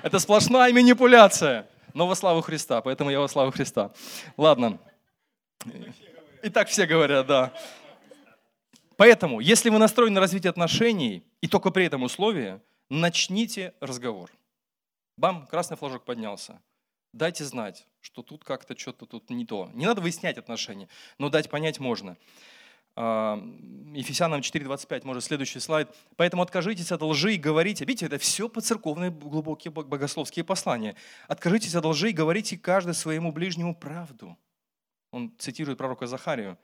Это 0.03 0.19
сплошная 0.19 0.73
манипуляция 0.73 1.65
но 1.93 2.07
во 2.07 2.15
славу 2.15 2.41
Христа, 2.41 2.81
поэтому 2.81 3.09
я 3.09 3.19
во 3.19 3.27
славу 3.27 3.51
Христа. 3.51 3.91
Ладно. 4.37 4.79
И 6.43 6.49
так 6.49 6.69
все 6.69 6.85
говорят, 6.85 7.27
да. 7.27 7.53
Поэтому, 9.01 9.39
если 9.39 9.71
вы 9.71 9.79
настроены 9.79 10.13
на 10.13 10.19
развитие 10.19 10.51
отношений, 10.51 11.23
и 11.41 11.47
только 11.47 11.71
при 11.71 11.85
этом 11.85 12.03
условии, 12.03 12.61
начните 12.87 13.73
разговор. 13.79 14.29
Бам, 15.17 15.47
красный 15.47 15.75
флажок 15.75 16.05
поднялся. 16.05 16.61
Дайте 17.11 17.43
знать, 17.43 17.87
что 17.99 18.21
тут 18.21 18.43
как-то 18.43 18.77
что-то 18.77 19.07
тут 19.07 19.31
не 19.31 19.43
то. 19.43 19.71
Не 19.73 19.87
надо 19.87 20.01
выяснять 20.01 20.37
отношения, 20.37 20.87
но 21.17 21.29
дать 21.29 21.49
понять 21.49 21.79
можно. 21.79 22.15
А, 22.95 23.43
Ефесянам 23.95 24.41
4.25, 24.41 25.03
может, 25.03 25.23
следующий 25.23 25.59
слайд. 25.59 25.89
«Поэтому 26.15 26.43
откажитесь 26.43 26.91
от 26.91 27.01
лжи 27.01 27.33
и 27.33 27.37
говорите». 27.39 27.85
Видите, 27.85 28.05
это 28.05 28.19
все 28.19 28.49
по 28.49 28.61
церковные 28.61 29.09
глубокие 29.09 29.71
богословские 29.71 30.45
послания. 30.45 30.95
«Откажитесь 31.27 31.73
от 31.73 31.85
лжи 31.85 32.11
и 32.11 32.13
говорите 32.13 32.55
каждый 32.55 32.93
своему 32.93 33.31
ближнему 33.31 33.73
правду». 33.73 34.37
Он 35.09 35.33
цитирует 35.39 35.79
пророка 35.79 36.05
Захарию, 36.05 36.59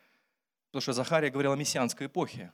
потому 0.67 0.81
что 0.81 0.93
Захария 0.93 1.29
говорил 1.29 1.53
о 1.53 1.55
мессианской 1.55 2.07
эпохе. 2.07 2.51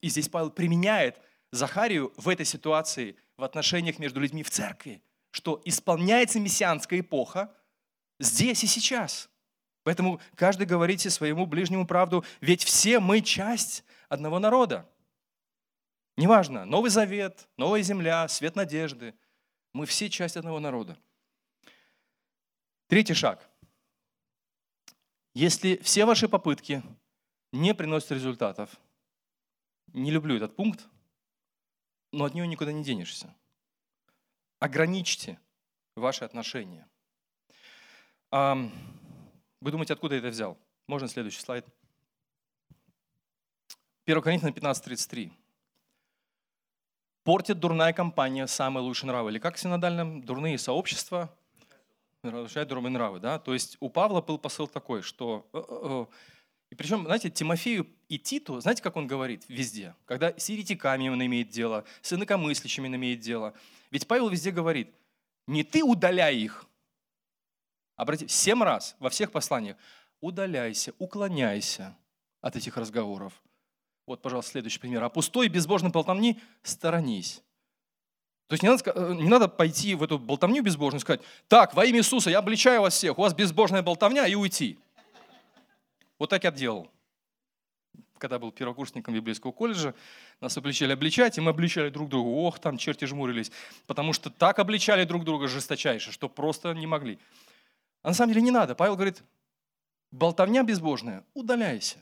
И 0.00 0.08
здесь 0.08 0.28
Павел 0.28 0.50
применяет 0.50 1.20
Захарию 1.52 2.12
в 2.16 2.28
этой 2.28 2.46
ситуации 2.46 3.16
в 3.36 3.44
отношениях 3.44 3.98
между 3.98 4.20
людьми 4.20 4.42
в 4.42 4.50
церкви, 4.50 5.02
что 5.30 5.60
исполняется 5.64 6.40
мессианская 6.40 7.00
эпоха 7.00 7.54
здесь 8.18 8.64
и 8.64 8.66
сейчас– 8.66 9.28
Поэтому 9.86 10.20
каждый 10.34 10.66
говорите 10.66 11.10
своему 11.10 11.46
ближнему 11.46 11.86
правду, 11.86 12.24
ведь 12.40 12.64
все 12.64 12.98
мы 12.98 13.20
часть 13.20 13.84
одного 14.08 14.40
народа. 14.40 14.84
Неважно, 16.16 16.64
Новый 16.64 16.90
Завет, 16.90 17.46
Новая 17.56 17.82
Земля, 17.82 18.26
Свет 18.26 18.56
Надежды. 18.56 19.14
Мы 19.72 19.86
все 19.86 20.10
часть 20.10 20.36
одного 20.36 20.58
народа. 20.58 20.98
Третий 22.88 23.14
шаг. 23.14 23.48
Если 25.34 25.76
все 25.84 26.04
ваши 26.04 26.28
попытки 26.28 26.82
не 27.56 27.74
приносят 27.74 28.12
результатов, 28.12 28.70
не 29.92 30.10
люблю 30.10 30.36
этот 30.36 30.54
пункт, 30.56 30.86
но 32.12 32.24
от 32.24 32.34
него 32.34 32.46
никуда 32.46 32.72
не 32.72 32.84
денешься. 32.84 33.34
ограничьте 34.58 35.38
ваши 35.94 36.24
отношения. 36.24 36.86
Вы 38.32 39.70
думаете, 39.70 39.94
откуда 39.94 40.14
я 40.14 40.18
это 40.20 40.28
взял? 40.28 40.58
Можно 40.86 41.08
следующий 41.08 41.40
слайд. 41.40 41.66
1 44.04 44.22
Коринфянам 44.22 44.54
15.33. 44.54 45.32
Портит 47.24 47.58
дурная 47.58 47.92
компания 47.92 48.46
самые 48.46 48.84
лучшие 48.84 49.08
нравы. 49.08 49.30
Или 49.30 49.38
как 49.40 49.56
в 49.56 49.58
синодальном? 49.58 50.22
Дурные 50.22 50.58
сообщества 50.58 51.34
разрушают 52.22 52.68
дурные 52.68 52.92
нравы. 52.92 53.18
Да? 53.18 53.38
То 53.40 53.52
есть 53.52 53.76
у 53.80 53.88
Павла 53.88 54.20
был 54.20 54.38
посыл 54.38 54.68
такой, 54.68 55.02
что... 55.02 56.08
И 56.70 56.74
причем, 56.74 57.04
знаете, 57.04 57.30
Тимофею 57.30 57.86
и 58.08 58.18
Титу, 58.18 58.60
знаете, 58.60 58.82
как 58.82 58.96
он 58.96 59.06
говорит 59.06 59.44
везде? 59.48 59.94
Когда 60.04 60.36
с 60.36 60.48
еретиками 60.48 61.08
он 61.08 61.24
имеет 61.24 61.48
дело, 61.48 61.84
с 62.02 62.12
инакомыслящими 62.12 62.88
он 62.88 62.96
имеет 62.96 63.20
дело. 63.20 63.54
Ведь 63.90 64.06
Павел 64.06 64.28
везде 64.28 64.50
говорит, 64.50 64.92
не 65.46 65.62
ты 65.62 65.84
удаляй 65.84 66.36
их. 66.36 66.66
Обратите, 67.94 68.32
семь 68.32 68.62
раз 68.62 68.96
во 68.98 69.10
всех 69.10 69.30
посланиях. 69.30 69.76
Удаляйся, 70.20 70.92
уклоняйся 70.98 71.96
от 72.40 72.56
этих 72.56 72.76
разговоров. 72.76 73.32
Вот, 74.06 74.22
пожалуйста, 74.22 74.52
следующий 74.52 74.78
пример. 74.78 75.02
А 75.02 75.08
пустой 75.08 75.48
безбожной 75.48 75.90
болтовни 75.90 76.40
сторонись. 76.62 77.42
То 78.48 78.54
есть 78.54 78.62
не 78.62 78.68
надо, 78.68 78.92
э, 78.94 79.14
не 79.14 79.28
надо 79.28 79.48
пойти 79.48 79.94
в 79.94 80.02
эту 80.02 80.18
болтовню 80.18 80.62
безбожную 80.62 81.00
и 81.00 81.02
сказать, 81.02 81.20
так, 81.48 81.74
во 81.74 81.84
имя 81.84 81.98
Иисуса 81.98 82.30
я 82.30 82.38
обличаю 82.38 82.82
вас 82.82 82.94
всех, 82.94 83.18
у 83.18 83.22
вас 83.22 83.34
безбожная 83.34 83.82
болтовня, 83.82 84.26
и 84.26 84.34
уйти. 84.34 84.78
Вот 86.18 86.30
так 86.30 86.44
я 86.44 86.50
делал. 86.50 86.90
Когда 88.18 88.38
был 88.38 88.50
первокурсником 88.50 89.14
библейского 89.14 89.52
колледжа, 89.52 89.94
нас 90.40 90.56
обличали 90.56 90.92
обличать, 90.92 91.36
и 91.36 91.40
мы 91.40 91.50
обличали 91.50 91.90
друг 91.90 92.08
друга. 92.08 92.28
Ох, 92.28 92.58
там 92.58 92.78
черти 92.78 93.04
жмурились. 93.04 93.52
Потому 93.86 94.12
что 94.12 94.30
так 94.30 94.58
обличали 94.58 95.04
друг 95.04 95.24
друга 95.24 95.48
жесточайше, 95.48 96.12
что 96.12 96.28
просто 96.28 96.72
не 96.72 96.86
могли. 96.86 97.18
А 98.02 98.08
на 98.08 98.14
самом 98.14 98.32
деле 98.32 98.42
не 98.42 98.50
надо. 98.50 98.74
Павел 98.74 98.94
говорит, 98.94 99.22
болтовня 100.10 100.62
безбожная, 100.62 101.24
удаляйся. 101.34 101.98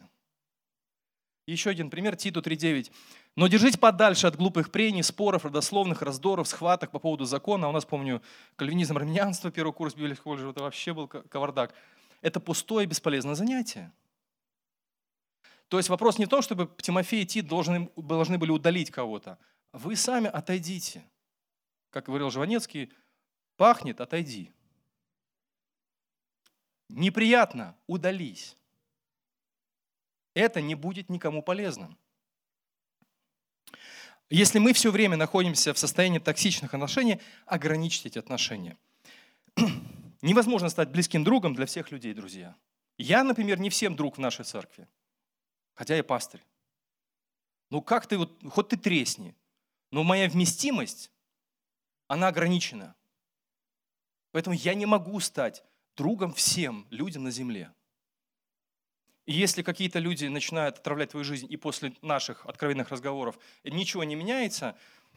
Еще 1.46 1.70
один 1.70 1.90
пример, 1.90 2.16
Титу 2.16 2.40
3.9. 2.40 2.90
Но 3.36 3.48
держись 3.48 3.76
подальше 3.76 4.28
от 4.28 4.36
глупых 4.36 4.70
прений, 4.70 5.02
споров, 5.02 5.44
родословных, 5.44 6.02
раздоров, 6.02 6.46
схваток 6.46 6.90
по 6.90 6.98
поводу 6.98 7.24
закона. 7.24 7.68
У 7.68 7.72
нас, 7.72 7.84
помню, 7.84 8.22
кальвинизм, 8.56 8.96
армянство, 8.96 9.50
первый 9.50 9.72
курс 9.72 9.94
библейского 9.94 10.34
колледжа, 10.34 10.50
это 10.50 10.62
вообще 10.62 10.94
был 10.94 11.08
кавардак. 11.08 11.74
Это 12.22 12.40
пустое 12.40 12.86
и 12.86 12.88
бесполезное 12.88 13.34
занятие. 13.34 13.92
То 15.74 15.78
есть 15.78 15.88
вопрос 15.88 16.18
не 16.18 16.26
в 16.26 16.28
том, 16.28 16.40
чтобы 16.40 16.70
Тимофей 16.80 17.24
и 17.24 17.26
Тит 17.26 17.48
должны, 17.48 17.90
должны 17.96 18.38
были 18.38 18.52
удалить 18.52 18.92
кого-то. 18.92 19.40
Вы 19.72 19.96
сами 19.96 20.28
отойдите. 20.28 21.02
Как 21.90 22.06
говорил 22.06 22.30
Жванецкий, 22.30 22.92
пахнет, 23.56 24.00
отойди. 24.00 24.52
Неприятно, 26.90 27.76
удались. 27.88 28.56
Это 30.34 30.60
не 30.60 30.76
будет 30.76 31.10
никому 31.10 31.42
полезным. 31.42 31.98
Если 34.30 34.60
мы 34.60 34.74
все 34.74 34.92
время 34.92 35.16
находимся 35.16 35.74
в 35.74 35.78
состоянии 35.80 36.20
токсичных 36.20 36.72
отношений, 36.72 37.20
ограничьте 37.46 38.10
эти 38.10 38.20
отношения. 38.20 38.76
Невозможно 40.22 40.68
стать 40.68 40.90
близким 40.90 41.24
другом 41.24 41.52
для 41.56 41.66
всех 41.66 41.90
людей, 41.90 42.14
друзья. 42.14 42.54
Я, 42.96 43.24
например, 43.24 43.58
не 43.58 43.70
всем 43.70 43.96
друг 43.96 44.18
в 44.18 44.20
нашей 44.20 44.44
церкви, 44.44 44.86
хотя 45.74 45.96
я 45.96 46.04
пастырь. 46.04 46.42
Ну 47.70 47.82
как 47.82 48.06
ты, 48.06 48.18
вот, 48.18 48.40
хоть 48.50 48.68
ты 48.68 48.76
тресни, 48.76 49.34
но 49.90 50.02
моя 50.02 50.28
вместимость, 50.28 51.10
она 52.08 52.28
ограничена. 52.28 52.94
Поэтому 54.32 54.56
я 54.56 54.74
не 54.74 54.86
могу 54.86 55.20
стать 55.20 55.64
другом 55.96 56.32
всем 56.32 56.86
людям 56.90 57.24
на 57.24 57.30
земле. 57.30 57.72
И 59.26 59.32
если 59.32 59.62
какие-то 59.62 59.98
люди 59.98 60.26
начинают 60.26 60.78
отравлять 60.78 61.10
твою 61.10 61.24
жизнь, 61.24 61.46
и 61.48 61.56
после 61.56 61.94
наших 62.02 62.44
откровенных 62.46 62.90
разговоров 62.90 63.38
ничего 63.64 64.04
не 64.04 64.16
меняется, 64.16 64.76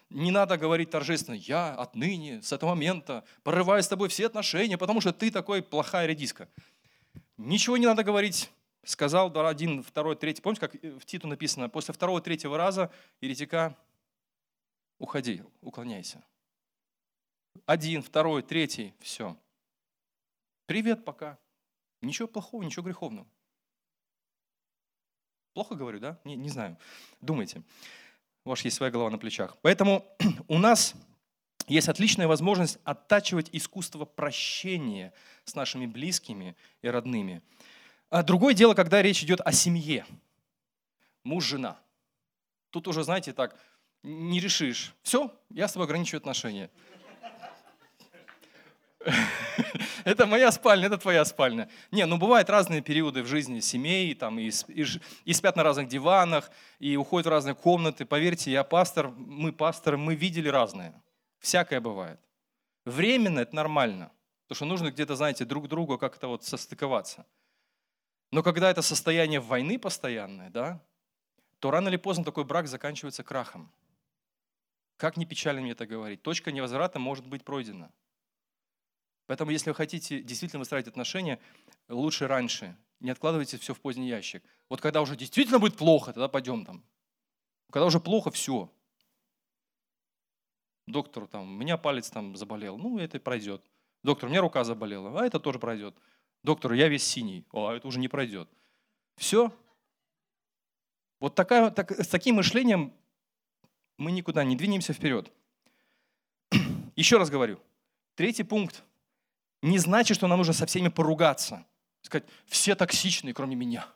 не 0.09 0.31
надо 0.31 0.57
говорить 0.57 0.91
торжественно, 0.91 1.35
я 1.35 1.73
отныне, 1.73 2.41
с 2.41 2.53
этого 2.53 2.69
момента, 2.69 3.25
порываю 3.43 3.83
с 3.83 3.87
тобой 3.87 4.07
все 4.07 4.27
отношения, 4.27 4.77
потому 4.77 5.01
что 5.01 5.11
ты 5.11 5.29
такой 5.29 5.61
плохая 5.61 6.07
редиска. 6.07 6.47
Ничего 7.35 7.75
не 7.75 7.85
надо 7.85 8.03
говорить. 8.03 8.49
Сказал 8.87 9.37
один, 9.45 9.83
второй, 9.83 10.15
третий. 10.15 10.41
Помните, 10.41 10.61
как 10.61 10.73
в 10.81 11.03
Титу 11.03 11.27
написано, 11.27 11.67
после 11.67 11.93
второго, 11.93 12.21
третьего 12.21 12.57
раза 12.57 12.89
еретика 13.19 13.75
уходи, 14.97 15.43
уклоняйся. 15.59 16.23
Один, 17.65 18.01
второй, 18.01 18.43
третий, 18.43 18.93
все. 19.01 19.35
Привет, 20.67 21.03
пока. 21.03 21.37
Ничего 22.01 22.29
плохого, 22.29 22.63
ничего 22.63 22.85
греховного. 22.85 23.27
Плохо 25.51 25.75
говорю, 25.75 25.99
да? 25.99 26.17
Не, 26.23 26.37
не 26.37 26.47
знаю. 26.47 26.77
Думайте. 27.19 27.63
У 28.45 28.51
вас 28.51 28.61
есть 28.61 28.77
своя 28.77 28.89
голова 28.89 29.09
на 29.09 29.17
плечах. 29.17 29.57
Поэтому 29.63 30.05
у 30.47 30.57
нас 30.57 30.95
есть 31.67 31.89
отличная 31.89 32.29
возможность 32.29 32.79
оттачивать 32.85 33.49
искусство 33.51 34.05
прощения 34.05 35.13
с 35.43 35.55
нашими 35.55 35.87
близкими 35.87 36.55
и 36.81 36.87
родными. 36.87 37.41
А 38.09 38.23
другое 38.23 38.53
дело, 38.53 38.73
когда 38.73 39.01
речь 39.01 39.23
идет 39.23 39.41
о 39.41 39.51
семье. 39.51 40.05
Муж, 41.23 41.45
жена. 41.45 41.77
Тут 42.69 42.87
уже, 42.87 43.03
знаете, 43.03 43.33
так, 43.33 43.57
не 44.03 44.39
решишь. 44.39 44.93
Все, 45.01 45.33
я 45.49 45.67
с 45.67 45.73
тобой 45.73 45.87
ограничиваю 45.87 46.19
отношения. 46.19 46.69
это 50.05 50.25
моя 50.25 50.51
спальня, 50.51 50.87
это 50.87 50.97
твоя 50.97 51.23
спальня. 51.25 51.69
Не, 51.91 52.05
ну 52.05 52.17
бывают 52.17 52.49
разные 52.49 52.81
периоды 52.81 53.23
в 53.23 53.27
жизни 53.27 53.59
семей, 53.59 54.13
там, 54.15 54.39
и, 54.39 54.49
и, 54.67 54.85
и 55.25 55.33
спят 55.33 55.55
на 55.55 55.63
разных 55.63 55.87
диванах, 55.87 56.51
и 56.79 56.95
уходят 56.97 57.27
в 57.27 57.29
разные 57.29 57.55
комнаты. 57.55 58.05
Поверьте, 58.05 58.51
я 58.51 58.63
пастор, 58.63 59.09
мы 59.09 59.51
пасторы, 59.51 59.97
мы 59.97 60.15
видели 60.15 60.49
разное. 60.49 61.01
Всякое 61.39 61.79
бывает. 61.79 62.19
Временно 62.85 63.39
это 63.39 63.55
нормально, 63.55 64.11
потому 64.47 64.55
что 64.55 64.65
нужно 64.65 64.91
где-то, 64.91 65.15
знаете, 65.15 65.45
друг 65.45 65.67
другу 65.67 65.97
как-то 65.97 66.27
вот 66.27 66.43
состыковаться. 66.43 67.25
Но 68.31 68.43
когда 68.43 68.69
это 68.69 68.81
состояние 68.81 69.39
войны 69.39 69.79
постоянное, 69.79 70.49
да, 70.49 70.83
то 71.59 71.71
рано 71.71 71.89
или 71.89 71.97
поздно 71.97 72.23
такой 72.23 72.43
брак 72.43 72.67
заканчивается 72.67 73.23
крахом. 73.23 73.71
Как 74.97 75.15
не 75.15 75.25
печально 75.25 75.61
мне 75.61 75.71
это 75.71 75.85
говорить, 75.85 76.21
точка 76.21 76.51
невозврата 76.51 76.99
может 76.99 77.27
быть 77.27 77.43
пройдена. 77.43 77.91
Поэтому, 79.27 79.51
если 79.51 79.69
вы 79.69 79.75
хотите 79.75 80.21
действительно 80.21 80.59
выстраивать 80.59 80.87
отношения, 80.87 81.39
лучше 81.89 82.27
раньше. 82.27 82.77
Не 82.99 83.11
откладывайте 83.11 83.57
все 83.57 83.73
в 83.73 83.79
поздний 83.79 84.07
ящик. 84.07 84.43
Вот 84.69 84.81
когда 84.81 85.01
уже 85.01 85.15
действительно 85.15 85.59
будет 85.59 85.77
плохо, 85.77 86.13
тогда 86.13 86.27
пойдем 86.27 86.65
там. 86.65 86.83
Когда 87.71 87.85
уже 87.85 87.99
плохо, 87.99 88.31
все. 88.31 88.71
Доктор, 90.87 91.27
там, 91.27 91.43
у 91.43 91.57
меня 91.57 91.77
палец 91.77 92.09
там 92.09 92.35
заболел, 92.37 92.77
ну, 92.77 92.97
это 92.97 93.19
пройдет. 93.19 93.61
Доктор, 94.03 94.27
у 94.27 94.31
меня 94.31 94.41
рука 94.41 94.63
заболела, 94.63 95.19
а 95.19 95.25
это 95.25 95.39
тоже 95.39 95.59
пройдет. 95.59 95.95
Доктор, 96.43 96.73
я 96.73 96.87
весь 96.87 97.03
синий, 97.03 97.45
а 97.51 97.73
это 97.73 97.87
уже 97.87 97.99
не 97.99 98.07
пройдет. 98.07 98.49
Все. 99.15 99.51
Вот 101.19 101.35
такая, 101.35 101.71
так, 101.71 101.91
с 101.91 102.07
таким 102.07 102.35
мышлением 102.35 102.93
мы 103.97 104.11
никуда 104.11 104.43
не 104.43 104.55
двинемся 104.55 104.93
вперед. 104.93 105.31
Еще 106.95 107.17
раз 107.17 107.29
говорю. 107.29 107.59
Третий 108.15 108.43
пункт 108.43 108.83
не 109.61 109.79
значит, 109.79 110.17
что 110.17 110.27
нам 110.27 110.37
нужно 110.37 110.53
со 110.53 110.65
всеми 110.65 110.89
поругаться. 110.89 111.65
Сказать, 112.01 112.27
все 112.45 112.75
токсичные, 112.75 113.33
кроме 113.33 113.55
меня. 113.55 113.87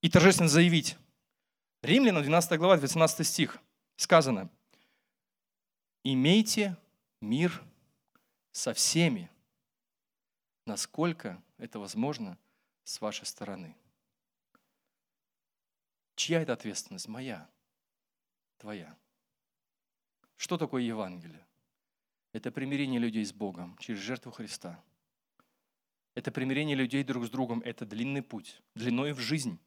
И 0.00 0.08
торжественно 0.08 0.48
заявить. 0.48 0.96
Римлянам, 1.82 2.22
12 2.22 2.58
глава, 2.58 2.76
18 2.76 3.26
стих, 3.26 3.58
сказано, 3.96 4.48
имейте 6.02 6.76
мир 7.20 7.62
со 8.50 8.72
всеми, 8.72 9.30
насколько 10.66 11.42
это 11.56 11.78
возможно 11.78 12.36
с 12.84 13.00
вашей 13.00 13.24
стороны. 13.24 13.74
Чья 16.16 16.42
это 16.42 16.52
ответственность? 16.52 17.08
Моя, 17.08 17.48
твоя. 18.58 18.96
Что 20.36 20.58
такое 20.58 20.82
Евангелие? 20.82 21.46
Это 22.32 22.50
примирение 22.50 23.00
людей 23.00 23.24
с 23.24 23.32
Богом 23.32 23.78
через 23.78 24.00
жертву 24.00 24.32
Христа. 24.32 24.82
Это 26.14 26.30
примирение 26.30 26.76
людей 26.76 27.02
друг 27.04 27.26
с 27.26 27.30
другом. 27.30 27.60
Это 27.60 27.86
длинный 27.86 28.22
путь, 28.22 28.60
длиной 28.74 29.12
в 29.12 29.20
жизнь. 29.20 29.58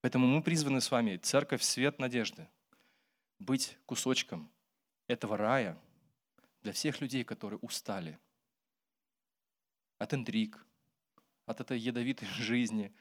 Поэтому 0.00 0.26
мы 0.26 0.42
призваны 0.42 0.80
с 0.80 0.90
вами, 0.90 1.16
церковь, 1.16 1.62
свет 1.62 1.98
надежды, 1.98 2.48
быть 3.38 3.76
кусочком 3.86 4.50
этого 5.08 5.36
рая 5.36 5.76
для 6.62 6.72
всех 6.72 7.00
людей, 7.00 7.24
которые 7.24 7.58
устали 7.58 8.18
от 9.98 10.14
интриг, 10.14 10.64
от 11.46 11.60
этой 11.60 11.78
ядовитой 11.78 12.28
жизни, 12.32 12.94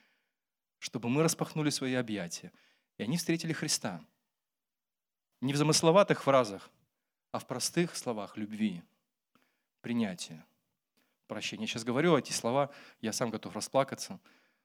чтобы 0.80 1.10
мы 1.10 1.24
распахнули 1.24 1.70
свои 1.70 1.94
объятия, 1.94 2.52
и 2.98 3.04
они 3.04 3.18
встретили 3.18 3.54
Христа. 3.54 4.04
Не 5.42 5.54
в 5.54 5.58
замысловатых 5.58 6.24
фразах, 6.24 6.70
а 7.32 7.40
в 7.40 7.46
простых 7.46 7.96
словах 7.96 8.38
любви, 8.38 8.84
принятия, 9.82 10.46
прощения. 11.28 11.64
Я 11.64 11.68
сейчас 11.68 11.84
говорю 11.84 12.18
эти 12.18 12.32
слова, 12.32 12.72
я 13.02 13.14
сам 13.14 13.30
готов 13.30 13.56
расплакаться, 13.56 14.20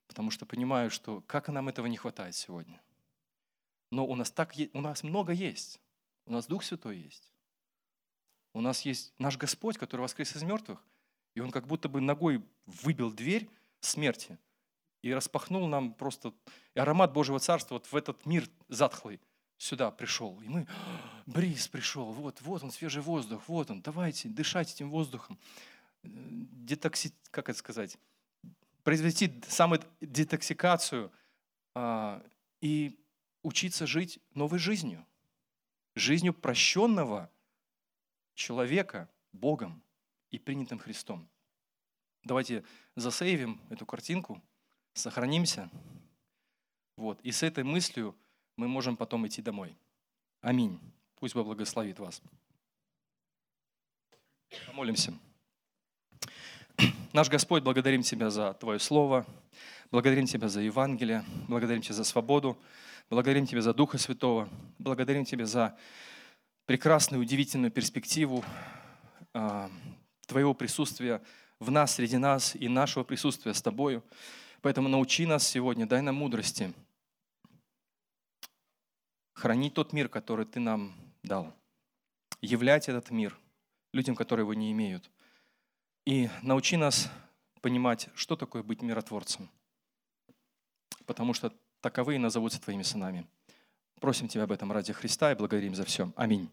потому 0.07 0.31
что 0.31 0.45
понимаю, 0.45 0.89
что 0.89 1.21
как 1.21 1.49
нам 1.49 1.69
этого 1.69 1.85
не 1.85 1.97
хватает 1.97 2.35
сегодня. 2.35 2.81
Но 3.91 4.07
у 4.07 4.15
нас, 4.15 4.31
так, 4.31 4.53
у 4.73 4.81
нас 4.81 5.03
много 5.03 5.33
есть. 5.33 5.79
У 6.25 6.31
нас 6.31 6.47
Дух 6.47 6.63
Святой 6.63 6.97
есть. 6.97 7.31
У 8.53 8.61
нас 8.61 8.81
есть 8.81 9.13
наш 9.19 9.37
Господь, 9.37 9.77
который 9.77 10.01
воскрес 10.01 10.35
из 10.35 10.43
мертвых, 10.43 10.83
и 11.35 11.39
Он 11.39 11.51
как 11.51 11.67
будто 11.67 11.89
бы 11.89 12.01
ногой 12.01 12.43
выбил 12.65 13.11
дверь 13.11 13.49
смерти 13.79 14.37
и 15.01 15.13
распахнул 15.13 15.67
нам 15.67 15.93
просто 15.93 16.33
и 16.73 16.79
аромат 16.79 17.13
Божьего 17.13 17.39
Царства 17.39 17.75
вот 17.75 17.87
в 17.87 17.95
этот 17.95 18.25
мир 18.25 18.49
затхлый 18.69 19.19
сюда 19.57 19.91
пришел. 19.91 20.41
И 20.41 20.47
мы, 20.47 20.67
бриз 21.25 21.67
пришел, 21.67 22.11
вот, 22.11 22.41
вот 22.41 22.63
он, 22.63 22.71
свежий 22.71 23.01
воздух, 23.01 23.43
вот 23.47 23.69
он, 23.69 23.81
давайте 23.81 24.29
дышать 24.29 24.73
этим 24.73 24.89
воздухом. 24.89 25.37
Детокси, 26.03 27.13
как 27.31 27.49
это 27.49 27.59
сказать, 27.59 27.97
произвести 28.83 29.41
самодетоксикацию 29.47 31.11
а, 31.75 32.21
и 32.61 32.99
учиться 33.41 33.87
жить 33.87 34.19
новой 34.33 34.59
жизнью. 34.59 35.05
Жизнью 35.95 36.33
прощенного 36.33 37.29
человека 38.33 39.09
Богом 39.31 39.82
и 40.33 40.39
принятым 40.39 40.79
Христом. 40.79 41.29
Давайте 42.23 42.63
засейвим 42.95 43.61
эту 43.69 43.85
картинку, 43.85 44.41
сохранимся. 44.93 45.69
Вот. 46.97 47.21
И 47.21 47.31
с 47.31 47.43
этой 47.43 47.63
мыслью 47.63 48.15
мы 48.57 48.67
можем 48.67 48.97
потом 48.97 49.27
идти 49.27 49.43
домой. 49.43 49.77
Аминь. 50.41 50.79
Пусть 51.19 51.35
Бог 51.35 51.45
благословит 51.45 51.99
вас. 51.99 52.21
Помолимся. 54.65 55.13
Наш 57.13 57.29
Господь, 57.29 57.61
благодарим 57.61 58.01
Тебя 58.01 58.31
за 58.31 58.55
Твое 58.55 58.79
Слово, 58.79 59.27
благодарим 59.91 60.25
Тебя 60.25 60.49
за 60.49 60.61
Евангелие, 60.61 61.23
благодарим 61.47 61.83
Тебя 61.83 61.93
за 61.93 62.03
свободу, 62.03 62.57
благодарим 63.07 63.45
Тебя 63.45 63.61
за 63.61 63.75
Духа 63.75 63.99
Святого, 63.99 64.49
благодарим 64.79 65.25
Тебя 65.25 65.45
за 65.45 65.77
прекрасную, 66.65 67.21
удивительную 67.21 67.71
перспективу 67.71 68.43
а, 69.33 69.69
Твоего 70.25 70.53
присутствия 70.53 71.21
в 71.59 71.71
нас, 71.71 71.95
среди 71.95 72.17
нас 72.17 72.55
и 72.55 72.67
нашего 72.67 73.03
присутствия 73.03 73.53
с 73.53 73.61
Тобою. 73.61 74.03
Поэтому 74.61 74.89
научи 74.89 75.25
нас 75.25 75.47
сегодня, 75.47 75.85
дай 75.85 76.01
нам 76.01 76.15
мудрости 76.15 76.73
хранить 79.43 79.73
тот 79.73 79.91
мир, 79.91 80.07
который 80.07 80.45
Ты 80.45 80.61
нам 80.61 80.95
дал, 81.21 81.53
являть 82.41 82.87
этот 82.87 83.11
мир 83.11 83.37
людям, 83.91 84.15
которые 84.15 84.43
его 84.45 84.53
не 84.53 84.71
имеют. 84.71 85.11
И 86.05 86.29
научи 86.41 86.77
нас 86.77 87.11
понимать, 87.61 88.07
что 88.15 88.37
такое 88.37 88.63
быть 88.63 88.81
миротворцем, 88.81 89.49
потому 91.05 91.33
что 91.33 91.53
таковые 91.81 92.19
назовутся 92.19 92.61
Твоими 92.61 92.83
сынами. 92.83 93.27
Просим 93.99 94.29
Тебя 94.29 94.43
об 94.43 94.51
этом 94.53 94.71
ради 94.71 94.93
Христа 94.93 95.33
и 95.33 95.35
благодарим 95.35 95.75
за 95.75 95.83
все. 95.83 96.13
Аминь. 96.15 96.49